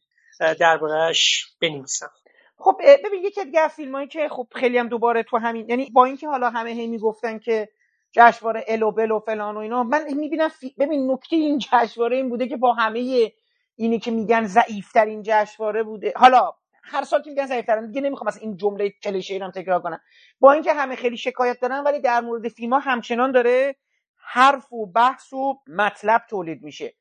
[0.59, 2.09] دربارهش بنویسم.
[2.57, 6.05] خب ببین یکی دیگه فیلم هایی که خب خیلی هم دوباره تو همین یعنی با
[6.05, 7.69] اینکه حالا همه هی می‌گفتن که
[8.11, 10.75] جشنواره الوبل و فلان و اینا من می‌بینم فی...
[10.79, 13.31] ببین نکته این جشنواره این بوده که با همه
[13.77, 16.13] اینی که میگن ضعیفترین جشنواره بوده.
[16.15, 16.51] حالا
[16.83, 19.99] هر سال که میگن ضعیفترین دیگه نمی‌خوام از این جمله کلیشه رو تکرار کنم.
[20.39, 23.75] با اینکه همه خیلی شکایت دارن ولی در مورد فیلم ها همچنان داره
[24.17, 26.93] حرف و بحث و مطلب تولید میشه.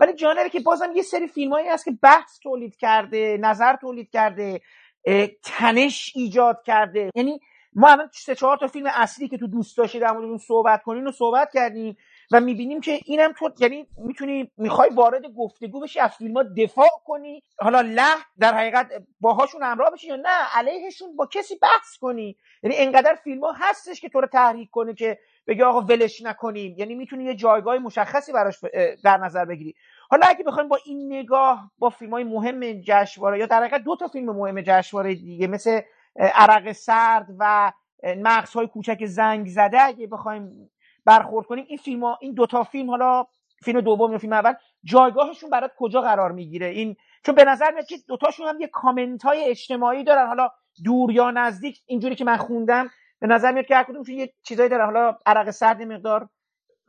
[0.00, 4.10] ولی جالبه که بازم یه سری فیلم هایی هست که بحث تولید کرده نظر تولید
[4.10, 4.60] کرده
[5.42, 7.10] تنش ایجاد کرده.
[7.14, 7.40] یعنی
[7.72, 10.82] ما الان سه چهار تا فیلم اصلی که تو دوست داشتی در مورد اون صحبت
[10.82, 11.96] کنین و صحبت کردیم
[12.30, 16.88] و می‌بینیم که اینم تو یعنی می‌تونی می‌خوای وارد گفتگو بشی از فیلم ها دفاع
[17.04, 17.42] کنی.
[17.58, 18.86] حالا له در حقیقت
[19.20, 22.36] باهاشون همراه بشی یا نه علیهشون با کسی بحث کنی.
[22.62, 26.74] یعنی انقدر فیلم ها هستش که تو رو تحریک کنه که بگی آقا ولش نکنیم.
[26.78, 28.58] یعنی می‌تونی یه جایگاه مشخصی براش
[29.04, 29.74] در نظر بگیری.
[30.10, 33.96] حالا اگه بخوایم با این نگاه با فیلم های مهم جشنواره یا در حقیقت دو
[33.96, 35.80] تا فیلم مهم جشنواره دیگه مثل
[36.16, 37.72] عرق سرد و
[38.04, 40.70] مغز های کوچک زنگ زده اگه بخوایم
[41.10, 43.26] برخورد کنیم این فیلم ها این دوتا فیلم حالا
[43.64, 44.54] فیلم دوم یا فیلم اول
[44.84, 49.22] جایگاهشون برات کجا قرار می‌گیره؟ این چون به نظر میاد که دوتاشون هم یه کامنت
[49.22, 50.26] های اجتماعی دارن.
[50.26, 50.50] حالا
[50.84, 52.88] دور یا نزدیک اینجوری که من خوندم
[53.20, 54.84] به نظر میاد که هر کدومشون یه چیزایی دارن.
[54.84, 56.28] حالا عرق سرد مقدار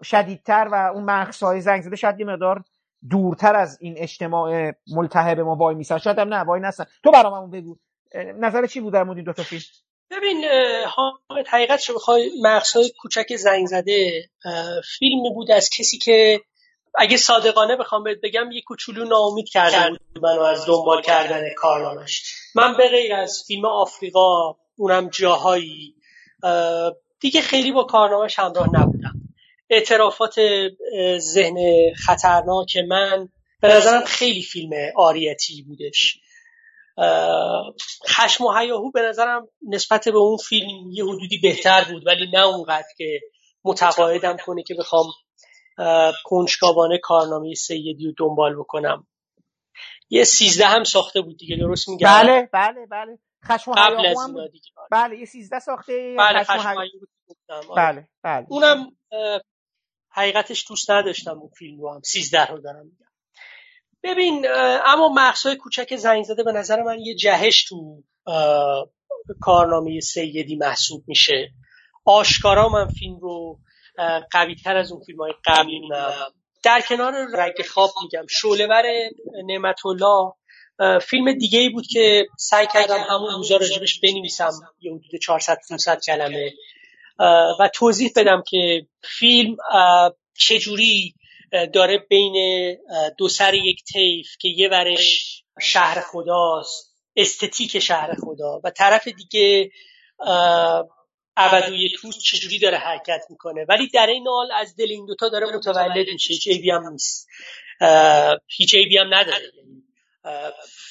[0.03, 1.09] شدیدتر و اون
[1.41, 2.63] های زنگ زده شاید یه مقدار
[3.09, 5.97] دورتر از این اجتماع ملتهب ما وای میسن.
[5.97, 6.85] شاید هم نه وای نستن.
[7.03, 7.77] تو برام بگو.
[8.15, 9.61] نظر چی بود در مورد دو تا فیلم؟
[10.11, 10.45] ببین
[10.85, 14.29] حامد حقیقت شو بخوای مغزهای کوچک زنگ زده
[14.99, 16.41] فیلمی بود از کسی که
[16.95, 22.23] اگه صادقانه بخوام بهت بگم یه کوچولو ناامید کردن منو از دنبال کردن کارنامش.
[22.55, 25.95] من به غیر از فیلم آفریقا اونم جاهایی
[27.19, 29.13] دیگه خیلی با کارنامش همراه نبودم.
[29.69, 30.35] اعترافات
[31.17, 31.57] ذهن
[32.05, 33.29] خطرناک من
[33.61, 36.19] به نظرم خیلی فیلم آریتی بودش.
[38.09, 42.45] خشم و حیاهو به نظرم نسبت به اون فیلم یه حدودی بهتر بود ولی نه
[42.45, 43.19] اونقدر که
[43.63, 45.05] متقاعدم کنه که بخوام
[46.25, 49.07] کنجکاوانه کارنامه سیدی رو دنبال بکنم.
[50.09, 53.19] یه سیزده هم ساخته بود دیگه درست میگم؟ بله بله بله.
[53.45, 56.75] خشم و قبل از اینا دیگه بله یه سیزده ساخته بله خشم
[57.49, 58.45] و بله بله.
[58.49, 58.91] اونم
[60.11, 62.01] حقیقتش دوست نداشتم اون فیلم رو هم.
[62.01, 63.10] سیزده رو دارم میگم.
[64.03, 64.45] ببین
[64.85, 68.03] اما مغزهای کوچک زنگ زده به نظر من یه جهش تو
[69.41, 71.51] کارنامه سیدی محسوب میشه.
[72.05, 73.59] آشکارا من فیلم رو
[74.31, 75.81] قوی تر از اون فیلم های قبلی
[76.63, 78.25] در کنار رگ خواب میگم.
[78.29, 78.83] شولور
[79.45, 80.33] نعمت الله
[80.99, 84.51] فیلم دیگه ای بود که سعی کردم همون روزا راجبش بنویسم.
[84.79, 86.51] یه حدود 400 500 کلمه
[87.59, 89.55] و توضیح بدم که فیلم
[90.37, 91.15] چجوری
[91.73, 92.35] داره بین
[93.17, 98.61] دو سر یک طیف که یه ورش شهر خداست استتیک شهر خدا.
[98.63, 99.71] و طرف دیگه
[101.37, 103.65] ابد و یک روز چجوری داره حرکت می‌کنه.
[103.69, 106.33] ولی در این حال از دل این دوتا داره متولد میشه.
[106.33, 107.27] هیچ عیبی هم نیست.
[108.47, 109.51] هیچ عیبی هم نداره.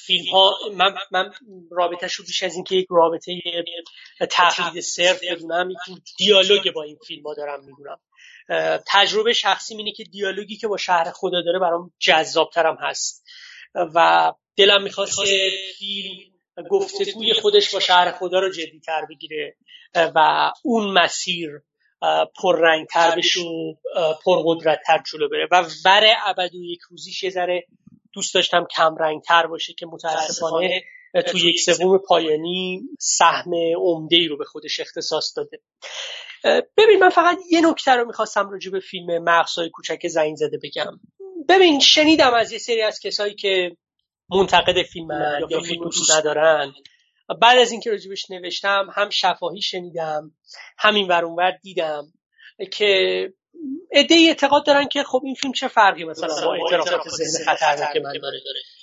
[0.05, 1.33] فیلم ها من, من
[1.71, 3.41] رابطه شو بیش از اینکه یک رابطه
[4.29, 5.69] تقلید صرف بدونم
[6.17, 7.99] دیالوگ با این فیلم ها دارم می‌دونم
[8.87, 13.25] تجربه شخصی اینه که دیالوگی که با شهر خدا داره برام جذابترم هست.
[13.75, 16.31] و دلم می‌خواست که فیلم
[16.69, 19.55] گفتگوی خودش با شهر خدا رو جدی تر بگیره
[19.95, 21.49] و اون مسیر
[22.41, 23.73] پررنگتر بشه و
[24.25, 25.47] پرقدرتتر جلو بره.
[25.51, 27.67] و ور ابد و یک روزیش یه ذره
[28.13, 30.83] دوست داشتم کم رنگتر باشه که متاسفانه
[31.27, 35.59] تو یک سوم پایانی سهم عمده ای رو به خودش اختصاص داده.
[36.77, 40.99] ببین من فقط یه نکته رو می‌خواستم راجع به فیلم مغزهای کوچک زنگ زده بگم.
[41.49, 43.77] ببین شنیدم از یه سری از کسایی که
[44.29, 45.07] منتقد فیلم
[45.49, 46.73] یا فیلم دوست ندارن.
[47.41, 50.31] بعد از اینکه راجبش نوشتم هم شفاهی شنیدم
[50.77, 52.03] همین ور دیدم
[52.71, 53.33] که
[53.93, 58.13] عده اعتقاد دارن که خب این فیلم چه فرقی مثلا با اعترافات ذهن خطرناک من
[58.21, 58.39] داره.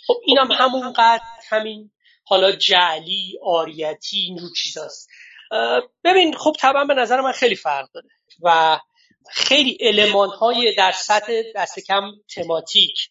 [0.07, 1.91] خب اینم همونقدر همین
[2.29, 5.09] حالا جعلی آریتی اینجور چیزاست.
[6.05, 8.09] ببین خب طبعا به نظر من خیلی فرق داره
[8.43, 8.79] و
[9.31, 12.03] خیلی علمان های در سطح دست کم
[12.35, 13.11] تماتیک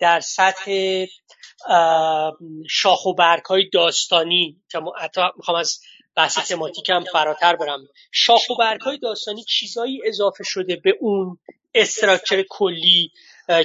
[0.00, 1.04] در سطح
[2.70, 4.62] شاخ و برگ های داستانی
[5.00, 5.80] حتی می‌خوام از
[6.16, 7.80] بحث تماتیک هم فراتر برم.
[8.12, 11.38] شاخ و برگ های داستانی چیزایی اضافه شده به اون
[11.74, 13.10] استراکچر کلی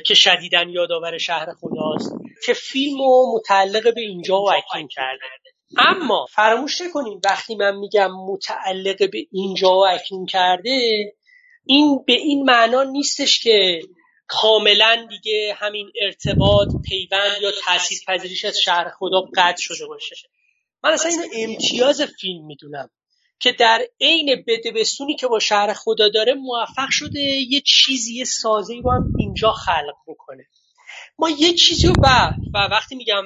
[0.06, 2.16] که شدیدن یادآور شهر خداست
[2.46, 5.26] که فیلم رو متعلق به اینجا و اکنون کرده.
[5.78, 11.14] اما فراموش نکنیم وقتی من میگم متعلق به اینجا و اکنون کرده
[11.66, 13.82] این به این معنا نیستش که
[14.28, 20.16] کاملا دیگه همین ارتباط پیوند یا تاثیر پذیریش از شهر خدا قطع شده باشه.
[20.84, 22.90] من اصلا اینو امتیاز فیلم می‌دونم
[23.40, 28.82] که در عین بدبستونی که با شهر خدا داره موفق شده یه چیزی یه سازی
[28.82, 30.46] رو هم اینجا خلق بکنه.
[31.20, 31.94] ما یه چیزی رو
[32.54, 33.24] و وقتی میگم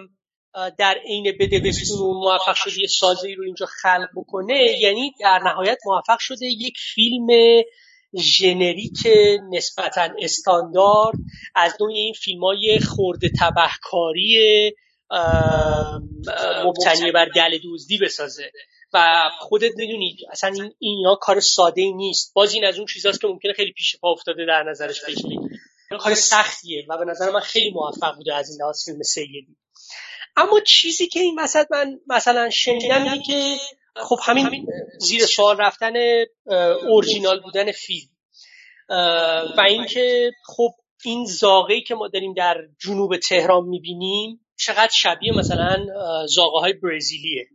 [0.77, 6.19] در عین بدبستون موفق شده یه سازی رو اینجا خلق بکنه یعنی در نهایت موفق
[6.19, 7.27] شده یک فیلم
[8.19, 9.07] ژنریک
[9.51, 11.17] نسبتا استاندارد
[11.55, 14.71] از نوع این فیلم های خورده تبهکاری
[16.65, 18.51] مبتنی بر گل دزدی بسازه.
[18.93, 22.33] و خودت می‌دونی اصلا این اینا کار ساده نیست.
[22.33, 25.39] باز این از اون چیزاست که ممکنه خیلی پیش پا افتاده در نظرش بگیری.
[25.89, 29.57] کار سختیه و به نظر من خیلی موفق بوده از این لحاظ فیلم سیدی.
[30.35, 33.55] اما چیزی که این وسط من مثلا شنیدم که
[33.95, 34.67] خب همین
[34.99, 35.93] زیر سوال رفتن
[36.89, 38.09] اورجینال بودن فیلم.
[39.57, 40.69] و اینکه خب
[41.05, 45.85] این زاغه که ما داریم در جنوب تهران می‌بینیم چقدر شبیه مثلا
[46.25, 47.47] زاغه های برزیلیه.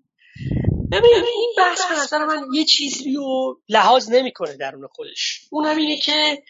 [0.92, 5.40] ببین این بحث به نظر من یه چیزی رو لحاظ نمی‌کنه درون خودش.
[5.50, 6.42] اون هم اینه که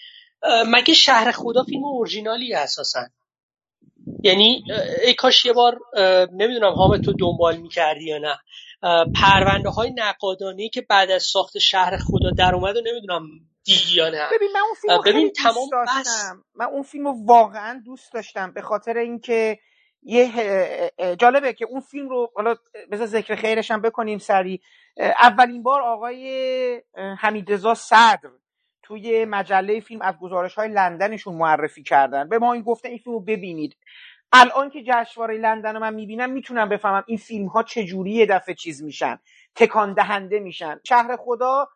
[0.67, 3.01] مگه شهر خدا فیلم اورجینالی اساسا؟
[4.23, 4.65] یعنی
[5.07, 5.79] ای کاش یه بار
[6.33, 8.39] نمی‌دونم حامد تو دنبال می‌کردی یا نه.
[9.15, 13.23] پرونده های نقادانی که بعد از ساخت شهر خدا در اومد و نمی‌دونم
[13.65, 14.29] دیدی یا نه.
[14.33, 16.45] ببین من اون فیلم ببین تمام داشتم.
[16.55, 19.59] من اون فیلم رو واقعا دوست داشتم به خاطر اینکه
[20.03, 20.31] یه
[21.19, 22.57] جالبه که اون فیلم رو حالا
[22.93, 24.61] بذار ذکر خیرش هم بکنیم سری
[24.99, 26.83] اولین بار آقای
[27.19, 28.31] حمیدرضا صدر
[28.93, 32.29] توی مجله فیلم از گزارش های لندنشون معرفی کردن.
[32.29, 33.77] به ما این گفته این فیلم رو ببینید.
[34.33, 38.55] الان که جشنواره لندن رو من می‌بینم می‌تونم بفهمم این فیلم ها چجوری یه دفعه
[38.55, 39.19] چیز میشن
[39.55, 40.81] تکان دهنده میشن.
[40.85, 41.69] شهر خدا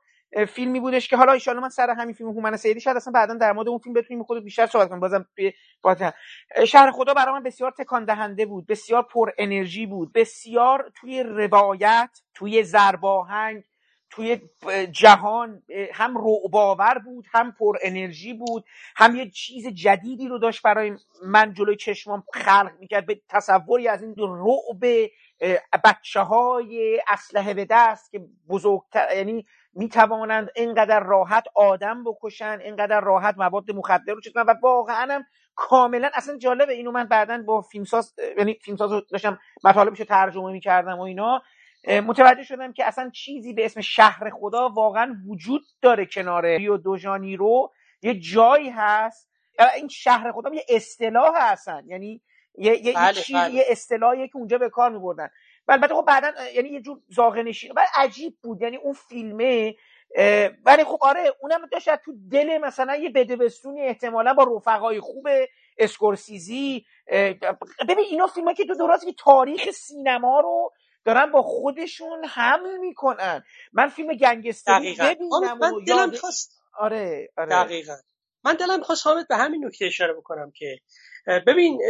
[0.49, 3.53] فیلمی بودش که حالا ان من سر همین فیلم هومن سیدی شاید اصلا بعدا در
[3.53, 5.01] مورد اون فیلم بتونیم خود بیشتر صحبت کنیم.
[5.83, 6.13] بازم
[6.67, 12.11] شهر خدا برای من بسیار تکان دهنده بود بسیار پر انرژی بود بسیار توی روایت
[12.35, 13.65] توی زرباهنگ
[14.17, 14.41] توی
[14.93, 15.63] جهان
[15.95, 18.65] هم رعباور بود هم پر انرژی بود
[18.97, 23.07] هم یه چیز جدیدی رو داشت برای من جلوی چشمام خلق می‌کرد.
[23.07, 25.11] به تصوری از این رعب
[25.85, 33.35] بچه های اسلحه به دست که بزرگتر یعنی می‌توانند اینقدر راحت آدم بکشن اینقدر راحت
[33.39, 35.25] مواد مخدر رو چیز و واقعا هم
[35.57, 40.99] کاملا اصلا جالبه اینو من بعدا با فیلمساز یعنی فیلمساز رو داشتم مطالبش ترجمه می‌کردم
[40.99, 41.43] و اینا.
[41.87, 46.97] متوجه شدم که اصلا چیزی به اسم شهر خدا واقعا وجود داره کنار ریو دو
[47.37, 47.73] رو
[48.03, 49.31] یه جایی هست.
[49.77, 51.83] این شهر خدا یه اصطلاح هستن.
[51.87, 52.23] یعنی
[52.59, 53.55] یه یه, بله، چیز بله.
[53.55, 55.29] یه اصطلاحیه که اونجا به کار میبردن.
[55.69, 58.63] البته خب بعدا یعنی یه جور زاغه نشین و عجیب بود.
[58.63, 59.75] یعنی اون فیلمه
[60.65, 65.29] ولی خب آره اونم داشت تو دل مثلا یه بدبستونی احتمالا با رفقای خوب
[65.79, 66.85] اسکورسیزی
[67.89, 70.73] ببین اینا فیلم که تو درست که تاریخ سینما رو
[71.07, 73.45] دارن با خودشون حمل می‌کنن.
[73.73, 77.49] من فیلم گنگستری ببینم من دلم خواست آره آره.
[77.51, 77.97] دقیقا.
[78.45, 80.79] من دلم خواست حامد به همین نکته اشاره بکنم که
[81.47, 81.81] ببین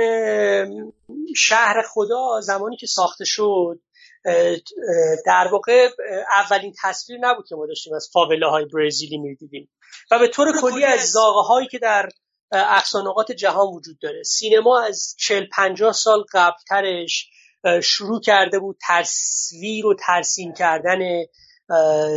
[1.36, 3.80] شهر خدا زمانی که ساخته شد
[5.26, 5.88] در واقع
[6.32, 9.70] اولین تصویر نبود که ما داشتیم از فاوله های برزیلی می‌دیدیم.
[10.10, 12.08] و به طور کلی از زاغه هایی که در
[12.52, 14.22] اقصانقات جهان وجود داره.
[14.22, 17.30] سینما از 40 50 سال قبلترش
[17.82, 20.98] شروع کرده بود تصویر و ترسیم کردن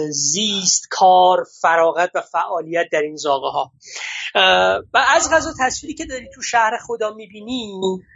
[0.10, 3.72] زیست کار فراغت و فعالیت در این زاغه ها
[4.94, 7.72] و از غذا تصویری که داری تو شهر خدا می‌بینی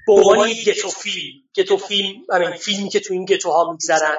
[0.07, 1.39] به عنوان گتو فیلم.
[1.55, 2.13] گتو فیلم
[2.59, 4.17] فیلمی که تو این گتو ها میگذرن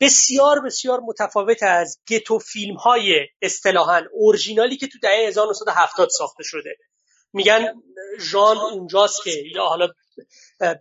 [0.00, 6.76] بسیار بسیار متفاوت از گتو فیلم های اصطلاحا اورجینالی که تو دهه 1970 ساخته شده.
[7.32, 7.74] میگن
[8.20, 9.88] ژان اونجاست که یا حالا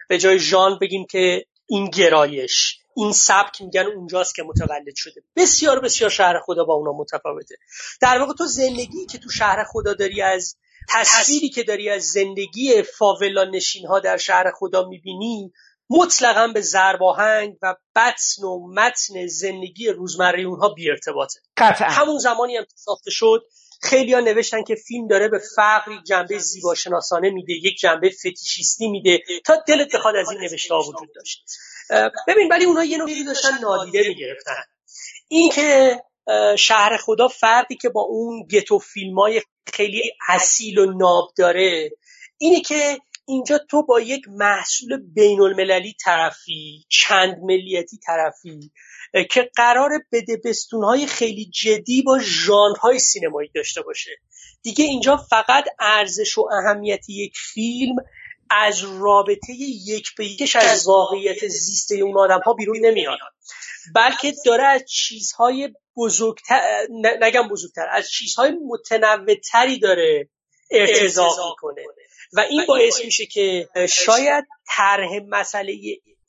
[0.10, 5.22] به جای ژان بگیم که این گرایش این سبک میگن اونجاست که متولد شده.
[5.36, 7.56] بسیار بسیار شهر خدا با اونا متفاوته.
[8.02, 10.56] در واقع تو زندگی که تو شهر خدا داری از
[10.90, 15.52] تصویری که داری از زندگی فاولا نشین ها در شهر خدا می‌بینی
[15.90, 21.40] مطلقا به زرباهنگ و بطن و متن زندگی روزمره اونها بی ارتباطه
[21.80, 23.44] همون زمانی هم ساخته شد
[23.82, 29.20] خیلی ها نوشتن که فیلم داره به فقری جنبه زیباشناسانه میده یک جنبه فتیشیستی میده.
[29.46, 31.46] تا دلت بخواد از این نوشته ها وجود داشت.
[32.28, 34.64] ببین ولی اونها یه نوعی داشتن نادیده می‌گرفتن.
[35.28, 36.02] این که
[36.58, 39.42] شهر خدا فردی که با اون گتو فیلم های
[39.74, 41.90] خیلی اصیل و ناب داره
[42.38, 42.98] اینه که
[43.30, 48.72] اینجا تو با یک محصول بین المللی طرفی چند ملیتی طرفی
[49.30, 54.12] که قرار بدبستون های خیلی جدی با ژانرهای سینمایی داشته باشه.
[54.62, 57.96] دیگه اینجا فقط ارزش و اهمیت یک فیلم
[58.50, 59.54] از رابطه
[59.86, 63.18] یک به یکش از واقعیت زیسته اون آدم ها بیرون نمیاد.
[63.96, 66.88] بلکه داره از چیزهای بزرگتر
[67.22, 70.30] نگم بزرگتر از چیزهای متنوعتری داره
[70.72, 71.86] ارتضا می‌کنه.
[72.34, 75.74] و این باعث میشه که شاید طرح مسئله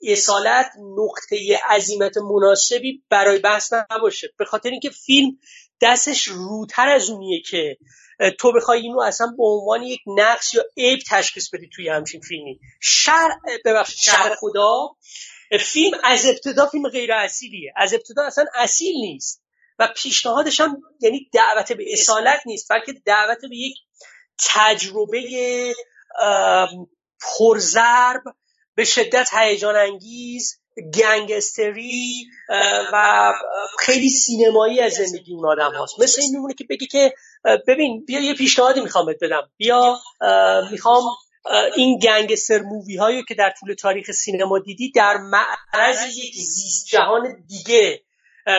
[0.02, 4.32] اصالت نقطه عظیمت مناسبی برای بحث نباشه.
[4.38, 5.38] به خاطر اینکه فیلم
[5.82, 7.76] دستش روتر از اونیه که
[8.38, 12.60] تو بخوای اینو اصلا به عنوان یک نقص یا عیب تشخیص بدی توی همچین فیلمی.
[12.80, 13.28] شر
[13.64, 14.88] ببخشید شهر خدا.
[15.60, 17.72] فیلم از ابتدا فیلم غیر اصیلیه.
[17.76, 19.42] از ابتدا اصلا اصیل نیست.
[19.78, 23.76] و پیشنهادش هم یعنی دعوت به اصالت نیست بلکه دعوت به یک
[24.48, 25.74] تجربه
[27.38, 28.22] پرزرب
[28.74, 30.60] به شدت هیجان انگیز
[30.94, 32.26] گنگستری
[32.92, 33.32] و
[33.78, 36.00] خیلی سینمایی از زندگی اون آدم هاست.
[36.00, 37.14] مثل این میمونه که بگی که
[37.68, 39.50] ببین بیا یه پیشنهادی می‌خوام بدم.
[39.56, 39.98] بیا
[40.70, 41.02] می‌خوام
[41.76, 47.44] این گنگستر مووی هایی که در طول تاریخ سینما دیدی در معرض یک زیست جهان
[47.48, 48.02] دیگه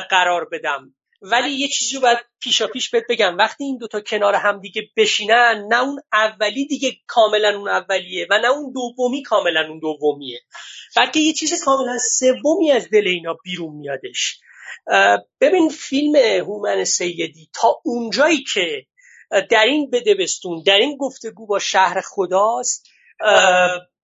[0.10, 0.96] قرار بدم.
[1.22, 3.38] ولی یه چیزی رو باید پیشا پیش بهت بگم.
[3.38, 8.38] وقتی این دوتا کنار هم دیگه بشینن نه اون اولی دیگه کاملا اون اولیه و
[8.38, 10.40] نه اون دومی کاملا اون دومیه.
[10.96, 14.40] بلکه یه چیز کاملا سومی از دل اینا بیرون میادش.
[15.42, 18.86] ببین فیلم هومن سیدی تا اونجایی که
[19.50, 22.88] در این بدبستون در این گفتگو با شهر خداست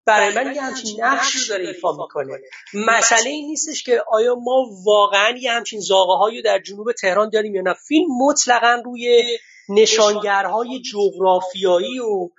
[0.08, 2.40] برای من یه همچین نقشی رو داره ایفا می‌کنه.
[2.74, 7.56] مسئله این نیستش که آیا ما واقعا یه همچین زاغه رو در جنوب تهران داریم
[7.56, 7.74] یا نه.
[7.88, 9.24] فیلم مطلقا روی
[9.70, 12.30] نشانگرهای جغرافیایی و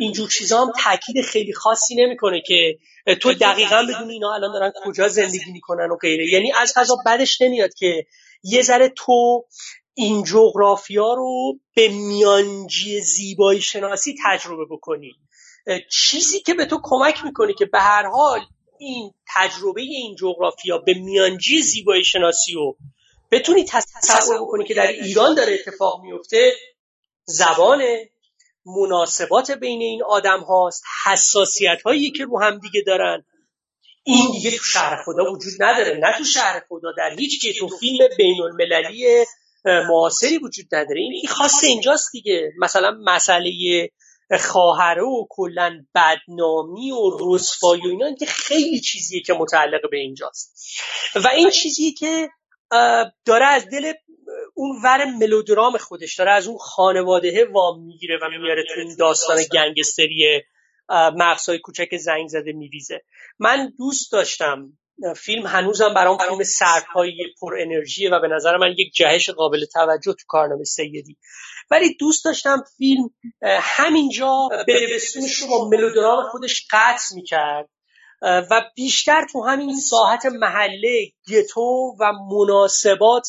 [0.00, 2.78] اینجور چیزا هم تاکید خیلی خاصی نمی‌کنه که
[3.20, 6.32] تو دقیقا بدون اینا الان دارن کجا زندگی می‌کنن و غیره.
[6.32, 8.06] یعنی از غذا بدش نمیاد که
[8.42, 9.44] یه ذره تو
[9.94, 15.12] این جغرافیا رو به میانجی زیبایی شناسی تجربه بکنی.
[15.90, 18.40] چیزی که به تو کمک می‌کنه که به هر حال
[18.78, 22.76] این تجربه این جغرافیا به میانجی زیبایی شناسی رو
[23.30, 26.52] بتونی تصور بکنی که در ایران داره اتفاق میفته
[27.24, 27.82] زبان
[28.66, 33.24] مناسبات بین این آدم هاست حساسیت هایی که رو هم دیگه دارن.
[34.04, 37.68] این دیگه تو شهر خدا وجود نداره نه تو شهر خدا در هیچ که تو
[37.68, 39.24] فیلم بین المللی
[39.64, 41.00] معاصری وجود نداره.
[41.00, 42.52] این خاص اینجاست دیگه.
[42.58, 43.50] مثلا مسئله
[44.36, 50.74] خواهره و کلا بدنامی و رسوایی و اینا که خیلی چیزیه که متعلق به اینجاست.
[51.24, 52.28] و این چیزیه که
[53.24, 53.92] داره از دل
[54.54, 59.38] اون ور ملودرام خودش داره از اون خانواده وام می‌گیره و میاره تو این داستان
[59.52, 60.42] گنگستری
[60.90, 63.02] مغزهای کوچک زنگ زده میریزه.
[63.38, 64.77] من دوست داشتم
[65.16, 70.12] فیلم هنوزم برام فیلم سرپایی پر انرژیه و به نظر من یک جهش قابل توجه
[70.12, 71.16] تو کارنامه سیدی.
[71.70, 73.10] ولی دوست داشتم فیلم
[73.60, 77.68] همینجا بدبستونش رو با ملودرام خودش قطع می‌کرد.
[78.22, 83.28] و بیشتر تو همین ساحت محله گتو و مناسبات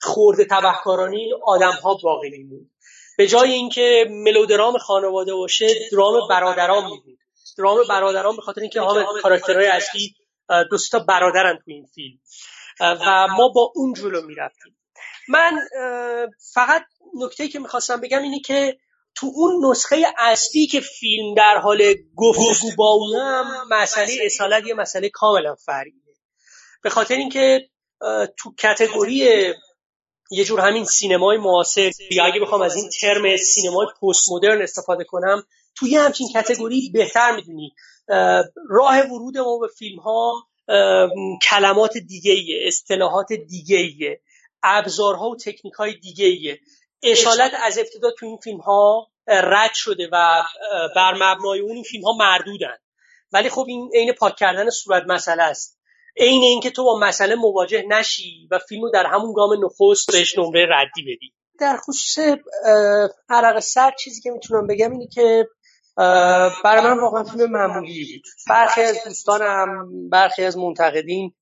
[0.00, 2.70] خورده تبهکارانی آدم ها باقی میموند.
[3.18, 7.18] به جای اینکه ملودرام خانواده باشه درام برادران میبود.
[7.58, 10.14] درام برادران به خاطر اینکه همه کاراکترهای اصلی
[10.70, 12.18] دوستا برادرن تو این فیلم.
[12.80, 14.78] و ما با اون جلو می‌رفتیم.
[15.28, 15.58] من
[16.54, 16.82] فقط
[17.14, 18.78] نکته که می‌خواستم بگم اینه که
[19.14, 25.08] تو اون نسخه اصلی که فیلم در حال گفتگو با اونم مسئله اصالت یه مسئله
[25.08, 26.02] کاملا فرعیه.
[26.82, 27.68] به خاطر اینکه
[28.36, 29.54] تو کتگوری
[30.30, 35.04] یه جور همین سینمای معاصر یا اگه بخوام از این ترم سینمای پست مدرن استفاده
[35.04, 35.42] کنم
[35.76, 37.74] توی همچین کتگوری بهتر می‌دونی
[38.70, 40.32] راه ورود ما به فیلم ها
[41.42, 44.20] کلمات دیگه ایه اصطلاحات دیگه ایه
[44.62, 46.60] ابزارها و تکنیک های دیگه ایه
[47.02, 50.42] اشالت از ابتدا تو این فیلم ها رد شده و
[50.96, 52.76] بر مبنای اون این فیلم ها مردودن.
[53.32, 55.78] ولی خب این عین پاک کردن صورت مسئله است.
[56.16, 60.38] عین اینکه تو با مسئله مواجه نشی و فیلم رو در همون گام نخست بهش
[60.38, 61.32] نمره ردی بدی.
[61.60, 62.18] در خصوص
[63.28, 65.48] عرق سر چیزی که می‌تونم بگم اینه که
[66.64, 68.24] برای من واقعا فیلم معمولی بود.
[68.48, 71.34] برخی از دوستانم برخی از منتقدین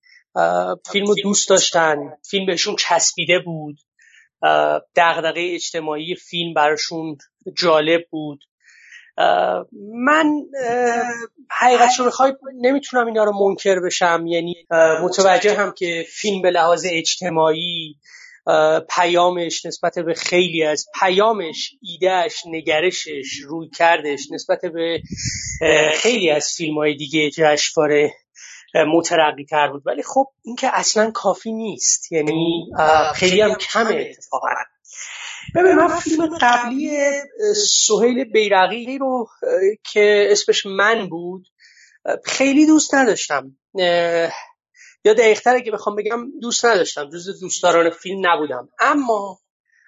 [0.93, 1.97] فیلم رو دوست داشتن.
[2.31, 3.77] فیلم بهشون چسبیده بود.
[4.97, 7.16] دغدغه اجتماعی فیلم براشون
[7.57, 8.45] جالب بود.
[9.95, 10.33] من
[11.51, 14.24] حقیقت رو بخوای نمی‌تونم اینا رو منکر بشم.
[14.27, 14.66] یعنی
[15.03, 17.97] متوجه هم که فیلم به لحاظ اجتماعی
[18.90, 25.02] پیامش نسبت به خیلی از پیامش ایدهش نگرشش روی کردش نسبت به
[25.94, 28.14] خیلی از فیلم های دیگه جشنواره
[28.74, 29.82] مترقی تر بود.
[29.86, 32.12] ولی خب این که اصلا کافی نیست.
[32.12, 32.66] یعنی
[33.14, 34.48] خیلی هم کمه اتفاقا.
[35.55, 36.90] ببین من فیلم قبلی
[37.66, 39.28] سهیل بیرقی رو
[39.93, 41.47] که اسمش من بود
[42.24, 43.56] خیلی دوست نداشتم.
[45.07, 47.11] یا دقیقتر اگه بخوام بگم دوست نداشتم.
[47.11, 48.69] جز دوستداران فیلم نبودم.
[48.81, 49.39] اما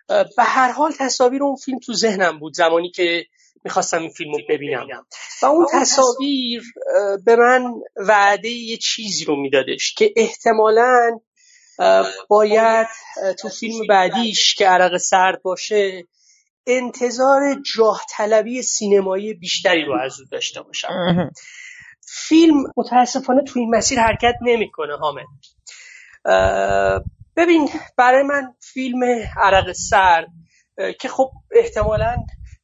[0.09, 3.25] به هر حال تصاویر اون فیلم تو ذهنم بود زمانی که
[3.65, 5.07] می‌خواستم این فیلم رو ببینم.
[5.43, 6.63] و اون تصاویر
[7.25, 7.65] به من
[7.97, 11.21] وعده یه چیزی رو میدادش که احتمالا
[12.29, 12.87] باید
[13.39, 16.05] تو فیلم بعدیش که عرق سرد باشه
[16.67, 17.41] انتظار
[17.77, 21.31] جاه طلبی سینمایی بیشتری رو از او داشته باشم.
[22.11, 25.27] فیلم متاسفانه تو این مسیر حرکت نمی‌کنه حامد.
[27.37, 29.05] ببین برای من فیلم
[29.37, 30.27] عرق سرد
[31.01, 32.17] که خب احتمالا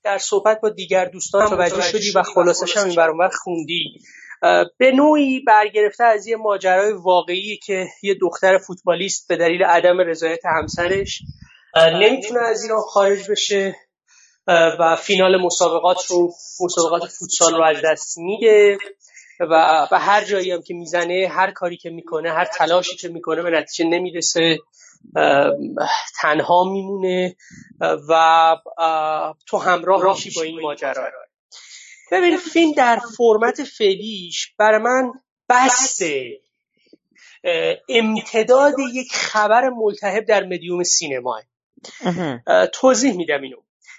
[0.04, 3.84] در صحبت با دیگر دوستان توجه شدی و خلاصش هم این برانور خوندی.
[4.78, 10.40] به نوعی برگرفته از یه ماجرای واقعی که یه دختر فوتبالیست به دلیل عدم رضایت
[10.44, 11.22] همسرش
[11.76, 13.76] نمی‌تونه از ایران خارج بشه
[14.80, 18.78] و فینال مسابقات رو مسابقات فوتسال رو از دست میده.
[19.40, 23.42] و به هر جایی هم که می‌زنه هر کاری که می‌کنه هر تلاشی که می‌کنه
[23.42, 24.58] به نتیجه نمی‌رسه.
[26.20, 27.36] تنها میمونه
[28.08, 28.56] و
[29.46, 31.10] تو همراه میشی با این ماجرا.
[32.12, 35.12] ببین فیلم در فرمت فعلیش برای من
[35.48, 36.40] بسته.
[37.88, 41.40] امتداد یک خبر ملتهب در مدیوم سینما
[42.72, 43.56] توضیح میدم اینو.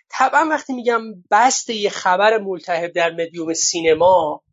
[0.10, 1.02] طبعا وقتی میگم
[1.32, 4.44] بست یه خبر ملتهب در مدیوم سینما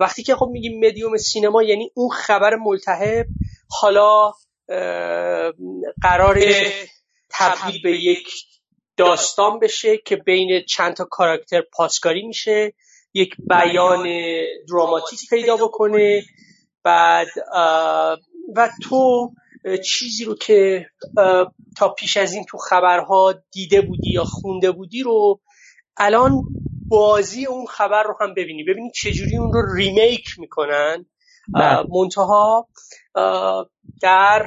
[0.00, 3.26] وقتی که خب میگیم مدیوم سینما یعنی اون خبر ملتهب
[3.70, 4.32] حالا
[6.02, 6.38] قرار
[7.30, 8.28] تبدیل به یک
[8.96, 12.72] داستان بشه که بین چند تا کاراکتر پاسکاری میشه
[13.14, 14.08] یک بیان
[14.68, 16.22] دراماتیک پیدا بکنه
[16.84, 17.28] بعد
[18.56, 19.32] و تو
[19.84, 20.86] چیزی رو که
[21.76, 25.40] تا پیش از این تو خبرها دیده بودی یا خونده بودی رو
[25.96, 26.42] الان
[26.92, 28.64] بازی اون خبر رو هم ببینی.
[28.64, 31.06] ببینی چجوری اون رو ریمیک می‌کنن.
[31.90, 32.68] منتها
[34.02, 34.46] در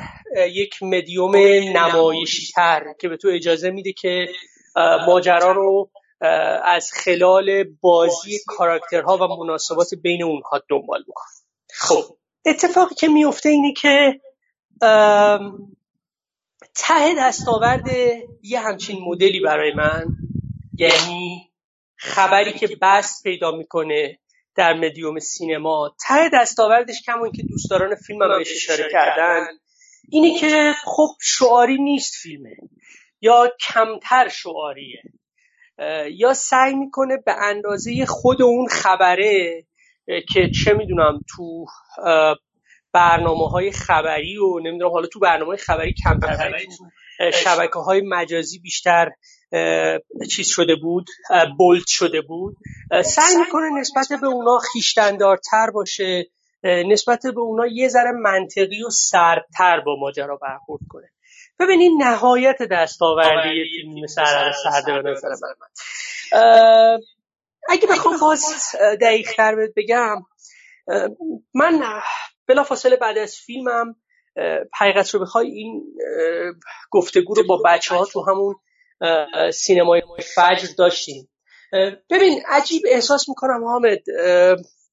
[0.51, 1.35] یک مدیوم
[1.77, 4.27] نمایشی تر که به تو اجازه میده که
[5.07, 5.89] ماجرا رو
[6.63, 11.23] از خلال بازی کاراکترها و مناسبات بین اونها دنبال بکن.
[11.73, 12.03] خب.
[12.45, 14.21] اتفاقی که میفته اینه که
[16.75, 17.87] ته دستاورد
[18.43, 20.05] یه همچین مدلی برای من
[20.77, 21.51] یعنی
[21.97, 24.19] خبری که بست پیدا می‌کنه
[24.55, 25.95] در مدیوم سینما.
[26.07, 29.47] ته دستاوردش کمون که دوستداران فیلم هم بهش اشاره کردن.
[30.09, 32.55] اینه که خب شعاری نیست فیلمه.
[33.21, 35.01] یا کمتر شعاریه.
[36.11, 39.63] یا سعی می‌کنه به اندازه خود اون خبره
[40.33, 41.65] که چه می‌دونم تو
[42.93, 46.57] برنامه های خبری و نمی‌دونم حالا تو برنامه خبری کمتر
[47.33, 49.11] شبکه های مجازی بیشتر
[50.31, 51.05] چیز شده بود
[51.57, 52.57] بولد شده بود.
[53.05, 56.25] سعی می‌کنه نسبت به اونا خیشتندارتر باشه
[56.63, 61.09] نسبت به اونا یه ذره منطقی و سردتر با ماجرا برخورد کنه.
[61.59, 64.23] ببینید نهایت دستاوردی فیلم مثل
[64.63, 65.27] سرده به نظر
[65.61, 65.67] من.
[67.69, 70.15] اگه بخوام باز دقیق تر بگم
[71.53, 73.95] من فاصله بعد از فیلمم
[74.73, 75.83] حقیقت رو بخوای این
[76.91, 78.55] گفتگو رو با بچه ها تو همون
[79.53, 80.01] سینمای
[80.35, 81.29] فجر داشتیم.
[82.09, 83.99] ببین عجیب احساس می‌کنم حامد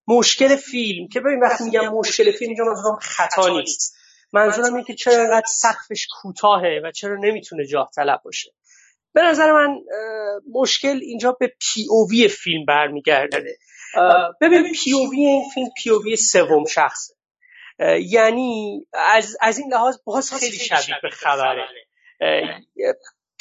[0.07, 1.09] مشکل فیلم.
[1.09, 3.97] که ببین وقتی میگم مشکل فیلم اینجا منظورم خطا نیست.
[4.33, 8.53] منظورم اینه که چرا اینقدر سقفش کوتاهه و چرا نمی‌تونه جاه طلب باشه.
[9.15, 9.79] به نظر من
[10.53, 13.59] مشکل اینجا به POV فیلم برمیگرده
[14.41, 17.15] ببین POV این فیلم POV سوم شخصه.
[18.01, 21.69] یعنی از, از این لحاظ باز خیلی شبیه به خبره.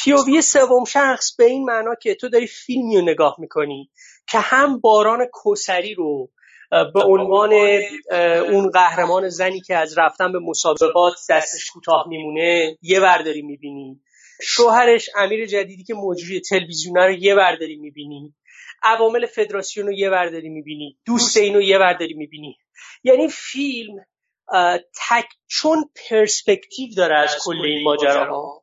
[0.03, 3.89] پیووی سوم شخص به این معنا که تو داری فیلمی رو نگاه می‌کنی
[4.29, 6.31] که هم باران کوسری رو
[6.69, 7.53] به عنوان
[8.51, 14.01] اون قهرمان زنی که از رفتن به مسابقات دستش کوتاه میمونه یه برداری می‌بینی.
[14.41, 18.33] شوهرش امیر جدیدی که مجری تلویزیونه رو یه برداری می‌بینی.
[18.83, 20.97] عوامل فدراسیون رو یه برداری می‌بینی.
[21.05, 22.57] دوست اینو یه برداری می‌بینی.
[23.03, 23.95] یعنی فیلم
[25.09, 28.60] تک چون پرسپکتیو داره از کل این ماجراها.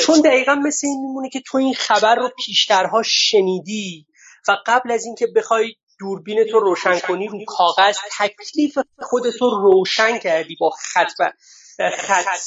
[0.00, 4.06] چون دقیقا مثل این میمونه که تو این خبر رو پیشترها شنیدی
[4.48, 10.56] و قبل از اینکه بخوای دوربین تو روشن کنی رو کاغذ تکلیف خودتو روشن کردی
[10.60, 11.32] با خط
[11.98, 12.38] خط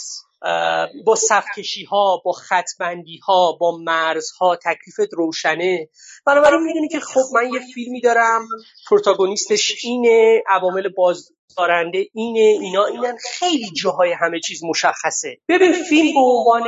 [1.05, 5.89] با صفکشی ها با خطبندی ها با مرزها تکلیفت روشنه.
[6.25, 8.47] بنابراین می‌دونی که خب من یه فیلمی دارم
[8.89, 13.17] پروتاگونیستش اینه عوامل بازدارنده اینه اینا اینن.
[13.39, 15.37] خیلی جاهای همه چیز مشخصه.
[15.49, 16.63] ببین فیلم به عنوان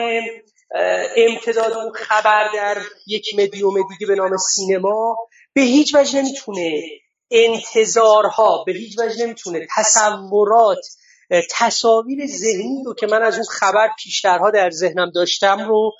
[1.16, 5.18] امتداد اون خبر در یک مدیوم دیگه به نام سینما
[5.54, 6.82] به هیچ وجه نمی‌تونه
[7.32, 10.80] انتظارها به هیچ وجه نمی‌تونه تصورات
[11.52, 15.92] تصاویر ذهنی رو که من از اون خبر پیشترها در ذهنم داشتم رو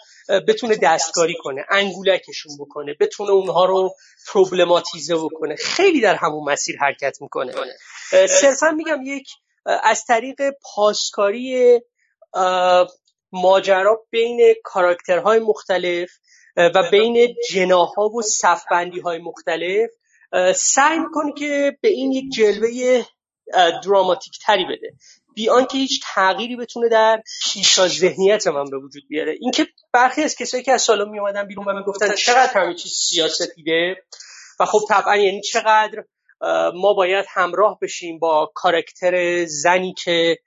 [0.48, 3.96] بتونه دستکاری کنه انگولکشون بکنه بتونه اونها رو
[4.34, 5.56] پروبلماتیزه بکنه.
[5.56, 7.54] خیلی در همون مسیر حرکت می‌کنه.
[8.12, 9.28] صرفا میگم یک
[9.66, 10.42] از طریق
[10.76, 11.80] پاسکاری
[13.42, 16.10] ماجرا بین کاراکترهای مختلف
[16.58, 19.90] و بین جناها و صفبندی های مختلف
[20.56, 23.04] سعی می‌کنه که به این یک جلوه
[23.84, 24.94] دراماتیک تری بده.
[25.36, 27.22] بی آنکه هیچ تغییری بتونه در
[27.54, 29.36] پیشا ذهنیت من به وجود بیاره.
[29.40, 32.92] اینکه برخی از کسایی که از سالن می اومدن بیرون و می‌گفتن چقدر همه چیز
[32.92, 33.96] سیاسفیده
[34.60, 36.04] و خب طبعا یعنی چقدر
[36.74, 40.38] ما باید همراه بشیم با کارکتر زنی که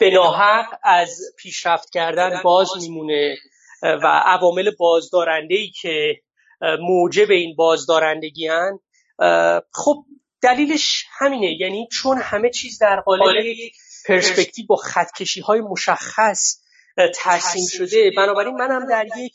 [0.00, 3.36] به ناحق از پیشرفت کردن باز میمونه
[3.82, 6.20] و عوامل بازدارنده ای که
[6.80, 8.78] موجب این بازدارندگی هن
[9.72, 10.04] خب
[10.42, 11.56] دلیلش همینه.
[11.60, 13.74] یعنی چون همه چیز در قالب یک
[14.08, 16.60] پرسپکتیو با خطکشی های مشخص
[17.14, 18.10] ترسیم شده.
[18.16, 19.34] بنابراین منم در یک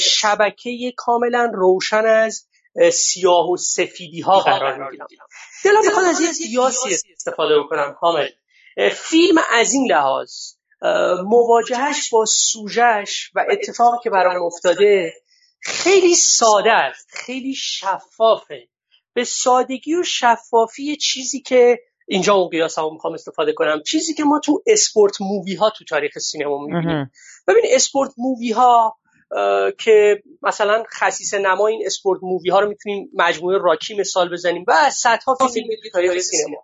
[0.00, 2.46] شبکه کاملا روشن از
[2.92, 5.06] سیاه و سفیدی ها قرار می‌گیرم.
[5.64, 8.28] دلم می‌خواد از یه سیاسی استفاده بکنم کامل.
[8.92, 10.30] فیلم از این لحاظ
[11.24, 15.12] مواجهش با سوژش و اتفاقی که برام افتاده
[15.60, 18.68] خیلی ساده است خیلی شفافه.
[19.14, 21.78] به سادگی و شفافی چیزی که
[22.08, 25.84] اینجا اون قیاس هم می‌خوام استفاده کنم چیزی که ما تو sport movie ها تو
[25.84, 27.10] تاریخ سینما می‌بینیم.
[27.48, 28.96] ببین sport movie ها
[29.78, 34.90] که مثلا خصیصه نما این sport movie ها رو می‌تونیم مجموعه راکی مثال بزنیم و
[34.90, 36.62] صدها فیلم تاریخ سینما.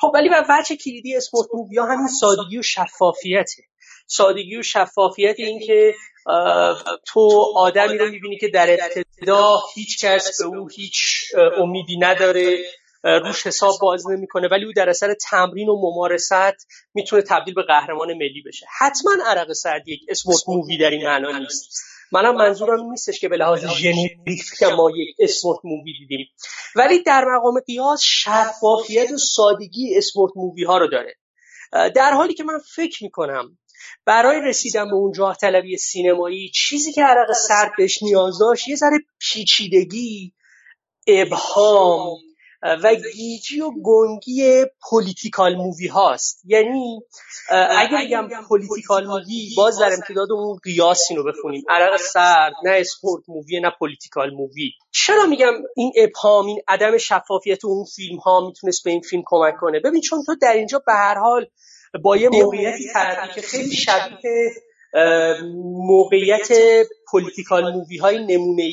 [0.00, 3.62] خب ولی به وجه کلیدی sport movie ها همین سادگی و شفافیته.
[4.06, 5.94] سادگی و شفافیت این که
[7.06, 10.94] تو آدمی رو می‌بینی که در ابتدا هیچ کس به او هیچ
[11.58, 12.58] امیدی نداره
[13.02, 18.14] روش حساب باز نمی‌کنه ولی او در اثر تمرین و ممارست می‌تونه تبدیل به قهرمان
[18.14, 18.66] ملی بشه.
[18.78, 21.95] حتما عرق سرد یک sport movie در این معنا نیست.
[22.12, 26.26] منم منظورم نیستش که به لحاظ generic ما یک sport movie دیدیم.
[26.76, 31.14] ولی در مقام قیاس شفافیت و سادگی sport movie ها رو داره.
[31.72, 33.58] در حالی که من فکر می‌کنم
[34.04, 38.76] برای رسیدن به اون جاه طلبی سینمایی چیزی که عرق سرد بهش نیاز داشت یه
[38.76, 40.32] ذره پیچیدگی
[41.06, 42.18] ابهام
[42.62, 46.42] و گیجی و گنگی political movie هاست.
[46.44, 47.00] یعنی
[47.50, 51.64] اگر بگم political movie باز در امتداد اون قیاس اینو بخونیم.
[51.68, 54.70] عرق سرد نه sport movie نه political movie.
[54.90, 59.54] چرا میگم این ابهام این عدم شفافیت اون فیلم ها می‌تونست به این فیلم کمک
[59.60, 61.46] کنه؟ ببین چون تو در اینجا به هر حال
[62.02, 64.50] با یه موقعیتی طرفی که خیلی شبیه
[65.64, 66.48] موقعیت
[67.10, 68.70] political movie های نمونه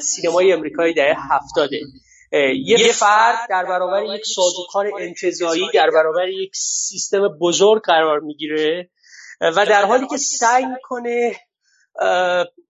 [0.00, 1.80] سینمای امریکایی دهه هفتاده.
[2.64, 8.90] یه فرد در برابر یک سازوکار انتزاعی در برابر یک سیستم بزرگ قرار می‌گیره
[9.40, 11.36] و در حالی که سعی می‌کنه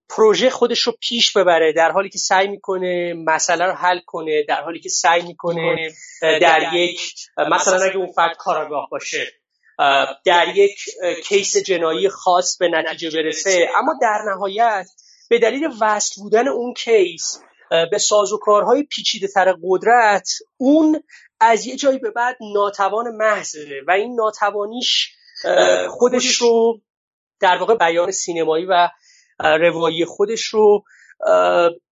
[0.09, 4.61] پروژه خودش رو پیش ببره در حالی که سعی می‌کنه مسئله رو حل کنه در
[4.61, 6.99] حالی که سعی می‌کنه در یک
[7.51, 9.27] مثلا اگه اون فرد کاراگاه باشه
[10.25, 10.79] در یک
[11.23, 13.69] کیس جنایی خاص به نتیجه برسه.
[13.75, 14.85] اما در نهایت
[15.29, 17.39] به دلیل وصل بودن اون کیس
[17.69, 21.03] به سازوکارهای پیچیده تر قدرت اون
[21.39, 25.15] از یه جایی به بعد ناتوان محضه و این ناتوانیش
[25.89, 26.81] خودش رو
[27.39, 28.89] در واقع بیان سینمایی و
[29.39, 30.83] روایی خودش رو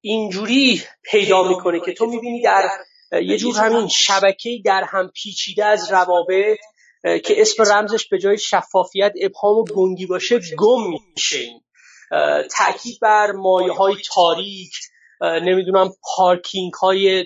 [0.01, 2.69] اینجوری پیدا می‌کنه که تو می‌بینی در
[3.21, 6.57] یه جور همین شبکه در هم پیچیده از روابط
[7.03, 11.61] که اسم رمزش به جای شفافیت ابهام و گنگی باشه گم میشه این
[12.57, 14.73] تاکید بر مایه های تاریک.
[15.23, 17.25] نمی‌دونم پارکینگ های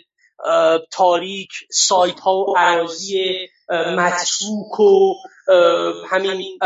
[0.91, 5.13] تاریک سایت ها و عراضی متروک و
[6.09, 6.59] همین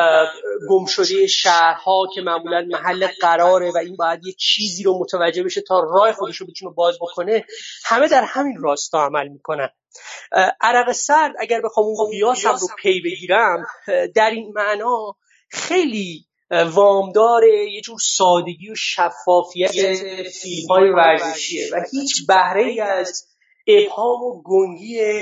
[0.69, 5.79] گمشده شهرها که معمولا محل قراره و این باید یه چیزی رو متوجه بشه تا
[5.79, 7.45] راه خودش رو بتونه باز بکنه
[7.85, 9.69] همه در همین راستا عمل می‌کنن.
[10.61, 13.65] عرق سرد اگر بخوام اون قیاسم رو پی بگیرم
[14.15, 15.15] در این معنا
[15.49, 19.71] خیلی وامدار یه جور سادگی و شفافیت
[20.41, 23.27] فیلم های ورزشیه و هیچ بهره ای از
[23.67, 25.21] ابهام و گنگی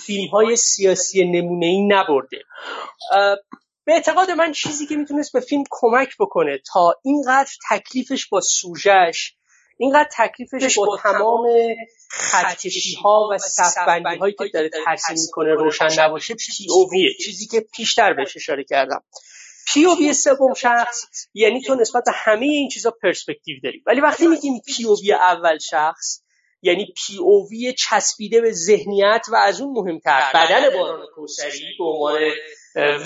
[0.00, 2.38] فیلم های سیاسی نمونه ای نبرده
[3.84, 9.32] به اعتقاد من چیزی که می‌تونست به فیلم کمک بکنه تا اینقدر تکلیفش با سوژش
[9.78, 11.46] اینقدر تکلیفش با تمام
[12.10, 18.12] خطکشی ها و صفبندی هایی که داره ترسیم می‌کنه روشن نباشه پی چیزی که پیشتر
[18.12, 19.02] بهش اشاره کردم.
[19.66, 21.04] POV سوم شخص
[21.34, 23.82] یعنی تو نسبت به همه این چیزا پرسپکتیو داری.
[23.86, 26.20] ولی وقتی میگیم POV اول شخص
[26.62, 32.20] یعنی POV چسبیده به ذهنیت و از اون مهمتر بدن باران کوثری به عنوان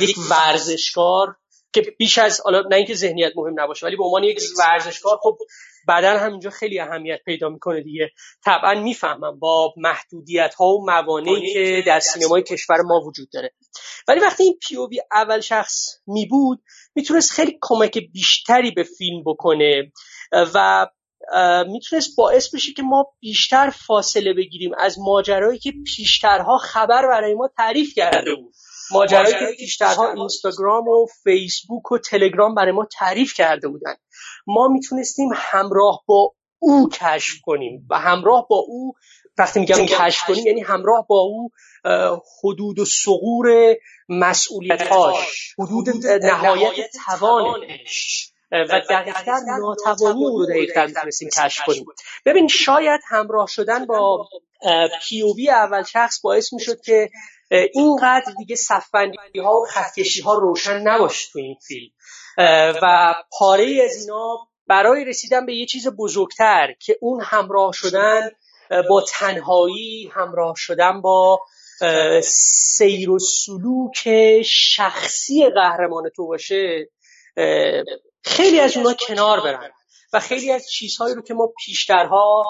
[0.01, 1.37] یک ورزشکار
[1.73, 5.39] که بیش از حالا نه اینکه ذهنیت مهم نباشه ولی به عنوان یک ورزشکار خب
[5.89, 8.11] بدن همینجا خیلی اهمیت پیدا می‌کنه دیگه.
[8.45, 13.55] طبعا می‌فهمم با محدودیت ها و موانعی که در سینمای کشور ما وجود داره.
[14.09, 16.63] ولی وقتی این پی او اول شخص می بود
[16.95, 19.93] می‌تونست خیلی کمک بیشتری به فیلم بکنه
[20.33, 20.87] و
[21.67, 27.51] می‌تونست باعث بشه که ما بیشتر فاصله بگیریم از ماجرایی که پیشترها خبر برای ما
[27.57, 28.55] تعریف کرده بود.
[28.93, 33.95] ماجرایی که پیشترها اینستاگرام و فیسبوک و تلگرام برای ما تعریف کرده بودن.
[34.47, 38.95] ما می‌تونستیم همراه با او کشف کنیم و همراه با او
[39.39, 41.51] وقتی میگم کشف کنیم یعنی همراه با او
[42.45, 43.77] حدود و سغور
[44.09, 51.85] مسئولیتاش حدود نهایت توانش و دقیقتر ناتوانی او رو دقیقتر می‌تونستیم کشف کنیم.
[52.27, 54.29] ببین شاید همراه شدن با
[55.09, 57.11] پیووی اول شخص باعث می‌شد که
[57.51, 61.91] اینقدر دیگه صفبندی ها و خطکشی ها روشن نباشه تو این فیلم.
[62.83, 68.31] و پاره از اینا برای رسیدن به یه چیز بزرگتر که اون همراه شدن
[68.89, 71.41] با تنهایی همراه شدن با
[72.23, 74.09] سیر و سلوک
[74.43, 76.91] شخصی قهرمان تو باشه
[78.25, 79.71] خیلی از اونا کنار برن.
[80.13, 82.45] و خیلی از چیزهایی رو که ما پیشترها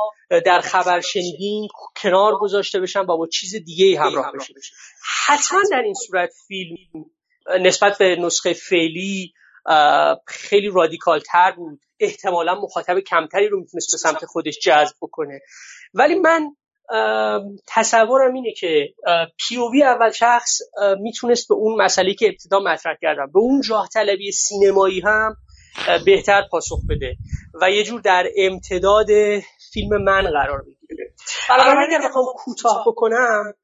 [0.46, 4.54] در خبر شنیدیم کنار گذاشته بشن و با چیز دیگه همراه بشه
[5.26, 6.76] حتما در این صورت فیلم
[7.60, 9.32] نسبت به نسخه فعلی
[10.26, 11.80] خیلی رادیکال تر بود.
[12.00, 15.40] احتمالا مخاطب کمتری رو می‌تونست به سمت خودش جذب بکنه.
[15.94, 16.50] ولی من
[17.66, 18.94] تصورم اینه که
[19.48, 20.58] پیووی اول شخص
[21.00, 25.36] می‌تونست به اون مسئله که ابتدا مطرح کردم به اون جاه طلبی سینمایی هم
[26.04, 27.16] بهتر پاسخ بده
[27.62, 29.06] و یه جور در امتداد
[29.72, 31.14] فیلم من قرار بگیره.
[31.48, 33.54] بنابراین اگر بخوام کوتاه بکنم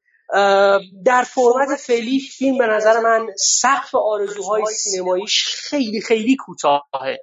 [1.05, 7.17] در فرمت فعلی فیلم به نظر من سقف آرزوهای سینماییش خیلی خیلی کوتاهه.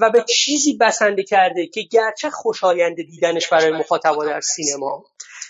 [0.00, 5.04] و به چیزی بسنده کرده که گرچه خوشایند دیدنش برای مخاطبا در سینما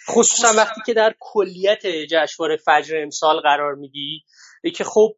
[0.08, 4.24] خصوصا وقتی که در کلیت جشنواره فجر امسال قرار میگی
[4.70, 5.12] که خب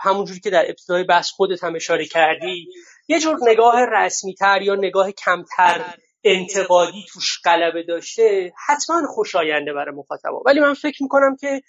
[0.00, 2.68] همونجوری که در ابتدای بحث خودت هم اشاره کردی
[3.08, 5.94] یه جور نگاه رسمی تر یا نگاه کمتر
[6.24, 10.42] انتقادی توش غلبه داشته حتما خوشاینده برای مخاطبا.
[10.46, 11.62] ولی من فکر می‌کنم که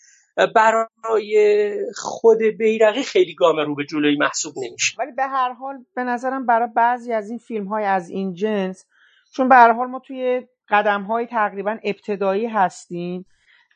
[0.55, 4.95] برای خود بیرقی خیلی گام رو به جلوی محسوب نمیشه.
[4.99, 8.85] ولی به هر حال به نظرم برای بعضی از این فیلم های از این جنس
[9.33, 13.25] چون به هر حال ما توی قدم های تقریبا ابتدایی هستیم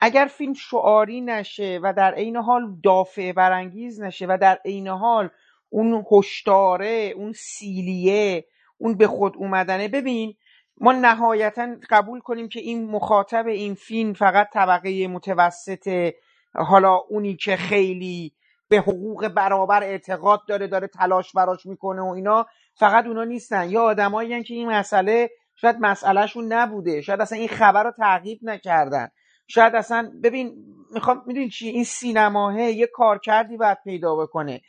[0.06, 5.30] اگر فیلم شعاری نشه و در عین حال دافع برانگیز نشه و در عین حال
[5.70, 8.46] اون هشداره اون سیلیه
[8.78, 10.34] اون به خود اومدنه ببین
[10.78, 16.14] ما نهایتا قبول کنیم که این مخاطب این فیلم فقط طبقه متوسط
[16.56, 18.34] حالا اونی که خیلی
[18.70, 22.46] به حقوق برابر اعتقاد داره داره تلاش براش می‌کنه و اینا
[22.76, 23.70] فقط اونا نیستن.
[23.70, 29.08] یا آدمایی که این مسئله شاید مسئلهشون نبوده شاید اصلا این خبر رو تعقیب نکردن.
[29.48, 30.56] شاید اصلا ببین
[30.92, 34.62] می‌خوام می‌دونی چی؟ این سینماه یه کارکردی باید پیدا بکنه.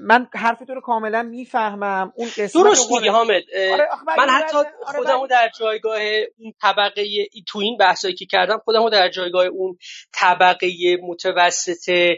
[0.00, 2.12] من حرف تو رو کاملا می‌فهمم.
[2.16, 3.42] اون درست میگی حامد.
[3.72, 3.88] آره
[4.18, 6.00] من حتی آره خودمو در جایگاه
[6.38, 7.04] اون طبقه
[7.48, 9.76] تو این بحثایی که کردم خودمو در جایگاه اون
[10.12, 10.68] طبقه
[11.02, 12.16] متوسط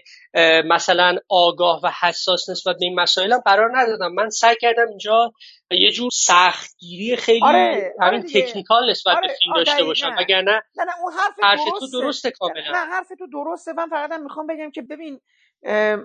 [0.64, 4.12] مثلا آگاه و حساس نسبت به این مسائلم قرار ندادم.
[4.12, 5.32] من سعی کردم اینجا
[5.70, 10.16] یه جور سختگیری خیلی آره، همین آره تکنیکال نسبت آره، به فیلم داشته باشم.
[10.18, 12.30] وگرنه نه نه اون حرف, حرف تو درسته.
[12.30, 12.70] کاملا.
[12.72, 13.72] نه حرف تو درسته.
[13.72, 15.20] من فقط می‌خوام بگم که ببین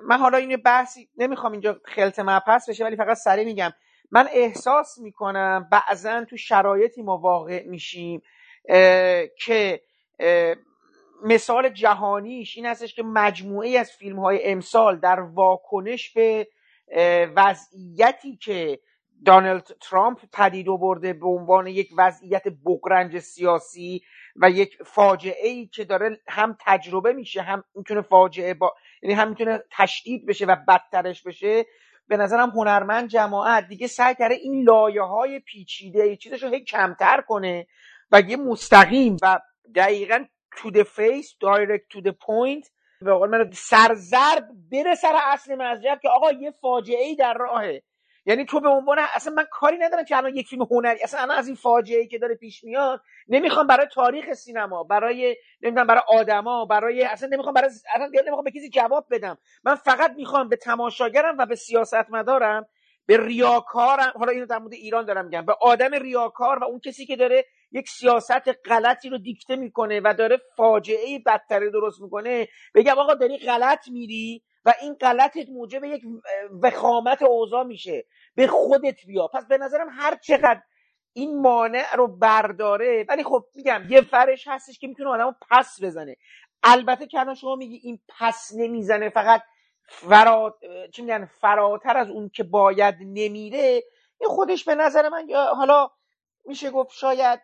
[0.08, 3.72] من حالا این بحثی نمی‌خوام اینجا خلط مپس بشه ولی فقط سریع میگم.
[4.12, 8.22] من احساس می‌کنم بعضا تو شرایطی ما واقع میشیم
[9.38, 9.82] که
[11.24, 16.48] مثال جهانیش این هستش که مجموعه از فیلم های امسال در واکنش به
[17.36, 18.80] وضعیتی که
[19.26, 24.02] دانالد ترامپ پدید آورده به عنوان یک وضعیت بغرنج سیاسی
[24.36, 28.74] و یک فاجعه ای که داره هم تجربه میشه هم می‌تونه فاجعه با
[29.04, 31.66] یعنی هم می‌تونه تشدید بشه و بدترش بشه.
[32.08, 37.22] به نظرم هنرمند جماعت دیگه سعی کرده این لایه های پیچیده چیزش رو هی کمتر
[37.28, 37.68] کنه
[38.12, 39.40] و یه مستقیم و
[39.76, 40.26] دقیقا
[40.56, 42.70] to the face direct to the point
[43.02, 47.82] به قول من سرزرد بره سر اصل مزجب که آقا یه فاجعه ای در راهه.
[48.26, 51.38] یعنی تو به عنوان اصلا من کاری ندارم که الان یک فیلم هنری اصلا الان
[51.38, 56.02] از این فاجعه ای که داره پیش میاد نمی‌خوام برای تاریخ سینما برای نمی‌دونم برای
[56.08, 59.38] آدما برای اصلا نمی‌خوام برای اصلا نمی‌خوام به کسی جواب بدم.
[59.64, 62.68] من فقط می‌خوام به تماشاگرم و به سیاستمدارم
[63.06, 67.06] به ریاکارم حالا اینو در مورد ایران دارم میگم به آدم ریاکار و اون کسی
[67.06, 73.00] که داره یک سیاست غلطی رو دیکته می‌کنه و داره فاجعه بدتری درست می‌کنه بگم
[73.00, 76.04] آقا داری غلط میری؟ و این غلطت موجب یک
[76.62, 78.06] وخامت اوضاع میشه.
[78.36, 79.28] به خودت بیا.
[79.28, 80.62] پس به نظرم هر چقدر
[81.14, 86.16] این مانع رو برداره ولی خب میگم یه فرش هستش که می‌تونه آدمو پس بزنه.
[86.64, 89.42] البته که شما میگی این پس نمی‌زنه فقط
[89.88, 90.54] فرات
[90.96, 93.84] چی میگن فراتر از اون که باید نمیره.
[94.20, 95.90] این خودش به نظر من حالا
[96.46, 97.40] میشه گفت شاید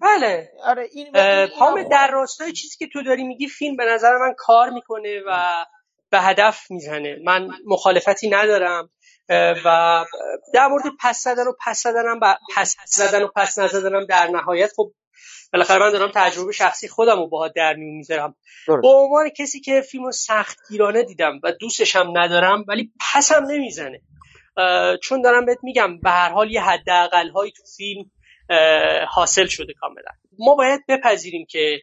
[0.00, 0.52] بله.
[0.64, 4.70] آره این, این در راستای چیزی که تو داری میگی فیلم به نظر من کار
[4.70, 5.64] می‌کنه و
[6.12, 7.16] به هدف می‌زنه.
[7.24, 8.90] من مخالفتی ندارم
[9.64, 10.04] و
[10.54, 12.20] در مورد پس زدن و پس زدنم
[12.56, 14.92] پس زدن و پس نزدنم در نهایت خب
[15.52, 18.34] بالاخره من دارم تجربه شخصی خودم رو باها در میون می‌ذارم.
[18.66, 23.44] به عنوان کسی که فیلم رو سخت گیرانه دیدم و دوستش هم ندارم ولی پسم
[23.44, 24.00] نمی‌زنه.
[25.02, 28.10] چون دارم بهت میگم به هر حال یه حداقل هایی تو فیلم
[29.08, 30.10] حاصل شده کاملا.
[30.38, 31.80] ما باید بپذیریم که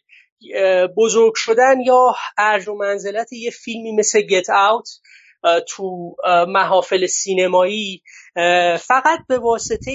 [0.98, 4.90] بزرگ شدن یا ارج و منزلت یه فیلمی مثل گت اوت
[5.68, 6.16] تو
[6.48, 8.04] محافل سینمایی
[8.80, 9.92] فقط به واسطه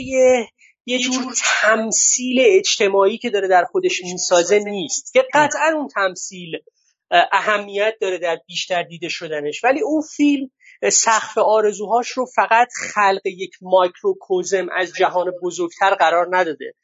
[0.86, 5.12] یه جور تمثیل اجتماعی که داره در خودش می‌سازه نیست.
[5.12, 6.58] که قطعا اون تمثیل
[7.10, 9.64] اهمیت داره در بیشتر دیده شدنش.
[9.64, 10.50] ولی اون فیلم
[10.92, 16.74] سقف آرزوهاش رو فقط خلق یک مایکروکوزم از جهان بزرگتر قرار نداده.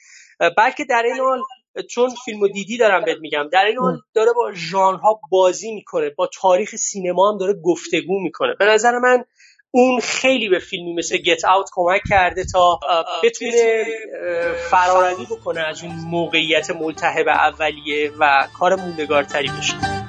[0.57, 1.41] بلکه در این حال
[1.91, 3.49] چون فیلمو دیدی دارم بهت میگم.
[3.53, 8.55] در این حال داره با ژانرها بازی می‌کنه با تاریخ سینما هم داره گفتگو می‌کنه.
[8.59, 9.25] به نظر من
[9.71, 12.81] اون خیلی به فیلمی مثل گت اوت کمک کرده تا
[13.23, 13.85] بتونه
[14.71, 20.00] فرارنی بکنه از اون موقعیت ملتهب اولیه و کار موندگارتری بشه.